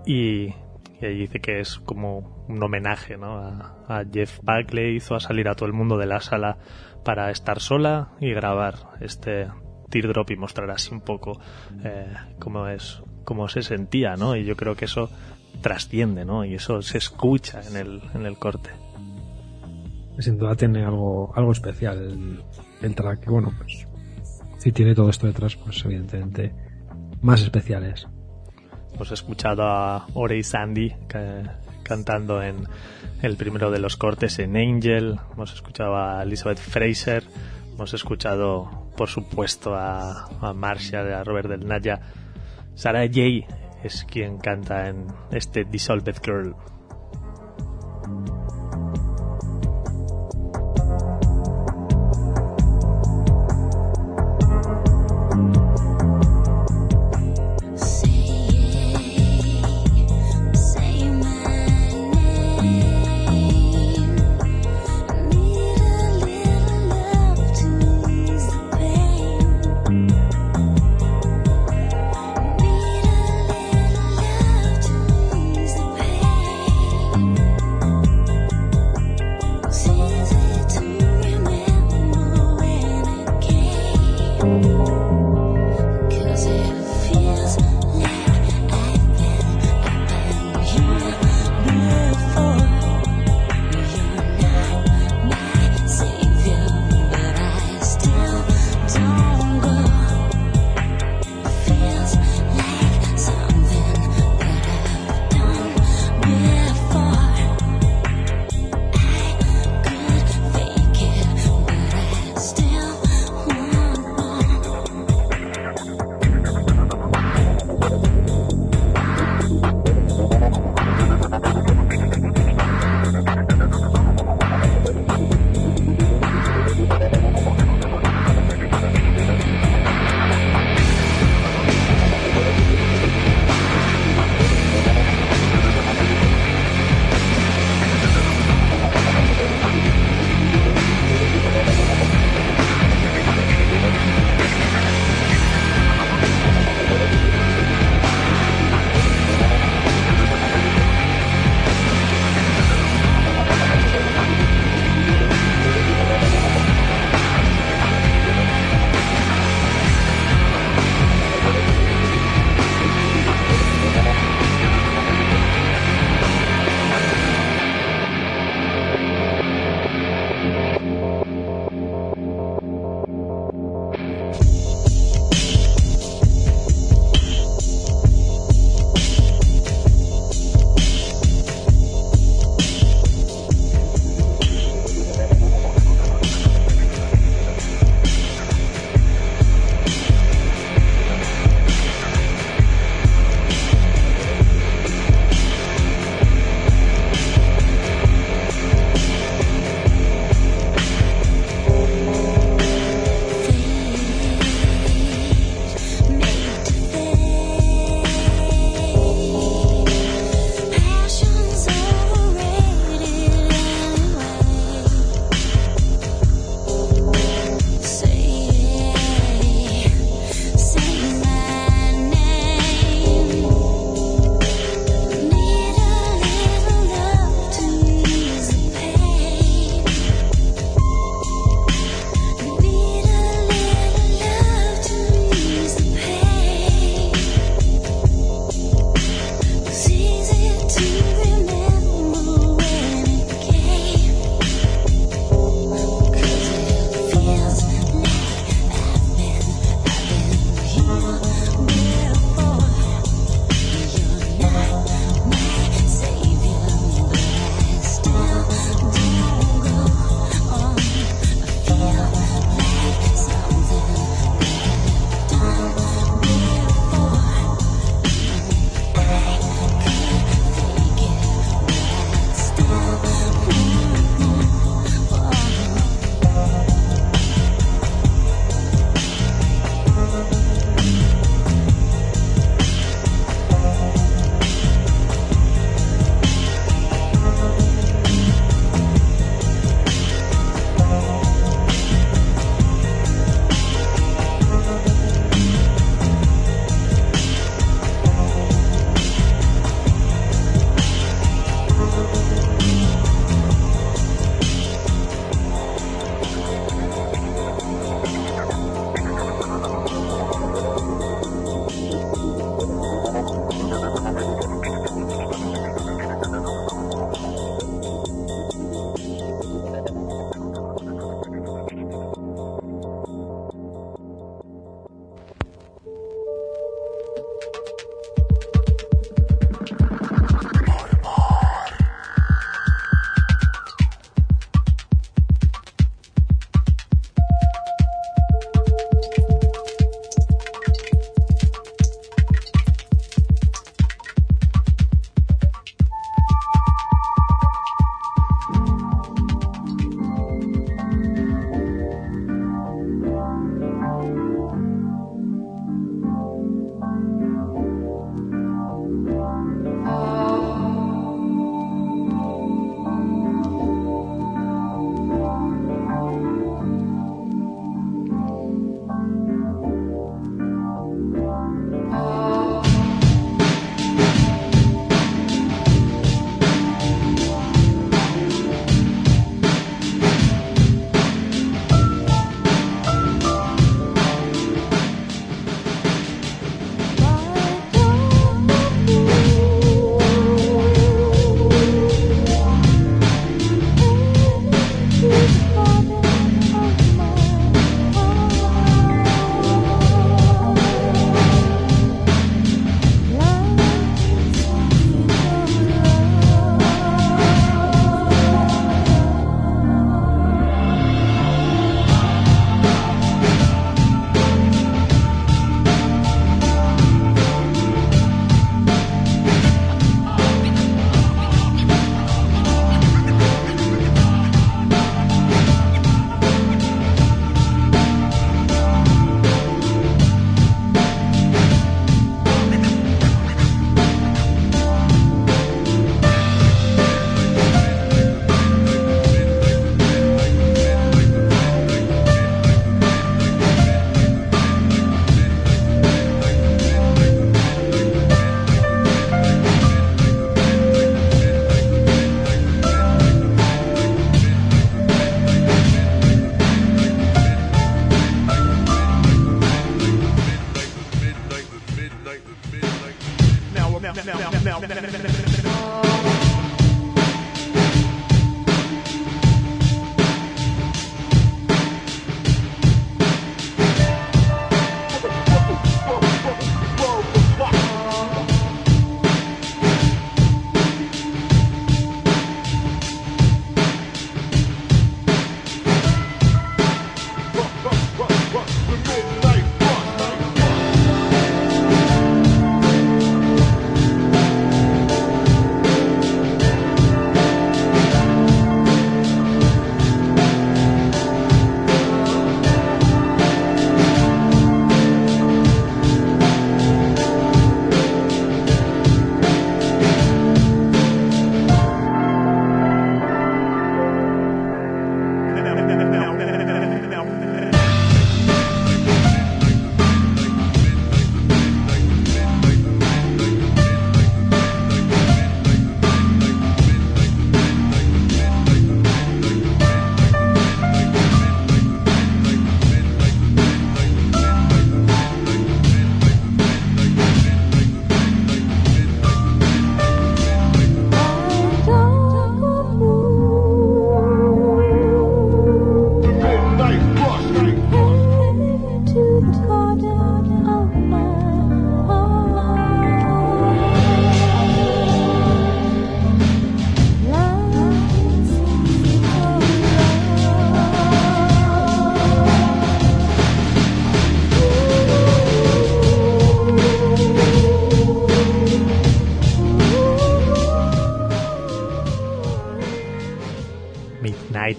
y, 0.06 0.54
y 1.02 1.06
ahí 1.06 1.18
dice 1.18 1.40
que 1.40 1.60
es 1.60 1.80
como 1.80 2.46
un 2.48 2.62
homenaje 2.62 3.18
¿no? 3.18 3.38
a, 3.38 4.04
Jeff 4.12 4.40
Buckley, 4.44 4.96
hizo 4.96 5.16
a 5.16 5.20
salir 5.20 5.48
a 5.48 5.56
todo 5.56 5.66
el 5.66 5.74
mundo 5.74 5.98
de 5.98 6.06
la 6.06 6.22
sala 6.22 6.58
para 7.04 7.32
estar 7.32 7.60
sola 7.60 8.12
y 8.20 8.32
grabar 8.32 8.76
este 9.00 9.48
teardrop 9.90 10.30
y 10.32 10.36
mostrar 10.38 10.70
así 10.70 10.94
un 10.94 11.02
poco 11.02 11.40
eh, 11.84 12.14
cómo 12.40 12.68
es 12.68 13.02
cómo 13.24 13.48
se 13.48 13.62
sentía, 13.62 14.16
¿no? 14.16 14.36
Y 14.36 14.46
yo 14.46 14.56
creo 14.56 14.76
que 14.76 14.86
eso 14.86 15.10
trasciende, 15.62 16.26
¿no? 16.26 16.46
Y 16.46 16.56
eso 16.56 16.82
se 16.82 16.98
escucha 16.98 17.62
en 17.68 17.78
el, 17.78 18.02
en 18.14 18.26
el 18.26 18.38
corte. 18.38 18.72
Sin 20.20 20.38
duda 20.38 20.56
tiene 20.56 20.84
algo, 20.84 21.34
algo 21.36 21.52
especial 21.52 21.98
el, 21.98 22.44
el 22.82 22.96
track. 22.96 23.28
Bueno, 23.28 23.52
pues 23.58 23.88
si 24.58 24.72
tiene 24.72 24.96
todo 24.96 25.10
esto 25.10 25.28
detrás, 25.28 25.56
pues 25.56 25.84
evidentemente 25.86 26.54
más 27.22 27.42
especiales. 27.42 28.08
Hemos 29.02 29.14
escuchado 29.14 29.64
a 29.64 30.06
Ore 30.14 30.38
y 30.38 30.44
Sandy 30.44 30.94
cantando 31.82 32.44
en 32.44 32.68
el 33.24 33.36
primero 33.36 33.72
de 33.72 33.80
los 33.80 33.98
cortes 33.98 34.38
en 34.38 34.56
Angel. 34.56 35.20
Hemos 35.34 35.56
escuchado 35.56 35.98
a 35.98 36.22
Elizabeth 36.22 36.60
Fraser. 36.60 37.24
Hemos 37.74 37.96
escuchado, 37.96 38.92
por 38.96 39.10
supuesto, 39.10 39.74
a, 39.74 40.28
a 40.40 40.54
Marcia, 40.54 41.00
a 41.00 41.24
Robert 41.24 41.50
Del 41.50 41.68
Naya. 41.68 42.00
Sarah 42.76 43.08
J 43.08 43.48
es 43.84 44.06
quien 44.08 44.38
canta 44.38 44.88
en 44.90 45.08
este 45.32 45.64
Dissolved 45.64 46.18
Girl. 46.24 46.56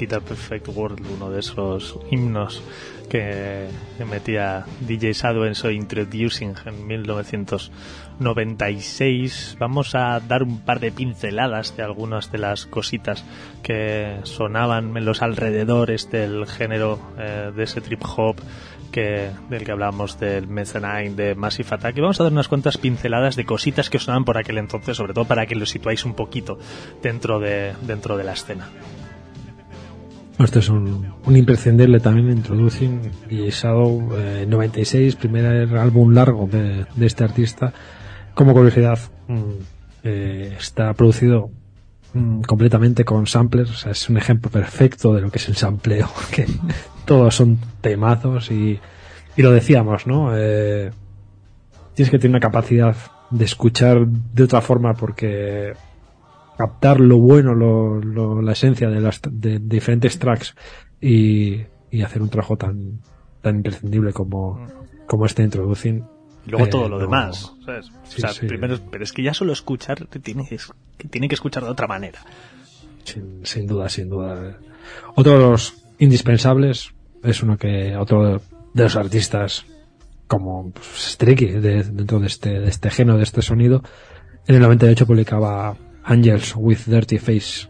Perfect 0.07 0.69
World, 0.69 1.05
uno 1.15 1.31
de 1.31 1.41
esos 1.41 1.99
himnos 2.11 2.63
que 3.09 3.69
metía 4.11 4.65
DJ 4.81 5.15
Sado 5.15 5.47
en 5.47 5.55
su 5.55 5.71
Introducing 5.71 6.55
en 6.65 6.85
1996. 6.87 9.57
Vamos 9.59 9.95
a 9.95 10.21
dar 10.21 10.43
un 10.43 10.61
par 10.61 10.81
de 10.81 10.93
pinceladas 10.93 11.77
de 11.77 11.83
algunas 11.83 12.33
de 12.33 12.39
las 12.39 12.65
cositas 12.67 13.23
que 13.63 14.17
sonaban 14.23 14.97
en 14.97 15.05
los 15.05 15.21
alrededores 15.21 16.11
del 16.11 16.47
género 16.47 16.99
eh, 17.19 17.53
de 17.55 17.65
ese 17.65 17.83
trip 17.83 18.03
hop 18.17 18.37
que, 18.93 19.31
del 19.51 19.65
que 19.65 19.73
hablábamos 19.73 20.21
del 20.21 20.47
Mezzanine, 20.47 21.15
de 21.15 21.35
Massive 21.35 21.69
Attack. 21.73 21.97
Y 21.97 22.01
vamos 22.01 22.21
a 22.21 22.25
dar 22.25 22.33
unas 22.33 22.49
cuantas 22.49 22.79
pinceladas 22.79 23.37
de 23.37 23.45
cositas 23.45 23.91
que 23.91 23.99
sonaban 23.99 24.25
por 24.25 24.39
aquel 24.39 24.59
entonces, 24.59 24.97
sobre 24.97 25.15
todo 25.15 25.25
para 25.25 25.47
que 25.47 25.55
lo 25.55 25.67
situáis 25.67 26.05
un 26.05 26.15
poquito 26.15 26.59
dentro 27.03 27.41
de, 27.41 27.75
dentro 27.83 28.17
de 28.17 28.25
la 28.25 28.33
escena. 28.33 28.69
Esto 30.39 30.59
es 30.59 30.69
un, 30.69 31.15
imprescindible 31.27 32.01
también 32.01 32.31
Introducing 32.31 33.01
y 33.31 33.51
Shadow 33.51 34.13
96, 34.49 35.17
primer 35.17 35.77
álbum 35.77 36.13
largo 36.13 36.49
de, 36.51 36.87
este 37.01 37.25
artista. 37.25 37.73
Como 38.35 38.55
curiosidad, 38.55 38.99
mm, 39.29 39.43
eh, 40.05 40.57
está 40.59 40.95
producido 40.95 41.51
mm, 42.15 42.43
completamente 42.43 43.05
con 43.05 43.27
samplers, 43.27 43.87
es 43.87 44.09
un 44.09 44.17
ejemplo 44.17 44.51
perfecto 44.51 45.15
de 45.15 45.21
lo 45.21 45.31
que 45.31 45.39
es 45.39 45.49
el 45.49 45.57
sampleo, 45.57 46.09
que 46.31 46.47
todos 47.05 47.35
son 47.35 47.59
temazos 47.81 48.51
y, 48.51 48.81
y 49.37 49.43
lo 49.43 49.53
decíamos, 49.53 50.07
¿no? 50.07 50.33
Eh, 50.35 50.91
tienes 51.95 52.11
que 52.11 52.19
tener 52.19 52.31
una 52.31 52.41
capacidad 52.41 52.97
de 53.31 53.45
escuchar 53.45 54.07
de 54.07 54.43
otra 54.43 54.61
forma 54.61 54.95
porque 54.95 55.75
captar 56.57 57.01
lo 57.01 57.19
bueno, 57.19 57.55
lo, 57.55 58.43
la 58.43 58.53
esencia 58.53 58.89
de 58.89 59.01
las 59.01 59.21
de, 59.29 59.59
diferentes 59.59 60.19
tracks 60.19 60.55
y, 61.01 61.63
y, 61.91 62.03
hacer 62.03 62.23
un 62.23 62.29
trabajo 62.29 62.57
tan, 62.57 63.01
tan 63.41 63.57
imprescindible 63.57 64.13
como, 64.13 64.67
como 65.07 65.27
este 65.27 65.43
introducing. 65.43 66.05
Y 66.47 66.51
luego 66.51 66.67
todo 66.69 66.89
lo 66.89 66.99
eh, 66.99 67.03
demás. 67.03 67.53
Primero, 68.41 68.79
pero 68.91 69.05
es 69.05 69.13
que 69.13 69.23
ya 69.23 69.35
solo 69.35 69.53
escuchar 69.53 70.07
te 70.07 70.19
tienes, 70.19 70.73
tiene 71.11 71.29
que 71.29 71.35
escuchar 71.35 71.65
de 71.65 71.71
otra 71.71 71.87
manera. 71.87 72.21
Sin, 73.05 73.45
sin 73.45 73.67
duda, 73.67 73.89
sin 73.89 74.09
duda. 74.09 74.59
Otro 75.15 75.33
de 75.33 75.39
los 75.39 75.75
indispensables 75.99 76.93
es 77.23 77.43
uno 77.43 77.57
que, 77.57 77.97
otro 77.97 78.41
de 78.75 78.83
los 78.83 78.97
artistas 78.97 79.65
como 80.27 80.71
pues, 80.71 81.17
dentro 81.19 82.19
de 82.19 82.27
este, 82.27 82.61
de 82.61 82.69
este 82.69 82.91
género, 82.91 83.19
de 83.19 83.25
este 83.25 83.43
sonido, 83.43 83.83
en 84.47 84.57
el 84.57 84.63
98 84.63 85.07
publicaba 85.07 85.77
Angels 86.05 86.55
with 86.57 86.81
Dirty 86.87 87.19
Face, 87.19 87.69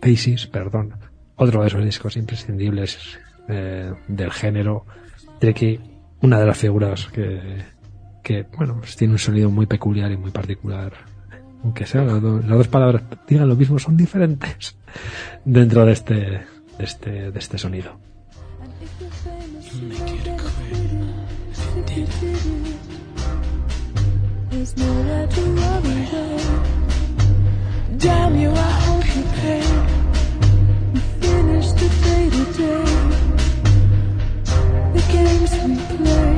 Faces, 0.00 0.46
perdón, 0.46 0.94
otro 1.36 1.62
de 1.62 1.68
esos 1.68 1.84
discos 1.84 2.16
imprescindibles 2.16 3.18
eh, 3.48 3.92
del 4.08 4.30
género. 4.30 4.86
Tricky, 5.38 5.80
una 6.20 6.38
de 6.38 6.46
las 6.46 6.58
figuras 6.58 7.06
que, 7.06 7.64
que 8.22 8.46
bueno, 8.56 8.76
pues 8.78 8.96
tiene 8.96 9.14
un 9.14 9.18
sonido 9.18 9.50
muy 9.50 9.66
peculiar 9.66 10.10
y 10.12 10.16
muy 10.16 10.30
particular. 10.30 10.92
Aunque 11.64 11.86
sea 11.86 12.02
las, 12.02 12.20
dos 12.20 12.68
palabras 12.68 13.02
digan 13.28 13.48
lo 13.48 13.56
mismo, 13.56 13.78
son 13.78 13.96
diferentes 13.96 14.76
dentro 15.44 15.84
de 15.84 15.92
este, 15.92 16.14
de 16.14 16.84
este, 16.84 17.30
de 17.30 17.38
este 17.38 17.58
sonido. 17.58 17.98
Damn 28.02 28.34
you, 28.36 28.50
I 28.50 28.70
hope 28.86 29.06
you 29.14 29.22
pay. 29.38 29.62
We 30.92 30.98
finish 31.22 31.68
the 31.70 31.88
day 32.02 32.24
to 32.36 32.44
day. 32.58 32.84
The 34.94 35.02
games 35.14 35.52
we 35.62 35.74
play. 35.94 36.34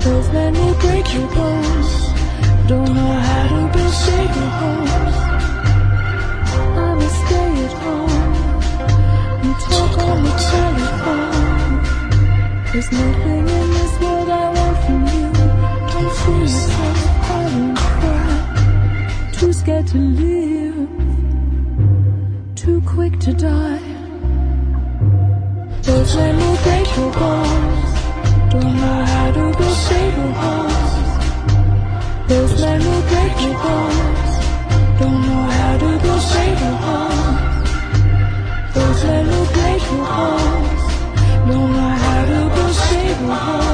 Those 0.00 0.28
men 0.32 0.52
will 0.54 0.74
break 0.80 1.06
your 1.14 1.28
bones. 1.36 1.90
Don't 2.66 2.92
know 2.96 3.12
how 3.28 3.44
to 3.46 3.60
build 3.74 3.94
stable 4.02 4.50
homes. 4.58 5.16
I'ma 6.82 7.08
stay 7.22 7.50
at 7.66 7.74
home 7.84 8.32
and 9.44 9.54
talk 9.68 9.94
on 9.98 10.18
the 10.26 10.34
telephone. 10.50 11.74
There's 12.72 12.90
nothing 12.90 13.48
in 13.48 13.63
bones. 27.14 27.90
Don't 28.52 28.74
know 28.82 29.00
how 29.12 29.28
to 29.36 29.44
go 29.58 29.68
save 29.86 30.16
your 30.18 30.32
bones. 30.42 31.10
This 32.28 32.50
men 32.60 32.80
who 32.80 32.94
break 33.10 33.34
your 33.44 33.56
bones. 33.64 34.32
Don't 35.00 35.20
know 35.26 35.44
how 35.58 35.74
to 35.82 35.90
go 36.06 36.14
save 36.32 36.58
your 36.64 36.78
bones. 36.86 37.68
This 38.74 38.98
men 39.04 39.24
who 39.32 39.40
break 39.56 39.82
your 39.90 40.04
bones. 40.16 40.82
Don't 41.48 41.70
know 41.76 41.92
how 42.04 42.20
to 42.30 42.40
go 42.56 42.64
save 42.72 43.20
your 43.20 43.28
bones. 43.28 43.73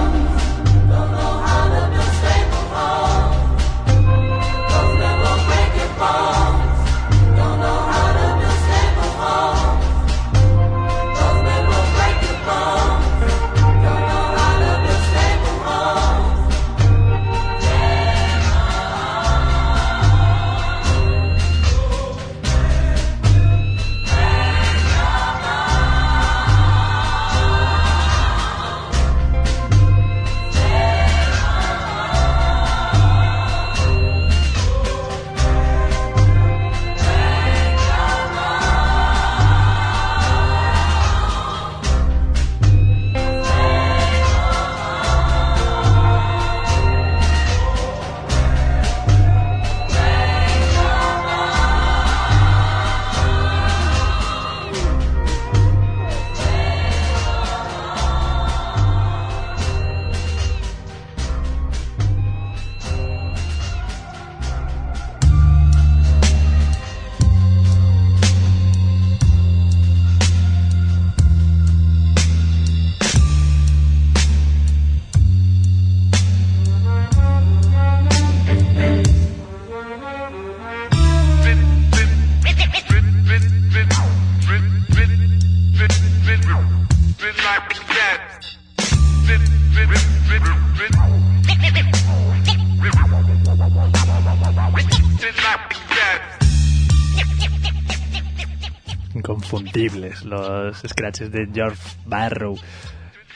Scratches 100.79 101.31
de 101.31 101.49
George 101.53 101.81
Barrow 102.07 102.57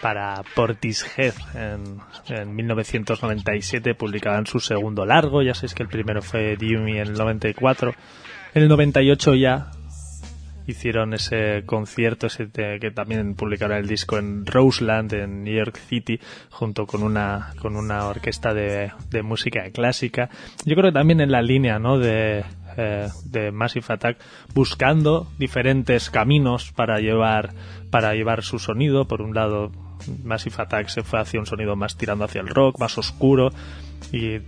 para 0.00 0.42
Portishead 0.54 1.32
en, 1.54 1.98
en 2.28 2.54
1997 2.54 3.94
publicaban 3.94 4.46
su 4.46 4.60
segundo 4.60 5.06
largo, 5.06 5.42
ya 5.42 5.54
sabéis 5.54 5.74
que 5.74 5.82
el 5.82 5.88
primero 5.88 6.20
fue 6.20 6.56
Dewey 6.56 6.98
en 6.98 7.08
el 7.08 7.14
94, 7.14 7.94
en 8.54 8.62
el 8.62 8.68
98 8.68 9.34
ya 9.34 9.70
hicieron 10.66 11.14
ese 11.14 11.64
concierto 11.66 12.26
ese 12.26 12.48
que 12.50 12.90
también 12.90 13.34
publicaron 13.34 13.78
el 13.78 13.86
disco 13.86 14.18
en 14.18 14.46
Roseland 14.46 15.12
en 15.12 15.44
New 15.44 15.54
York 15.54 15.76
City 15.76 16.18
junto 16.50 16.86
con 16.86 17.02
una 17.02 17.52
con 17.60 17.76
una 17.76 18.06
orquesta 18.06 18.54
de, 18.54 18.92
de 19.10 19.22
música 19.22 19.70
clásica. 19.70 20.30
Yo 20.64 20.74
creo 20.74 20.90
que 20.90 20.98
también 20.98 21.20
en 21.20 21.32
la 21.32 21.42
línea 21.42 21.78
no 21.78 21.98
de 21.98 22.44
eh, 22.76 23.08
de 23.24 23.50
Massive 23.50 23.86
Attack 23.88 24.18
buscando 24.54 25.28
diferentes 25.38 26.10
caminos 26.10 26.72
para 26.72 26.98
llevar 26.98 27.54
para 27.90 28.14
llevar 28.14 28.42
su 28.42 28.58
sonido 28.58 29.06
por 29.06 29.22
un 29.22 29.34
lado 29.34 29.70
Massive 30.22 30.56
Attack 30.58 30.88
se 30.88 31.02
fue 31.02 31.20
hacia 31.20 31.40
un 31.40 31.46
sonido 31.46 31.76
más 31.76 31.96
tirando 31.96 32.24
hacia 32.24 32.40
el 32.40 32.48
rock 32.48 32.78
más 32.78 32.98
oscuro 32.98 33.50
y 34.12 34.40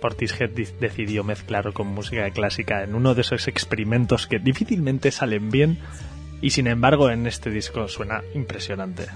Portishead 0.00 0.50
decidió 0.50 1.22
mezclar 1.22 1.72
con 1.72 1.86
música 1.86 2.28
clásica 2.30 2.82
en 2.82 2.94
uno 2.94 3.14
de 3.14 3.20
esos 3.20 3.46
experimentos 3.48 4.26
que 4.26 4.38
difícilmente 4.38 5.10
salen 5.12 5.50
bien 5.50 5.78
y 6.40 6.50
sin 6.50 6.66
embargo 6.66 7.08
en 7.10 7.26
este 7.26 7.50
disco 7.50 7.86
suena 7.88 8.22
impresionante. 8.34 9.06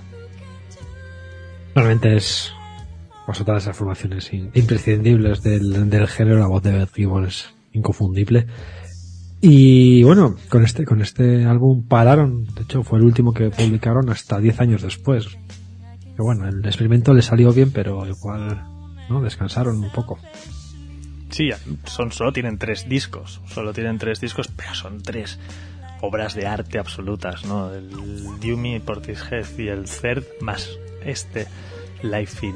Realmente 1.75 2.17
es 2.17 2.53
pues 3.27 3.39
todas 3.45 3.65
esas 3.65 3.77
formaciones 3.77 4.33
imprescindibles 4.33 5.43
del, 5.43 5.91
del 5.91 6.07
género, 6.07 6.39
la 6.39 6.47
voz 6.47 6.63
de 6.63 6.79
Beth 6.79 6.95
Gibbon 6.95 7.27
es 7.27 7.56
inconfundible. 7.77 8.47
Y 9.41 10.03
bueno, 10.03 10.37
con 10.49 10.65
este, 10.65 10.85
con 10.85 11.03
este 11.03 11.45
álbum 11.45 11.87
pararon, 11.87 12.45
de 12.47 12.63
hecho 12.63 12.83
fue 12.83 12.99
el 12.99 13.05
último 13.05 13.33
que 13.33 13.51
publicaron 13.51 14.11
hasta 14.11 14.41
10 14.41 14.61
años 14.61 14.83
después. 14.83 15.29
Que 16.17 16.23
bueno, 16.23 16.49
el 16.49 16.65
experimento 16.65 17.13
le 17.13 17.23
salió 17.23 17.53
bien, 17.53 17.71
pero 17.71 18.07
igual 18.07 18.65
¿no? 19.11 19.21
descansaron 19.21 19.83
un 19.83 19.91
poco. 19.91 20.19
Sí, 21.31 21.51
son, 21.85 22.13
solo 22.13 22.33
tienen 22.33 22.57
tres 22.57 22.89
discos, 22.89 23.43
solo 23.47 23.73
tienen 23.73 23.99
tres 23.99 24.21
discos, 24.21 24.49
pero 24.49 24.75
son 24.75 25.03
tres 25.03 25.39
obras 26.01 26.35
de 26.35 26.47
arte 26.47 26.79
absolutas, 26.79 27.45
¿no? 27.45 27.73
El 27.75 27.91
Dewey, 28.41 28.81
Portishead 28.81 29.47
y 29.59 29.69
el 29.69 29.85
Third, 29.85 30.25
más 30.41 30.71
este 31.05 31.47
Life 32.03 32.47
in 32.47 32.55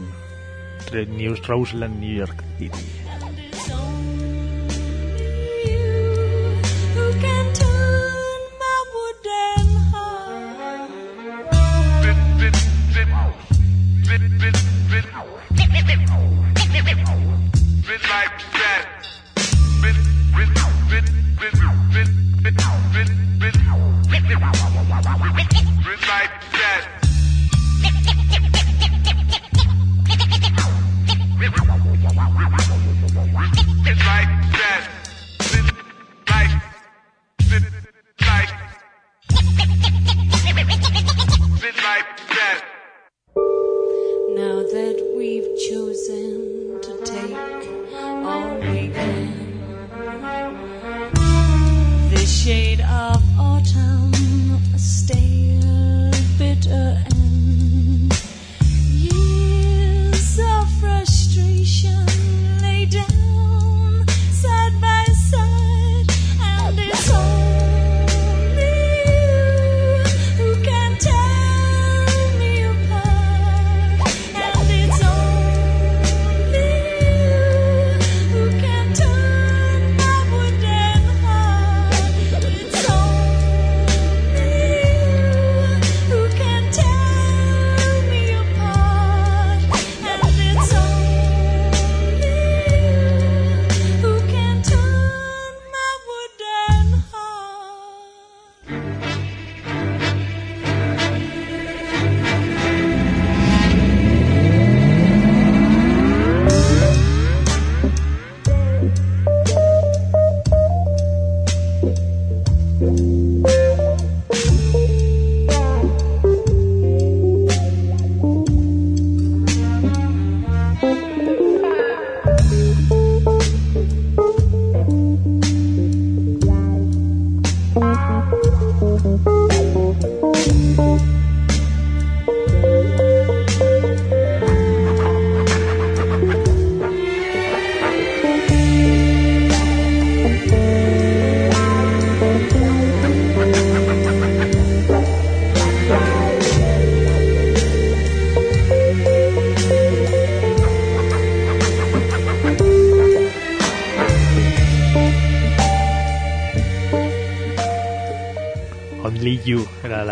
New 1.17 1.35
Roseland, 1.47 2.01
New 2.01 2.17
York 2.17 2.43
City. 2.59 2.79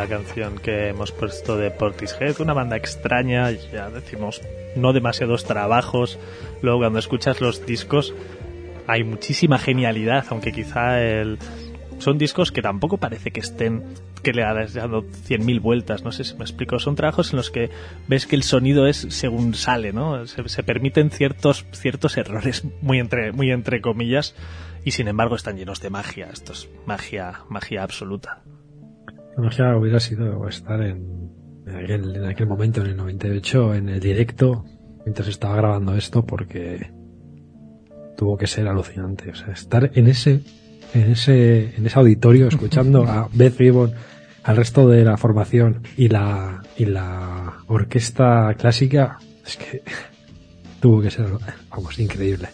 Canción 0.09 0.59
que 0.59 0.89
hemos 0.89 1.13
puesto 1.13 1.57
de 1.57 1.71
Portishead, 1.71 2.41
una 2.41 2.55
banda 2.55 2.77
extraña, 2.77 3.51
ya 3.51 3.91
decimos, 3.91 4.43
no 4.77 4.93
demasiados 4.93 5.45
trabajos. 5.45 6.19
Luego 6.63 6.81
cuando 6.81 6.99
escuchas 6.99 7.41
los 7.41 7.65
discos 7.67 8.15
hay 8.87 9.05
muchísima 9.05 9.59
genialidad, 9.59 10.25
aunque 10.31 10.51
quizá 10.51 11.01
el... 11.01 11.39
son 11.99 12.19
discos 12.19 12.51
que 12.53 12.63
tampoco 12.63 12.97
parece 12.97 13.31
que 13.31 13.41
estén 13.41 13.85
que 14.23 14.33
le 14.33 14.43
ha 14.43 14.53
dado 14.53 15.03
100.000 15.05 15.61
vueltas, 15.61 16.03
no 16.03 16.13
sé 16.13 16.25
si 16.25 16.35
me 16.35 16.43
explico. 16.43 16.79
Son 16.79 16.97
trabajos 16.97 17.33
en 17.33 17.37
los 17.37 17.51
que 17.51 17.71
ves 18.09 18.27
que 18.27 18.37
el 18.37 18.43
sonido 18.43 18.87
es 18.87 19.07
según 19.11 19.55
sale, 19.55 19.93
¿no? 19.93 20.27
Se, 20.27 20.63
permiten 20.63 21.11
ciertos, 21.11 21.67
ciertos 21.73 22.17
errores, 22.17 22.65
muy 22.83 22.99
entre, 22.99 23.33
muy 23.33 23.51
entre 23.51 23.81
comillas, 23.81 24.35
y 24.85 24.93
sin 24.93 25.09
embargo 25.09 25.37
están 25.37 25.57
llenos 25.57 25.81
de 25.81 25.91
magia. 25.91 26.29
Esto 26.33 26.53
es 26.53 26.69
magia, 26.87 27.43
magia 27.49 27.83
absoluta. 27.83 28.43
La 29.39 29.45
magia 29.45 29.77
hubiera 29.77 30.01
sido 30.01 30.49
estar 30.49 30.83
en, 30.83 31.31
aquel, 31.73 32.17
en 32.17 32.25
aquel 32.25 32.49
momento, 32.49 32.81
en 32.81 32.89
el 32.89 32.97
98, 32.97 33.75
en 33.77 33.89
el 33.89 34.01
directo, 34.01 34.65
mientras 35.05 35.29
estaba 35.29 35.55
grabando 35.55 35.95
esto, 35.95 36.27
porque 36.27 36.91
tuvo 38.17 38.37
que 38.37 38.49
ser 38.49 38.67
alucinante. 38.67 39.31
O 39.31 39.37
sea, 39.37 39.53
estar 39.53 39.93
en 39.95 40.09
ese, 40.09 40.41
en 40.93 41.13
ese, 41.13 41.77
en 41.77 41.87
ese 41.87 41.99
auditorio 42.01 42.49
escuchando 42.49 43.05
a 43.05 43.29
Beth 43.33 43.57
Gibbon, 43.57 43.93
al 44.43 44.57
resto 44.57 44.89
de 44.89 45.05
la 45.05 45.17
formación 45.17 45.83
y 45.97 46.09
la, 46.09 46.61
y 46.77 46.87
la 46.87 47.59
orquesta 47.69 48.53
clásica, 48.59 49.21
es 49.47 49.57
que 49.57 49.85
tuvo 50.81 51.01
que 51.01 51.13
ser, 51.13 51.27
vamos, 51.71 51.97
increíble. 52.01 52.49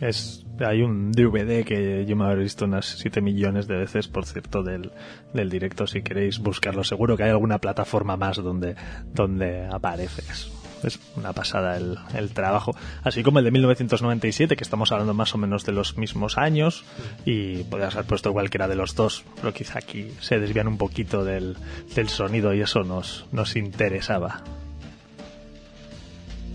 Es, 0.00 0.41
hay 0.60 0.82
un 0.82 1.12
DVD 1.12 1.64
que 1.64 2.04
yo 2.06 2.16
me 2.16 2.24
habré 2.24 2.42
visto 2.42 2.64
unas 2.64 2.86
7 2.86 3.20
millones 3.20 3.66
de 3.66 3.76
veces, 3.76 4.08
por 4.08 4.26
cierto, 4.26 4.62
del, 4.62 4.92
del 5.32 5.50
directo. 5.50 5.86
Si 5.86 6.02
queréis 6.02 6.38
buscarlo, 6.38 6.84
seguro 6.84 7.16
que 7.16 7.24
hay 7.24 7.30
alguna 7.30 7.58
plataforma 7.58 8.16
más 8.16 8.36
donde, 8.36 8.76
donde 9.12 9.66
apareces 9.66 10.52
es 10.86 10.98
una 11.16 11.32
pasada 11.32 11.76
el, 11.76 11.98
el, 12.14 12.30
trabajo. 12.30 12.74
Así 13.02 13.22
como 13.22 13.38
el 13.38 13.44
de 13.44 13.50
1997, 13.50 14.56
que 14.56 14.64
estamos 14.64 14.92
hablando 14.92 15.14
más 15.14 15.34
o 15.34 15.38
menos 15.38 15.64
de 15.64 15.72
los 15.72 15.96
mismos 15.96 16.38
años, 16.38 16.84
y 17.24 17.64
podrías 17.64 17.94
haber 17.94 18.06
puesto 18.06 18.32
cualquiera 18.32 18.68
de 18.68 18.76
los 18.76 18.94
dos, 18.94 19.24
pero 19.36 19.52
quizá 19.52 19.78
aquí 19.78 20.12
se 20.20 20.38
desvían 20.38 20.68
un 20.68 20.78
poquito 20.78 21.24
del, 21.24 21.56
del 21.94 22.08
sonido 22.08 22.52
y 22.54 22.60
eso 22.60 22.82
nos, 22.82 23.26
nos 23.32 23.56
interesaba. 23.56 24.42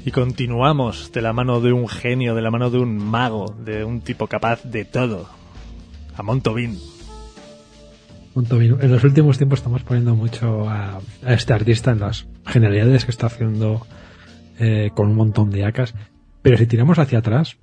Y 0.08 0.12
continuamos 0.12 1.12
de 1.12 1.22
la 1.22 1.34
mano 1.34 1.60
de 1.60 1.74
un 1.74 1.90
genio, 1.90 2.34
de 2.34 2.42
la 2.42 2.50
mano 2.50 2.70
de 2.70 2.78
un 2.78 2.98
mago, 2.98 3.54
de 3.66 3.84
un 3.84 4.00
tipo 4.00 4.28
capaz 4.28 4.64
de 4.64 4.86
todo. 4.86 5.28
A 6.16 6.24
Montobin. 6.24 6.80
Montobin. 8.34 8.78
En 8.80 8.90
los 8.90 9.04
últimos 9.04 9.38
tiempos 9.38 9.60
estamos 9.60 9.84
poniendo 9.84 10.16
mucho 10.16 10.70
a, 10.70 11.02
a 11.26 11.34
este 11.34 11.52
artista 11.52 11.92
en 11.92 12.00
las 12.00 12.26
generalidades 12.46 13.04
que 13.04 13.12
está 13.12 13.28
haciendo 13.28 13.86
eh, 14.60 14.92
con 14.96 15.10
un 15.10 15.16
montón 15.18 15.50
de 15.50 15.66
acas. 15.66 15.94
Pero 16.42 16.58
si 16.58 16.68
tiramos 16.68 17.00
hacia 17.00 17.20
atrás, 17.20 17.58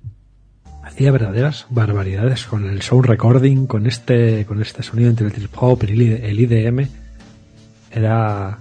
hacía 0.83 1.11
verdaderas 1.11 1.65
barbaridades 1.71 2.45
con 2.45 2.69
el 2.69 2.83
sound 2.83 3.07
recording, 3.07 3.65
con 3.65 3.87
este, 3.87 4.45
con 4.45 4.61
este 4.61 4.83
sonido 4.83 5.09
entre 5.09 5.25
el 5.25 5.33
trip 5.33 5.51
hop 5.57 5.83
y 5.89 6.11
el 6.11 6.39
IDM. 6.39 6.89
Era 7.89 8.59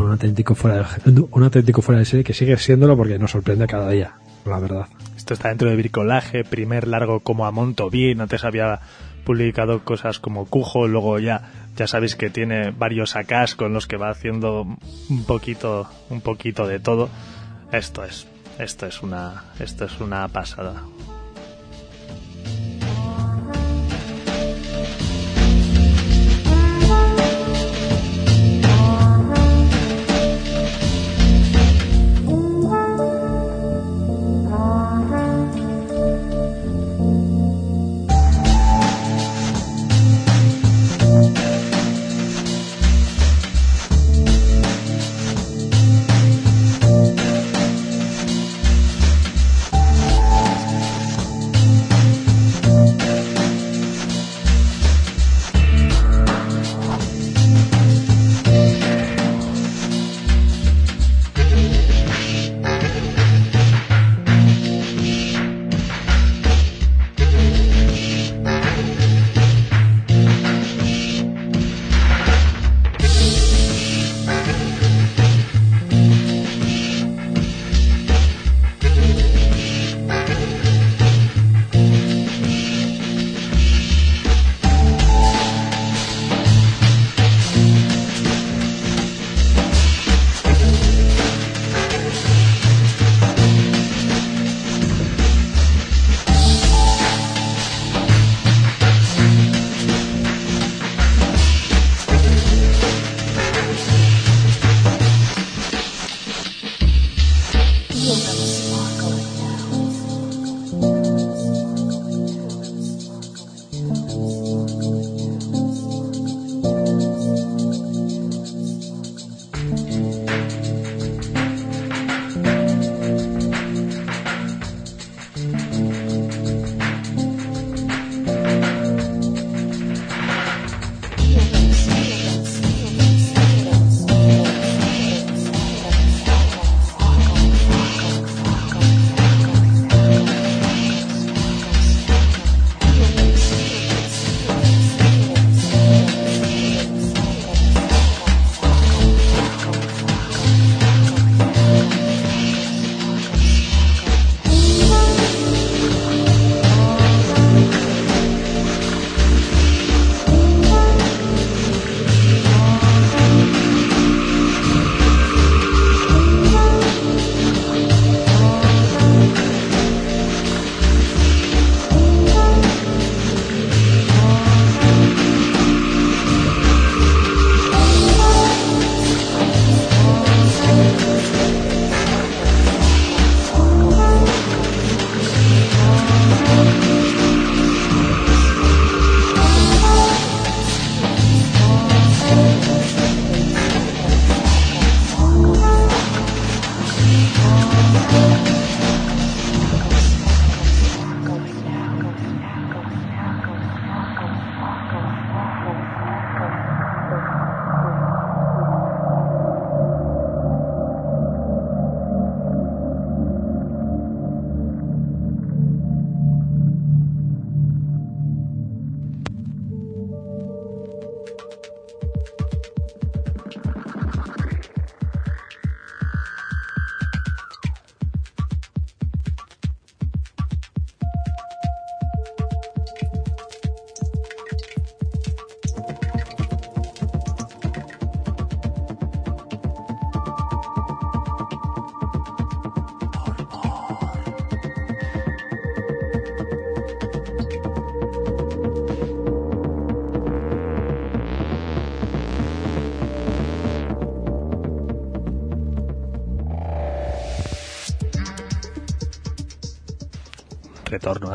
un 0.00 0.10
auténtico 0.10 0.54
fuera 0.54 0.88
de, 1.04 1.24
un 1.30 1.42
auténtico 1.42 1.82
fuera 1.82 1.98
de 1.98 2.04
serie 2.04 2.24
que 2.24 2.34
sigue 2.34 2.56
siéndolo 2.56 2.96
porque 2.96 3.18
nos 3.18 3.30
sorprende 3.30 3.66
cada 3.66 3.90
día, 3.90 4.14
la 4.44 4.58
verdad. 4.58 4.86
Esto 5.16 5.34
está 5.34 5.48
dentro 5.48 5.70
de 5.70 5.76
Bricolaje, 5.76 6.44
primer 6.44 6.86
largo 6.88 7.20
como 7.20 7.46
a 7.46 7.50
Monto 7.50 7.90
bien, 7.90 8.20
antes 8.20 8.44
había 8.44 8.80
publicado 9.24 9.84
cosas 9.84 10.18
como 10.18 10.46
Cujo, 10.46 10.86
luego 10.86 11.18
ya 11.18 11.50
ya 11.76 11.86
sabéis 11.88 12.14
que 12.14 12.30
tiene 12.30 12.70
varios 12.70 13.16
acas 13.16 13.56
con 13.56 13.72
los 13.72 13.86
que 13.86 13.96
va 13.96 14.10
haciendo 14.10 14.62
un 15.08 15.24
poquito 15.24 15.88
un 16.10 16.20
poquito 16.20 16.68
de 16.68 16.78
todo 16.78 17.08
esto 17.74 18.04
es, 18.04 18.26
esto 18.58 18.86
es 18.86 19.02
una, 19.02 19.44
esto 19.58 19.86
es 19.86 20.00
una 20.00 20.28
pasada. 20.28 20.84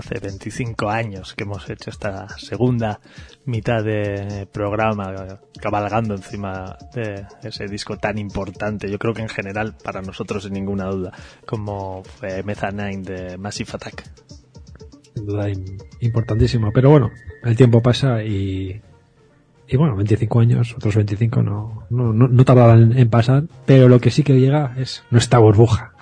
Hace 0.10 0.20
25 0.20 0.90
años 0.90 1.34
que 1.36 1.44
hemos 1.44 1.70
hecho 1.70 1.90
esta 1.90 2.28
segunda 2.38 3.00
mitad 3.46 3.84
de 3.84 4.48
programa 4.52 5.40
cabalgando 5.62 6.16
encima 6.16 6.78
de 6.94 7.26
ese 7.44 7.68
disco 7.68 7.98
tan 7.98 8.18
importante. 8.18 8.90
Yo 8.90 8.98
creo 8.98 9.14
que 9.14 9.22
en 9.22 9.30
general 9.30 9.76
para 9.84 10.02
nosotros 10.02 10.44
sin 10.44 10.54
ninguna 10.54 10.86
duda 10.86 11.12
como 11.46 12.04
fue 12.04 12.44
Meza 12.44 12.72
de 12.72 13.38
Massive 13.38 13.72
Attack. 13.74 14.04
Sin 15.14 15.26
duda 15.26 15.48
importantísimo. 16.00 16.72
Pero 16.74 16.90
bueno, 16.90 17.12
el 17.44 17.56
tiempo 17.56 17.82
pasa 17.82 18.24
y 18.24 18.82
y 19.72 19.78
bueno, 19.78 19.96
25 19.96 20.40
años, 20.40 20.74
otros 20.76 20.96
25 20.96 21.44
no, 21.44 21.84
no, 21.92 22.12
no, 22.12 22.44
tardarán 22.44 22.98
en 22.98 23.08
pasar, 23.08 23.44
pero 23.68 23.88
lo 23.88 24.00
que 24.00 24.10
sí 24.10 24.24
que 24.24 24.40
llega 24.40 24.74
es 24.80 25.04
nuestra 25.12 25.38
burbuja. 25.38 25.94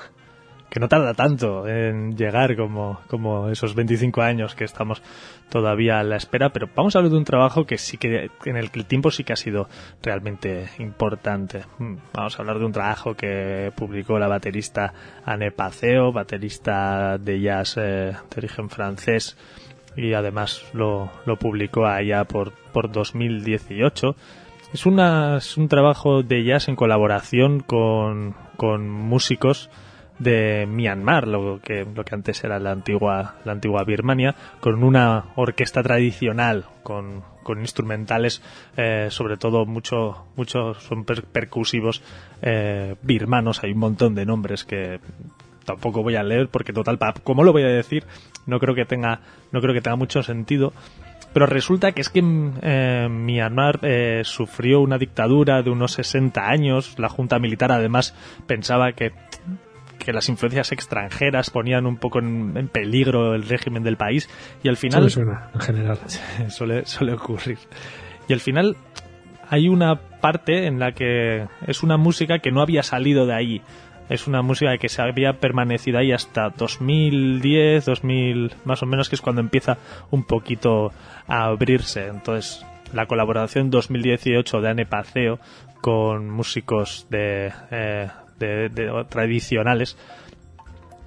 Que 0.70 0.80
no 0.80 0.90
tarda 0.90 1.14
tanto 1.14 1.68
en 1.68 2.18
llegar 2.18 2.56
como, 2.56 3.00
como 3.08 3.50
esos 3.50 3.74
25 3.74 4.22
años 4.22 4.54
que 4.54 4.66
estamos 4.66 5.02
todavía 5.50 6.00
a 6.00 6.04
la 6.04 6.18
espera, 6.18 6.50
pero 6.50 6.68
vamos 6.76 6.96
a 6.96 7.00
hablar 7.00 7.12
de 7.12 7.18
un 7.18 7.24
trabajo 7.24 7.66
que 7.66 7.78
sí 7.78 7.98
que, 7.98 8.30
en 8.46 8.58
el 8.58 8.70
que 8.70 8.80
el 8.80 8.86
tiempo 8.86 9.12
sí 9.12 9.24
que 9.24 9.34
ha 9.34 9.38
sido 9.38 9.70
realmente 10.04 10.70
importante. 10.80 11.64
Mm, 11.80 11.96
vamos 12.14 12.38
a 12.38 12.42
hablar 12.42 12.60
de 12.60 12.66
un 12.66 12.72
trabajo 12.72 13.16
que 13.16 13.72
publicó 13.76 14.20
la 14.20 14.28
baterista 14.28 14.94
Anne 15.26 15.52
Paceo, 15.52 16.12
baterista 16.12 17.18
de 17.18 17.40
jazz 17.40 17.78
eh, 17.78 17.82
de 17.82 18.38
origen 18.38 18.70
francés, 18.70 19.38
y 19.96 20.14
además 20.14 20.64
lo, 20.74 21.10
lo 21.26 21.38
publicó 21.38 21.86
allá 21.86 22.26
por, 22.26 22.54
por 22.72 22.92
2018. 22.92 24.16
Es, 24.74 24.86
una, 24.86 25.38
es 25.38 25.58
un 25.58 25.70
trabajo 25.70 26.24
de 26.24 26.44
jazz 26.44 26.68
en 26.68 26.76
colaboración 26.76 27.62
con, 27.62 28.36
con 28.58 28.90
músicos 28.90 29.70
de 30.20 30.66
Myanmar, 30.68 31.28
lo 31.28 31.60
que, 31.62 31.86
lo 31.86 32.04
que 32.04 32.16
antes 32.16 32.44
era 32.44 32.60
la 32.60 32.72
antigua, 32.72 33.36
la 33.46 33.52
antigua 33.52 33.84
Birmania, 33.84 34.36
con 34.60 34.84
una 34.84 35.26
orquesta 35.36 35.84
tradicional, 35.84 36.66
con, 36.84 37.24
con 37.44 37.60
instrumentales, 37.60 38.42
eh, 38.76 39.08
sobre 39.10 39.38
todo 39.38 39.66
mucho, 39.66 40.26
muchos 40.36 40.84
son 40.84 41.06
percusivos 41.06 42.02
eh, 42.42 42.96
birmanos, 43.02 43.64
hay 43.64 43.72
un 43.72 43.80
montón 43.80 44.16
de 44.16 44.26
nombres 44.26 44.64
que 44.66 45.00
tampoco 45.66 46.02
voy 46.02 46.16
a 46.16 46.24
leer 46.24 46.48
porque 46.48 46.74
total, 46.74 46.98
¿cómo 47.24 47.44
lo 47.44 47.52
voy 47.52 47.64
a 47.64 47.68
decir? 47.68 48.06
No 48.46 48.60
creo 48.60 48.74
que 48.74 48.86
tenga, 48.86 49.20
no 49.52 49.62
creo 49.62 49.74
que 49.74 49.82
tenga 49.82 49.98
mucho 49.98 50.24
sentido. 50.24 50.74
Pero 51.34 51.46
resulta 51.46 51.92
que 51.92 52.02
es 52.02 52.10
que 52.10 52.24
eh, 52.24 53.08
Myanmar 53.10 53.80
eh, 53.84 54.22
sufrió 54.24 54.80
una 54.80 54.98
dictadura 54.98 55.62
de 55.62 55.70
unos 55.70 55.92
60 55.92 56.50
años. 56.50 56.98
La 56.98 57.10
Junta 57.10 57.38
Militar 57.38 57.72
además 57.72 58.16
pensaba 58.48 58.94
que, 58.94 59.12
que 59.98 60.14
las 60.14 60.30
influencias 60.30 60.72
extranjeras 60.72 61.50
ponían 61.50 61.86
un 61.86 61.98
poco 61.98 62.20
en, 62.20 62.70
peligro 62.70 63.36
el 63.36 63.48
régimen 63.48 63.84
del 63.84 63.98
país. 63.98 64.30
Y 64.64 64.70
al 64.70 64.78
final... 64.78 65.10
suena, 65.10 65.50
en 65.54 65.60
general. 65.60 66.00
suele, 66.50 66.86
suele 66.86 67.14
ocurrir. 67.14 67.58
Y 68.28 68.34
al 68.34 68.40
final 68.40 68.76
hay 69.50 69.70
una 69.70 69.96
parte 69.96 70.68
en 70.68 70.80
la 70.80 70.92
que 70.92 71.48
es 71.66 71.84
una 71.84 71.98
música 71.98 72.40
que 72.40 72.52
no 72.52 72.62
había 72.62 72.84
salido 72.84 73.26
de 73.26 73.34
ahí 73.34 73.62
es 74.10 74.28
una 74.28 74.42
música 74.42 74.78
que 74.78 74.90
se 74.90 75.02
había 75.02 75.34
permanecido 75.34 76.00
ahí 76.00 76.12
hasta 76.12 76.50
2010, 76.50 77.86
2000, 77.86 78.54
más 78.64 78.82
o 78.82 78.86
menos, 78.86 79.10
que 79.10 79.16
es 79.16 79.22
cuando 79.22 79.42
empieza 79.42 79.78
un 80.12 80.24
poquito 80.24 80.92
a 81.28 81.46
abrirse. 81.46 82.08
Entonces, 82.08 82.66
la 82.94 83.06
colaboración 83.06 83.70
2018 83.70 84.62
de 84.62 84.70
Anne 84.70 84.86
Paceo 84.86 85.40
con 85.82 86.30
músicos 86.30 87.08
de, 87.10 87.52
eh, 87.70 88.08
tradicionales 89.10 89.98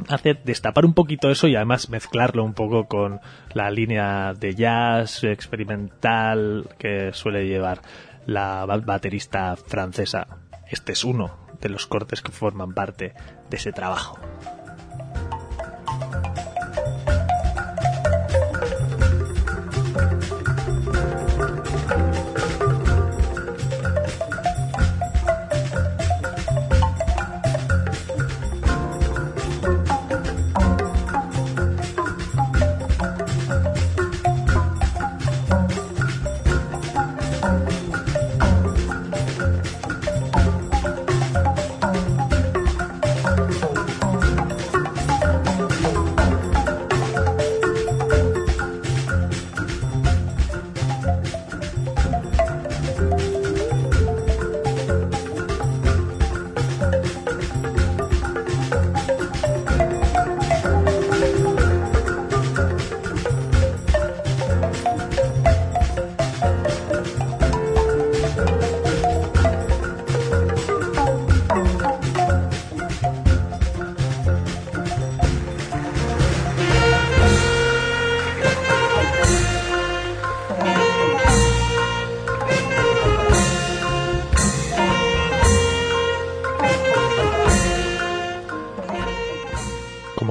hace 0.09 0.35
destapar 0.45 0.85
un 0.85 0.95
poquito 0.95 1.31
eso 1.31 1.47
y 1.47 1.57
además 1.57 1.91
mezclarlo 1.91 2.45
un 2.45 2.55
poco 2.55 2.87
con 2.87 3.21
la 3.55 3.71
línea 3.71 4.33
de 4.35 4.55
jazz 4.55 5.25
experimental 5.25 6.69
que 6.79 7.13
suele 7.13 7.47
llevar 7.47 7.83
la 8.27 8.65
baterista 8.67 9.57
francesa. 9.57 10.27
Este 10.71 10.93
es 10.93 11.05
uno 11.05 11.37
de 11.61 11.69
los 11.69 11.87
cortes 11.87 12.23
que 12.23 12.33
forman 12.33 12.73
parte 12.73 13.13
de 13.51 13.57
ese 13.57 13.73
trabajo. 13.73 14.19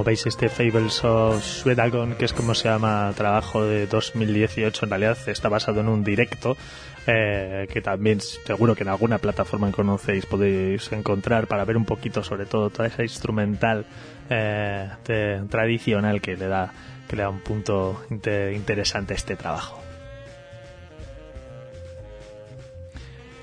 Veis 0.10 0.26
este 0.26 0.49
Fables 0.49 1.03
of 1.03 1.44
Swedagon, 1.44 2.15
que 2.15 2.26
es 2.26 2.34
como 2.34 2.56
se 2.56 2.68
llama 2.68 3.14
trabajo 3.15 3.64
de 3.64 3.86
2018, 3.86 4.86
en 4.86 4.90
realidad 4.90 5.18
está 5.27 5.49
basado 5.49 5.81
en 5.81 5.88
un 5.88 6.03
directo 6.03 6.57
eh, 7.06 7.68
que 7.72 7.80
también 7.80 8.19
seguro 8.19 8.73
que 8.73 8.81
en 8.81 8.90
alguna 8.90 9.19
plataforma 9.19 9.68
que 9.68 9.73
conocéis 9.73 10.26
podéis 10.26 10.91
encontrar 10.94 11.45
para 11.45 11.64
ver 11.64 11.77
un 11.77 11.86
poquito 11.86 12.23
sobre 12.23 12.48
todo 12.48 12.72
toda 12.72 12.88
esa 12.88 13.03
instrumental 13.03 13.86
eh, 14.31 14.90
tradicional 15.48 16.22
que 16.22 16.36
le 16.36 16.48
da 16.48 16.73
que 17.07 17.15
le 17.15 17.22
da 17.22 17.30
un 17.30 17.41
punto 17.41 18.03
interesante 18.10 19.14
a 19.14 19.15
este 19.15 19.36
trabajo. 19.36 19.79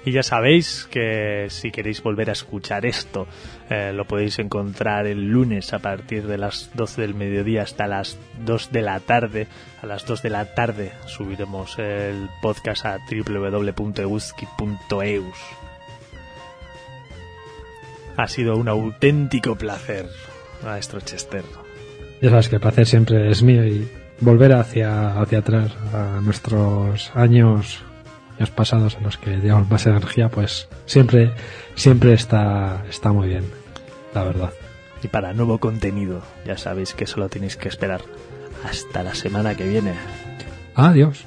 Y 0.07 0.12
ya 0.12 0.23
sabéis 0.23 0.89
que 0.89 1.49
si 1.51 1.73
queréis 1.73 2.01
volver 2.01 2.31
a 2.31 2.33
escuchar 2.33 2.87
esto, 2.87 3.27
eh, 3.69 3.93
lo 3.93 4.05
podéis 4.05 4.39
encontrar 4.39 5.09
el 5.09 5.27
lunes 5.27 5.73
a 5.73 5.81
partir 5.81 6.28
de 6.28 6.39
las 6.39 6.70
12 6.74 7.01
del 7.03 7.15
mediodía 7.16 7.62
hasta 7.62 7.89
las 7.89 8.16
2 8.45 8.70
de 8.70 8.83
la 8.83 9.01
tarde. 9.01 9.49
A 9.83 9.87
las 9.87 10.07
2 10.07 10.23
de 10.23 10.31
la 10.31 10.55
tarde 10.55 10.93
subiremos 11.07 11.77
el 11.81 12.28
podcast 12.41 12.87
a 12.87 12.99
www.euski.eus. 13.11 13.78
Ha 18.16 18.28
sido 18.28 18.57
un 18.57 18.69
auténtico 18.69 19.57
placer, 19.57 20.07
maestro 20.65 21.01
Chester. 21.01 21.43
Ya 22.23 22.31
sabes 22.31 22.49
que 22.49 22.55
el 22.55 22.62
placer 22.62 22.87
siempre 22.87 23.28
es 23.28 23.43
mío 23.43 23.66
y 23.66 23.91
volver 24.20 24.53
hacia, 24.53 25.20
hacia 25.20 25.41
atrás 25.41 25.73
a 25.93 26.20
nuestros 26.23 27.11
años 27.16 27.83
años 28.37 28.51
pasados 28.51 28.97
en 28.97 29.05
los 29.05 29.17
que 29.19 29.37
llevamos 29.37 29.71
más 29.71 29.87
energía, 29.87 30.29
pues 30.29 30.69
siempre, 30.87 31.33
siempre 31.75 32.13
está, 32.13 32.85
está 32.89 33.13
muy 33.13 33.29
bien, 33.29 33.45
la 34.15 34.25
verdad. 34.25 34.53
Y 35.03 35.09
para 35.09 35.33
nuevo 35.33 35.59
contenido, 35.59 36.23
ya 36.45 36.57
sabéis 36.57 36.95
que 36.95 37.07
solo 37.07 37.29
tenéis 37.29 37.57
que 37.57 37.69
esperar 37.69 38.03
hasta 38.65 39.03
la 39.03 39.15
semana 39.15 39.55
que 39.55 39.69
viene. 39.69 39.95
Adiós. 40.75 41.25